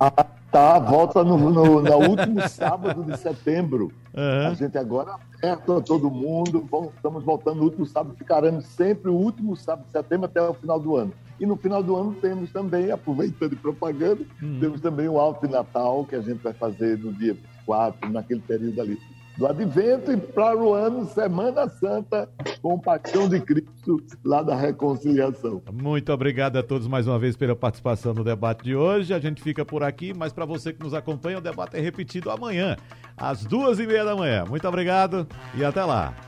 Ah, 0.01 0.27
tá, 0.51 0.79
volta 0.79 1.23
no, 1.23 1.39
no, 1.39 1.83
no 1.83 1.97
último 2.09 2.49
sábado 2.49 3.05
de 3.05 3.17
setembro. 3.19 3.93
Uhum. 4.15 4.49
A 4.49 4.55
gente 4.55 4.77
agora 4.77 5.13
aperta 5.13 5.81
todo 5.81 6.11
mundo, 6.11 6.67
estamos 6.97 7.23
voltando 7.23 7.59
no 7.59 7.65
último 7.65 7.87
sábado, 7.87 8.17
ficaremos 8.17 8.65
sempre 8.65 9.11
o 9.11 9.15
último 9.15 9.57
sábado 9.57 9.87
de 9.87 9.93
setembro 9.93 10.27
até 10.27 10.43
o 10.43 10.55
final 10.55 10.81
do 10.81 10.97
ano. 10.97 11.13
E 11.39 11.47
no 11.47 11.57
final 11.57 11.83
do 11.83 11.95
ano 11.95 12.15
temos 12.15 12.51
também, 12.51 12.91
aproveitando 12.91 13.53
e 13.53 13.57
propaganda, 13.57 14.23
uhum. 14.43 14.59
temos 14.59 14.81
também 14.81 15.09
o 15.09 15.19
Alto 15.19 15.49
Natal, 15.49 16.05
que 16.05 16.17
a 16.17 16.21
gente 16.21 16.43
vai 16.43 16.53
fazer 16.53 16.99
no 16.99 17.13
dia 17.13 17.37
4, 17.65 18.11
naquele 18.11 18.41
período 18.41 18.81
ali 18.81 18.99
do 19.39 19.47
Advento 19.47 20.11
e 20.11 20.17
para 20.17 20.59
o 20.59 20.75
ano 20.75 21.07
Semana 21.07 21.69
Santa 21.69 22.29
com 22.61 22.77
Paixão 22.77 23.29
de 23.29 23.41
Cristo 23.41 24.03
lá 24.25 24.43
da 24.43 24.57
Reconciliação. 24.57 25.63
Muito 25.73 26.13
obrigado 26.13 26.57
a 26.57 26.63
todos 26.63 26.89
mais 26.89 27.07
uma 27.07 27.21
vez 27.21 27.37
pela 27.37 27.55
participação 27.55 28.13
no 28.13 28.25
debate 28.25 28.65
de 28.65 28.75
hoje. 28.75 29.15
A 29.15 29.21
gente 29.21 29.41
fica 29.41 29.65
por 29.65 29.85
aqui, 29.85 30.13
mas 30.13 30.33
para 30.33 30.45
você 30.45 30.73
que 30.73 30.83
nos 30.83 30.93
acompanha, 30.93 31.39
o 31.39 31.41
debate 31.41 31.77
é 31.77 31.81
repetido 31.81 32.33
amanhã, 32.33 32.77
às 33.17 33.45
duas 33.45 33.79
e 33.79 33.87
meia 33.87 34.05
da 34.05 34.17
manhã. 34.17 34.45
Muito 34.45 34.67
obrigado 34.67 35.25
e 35.55 35.65
até 35.65 35.85
lá. 35.85 36.28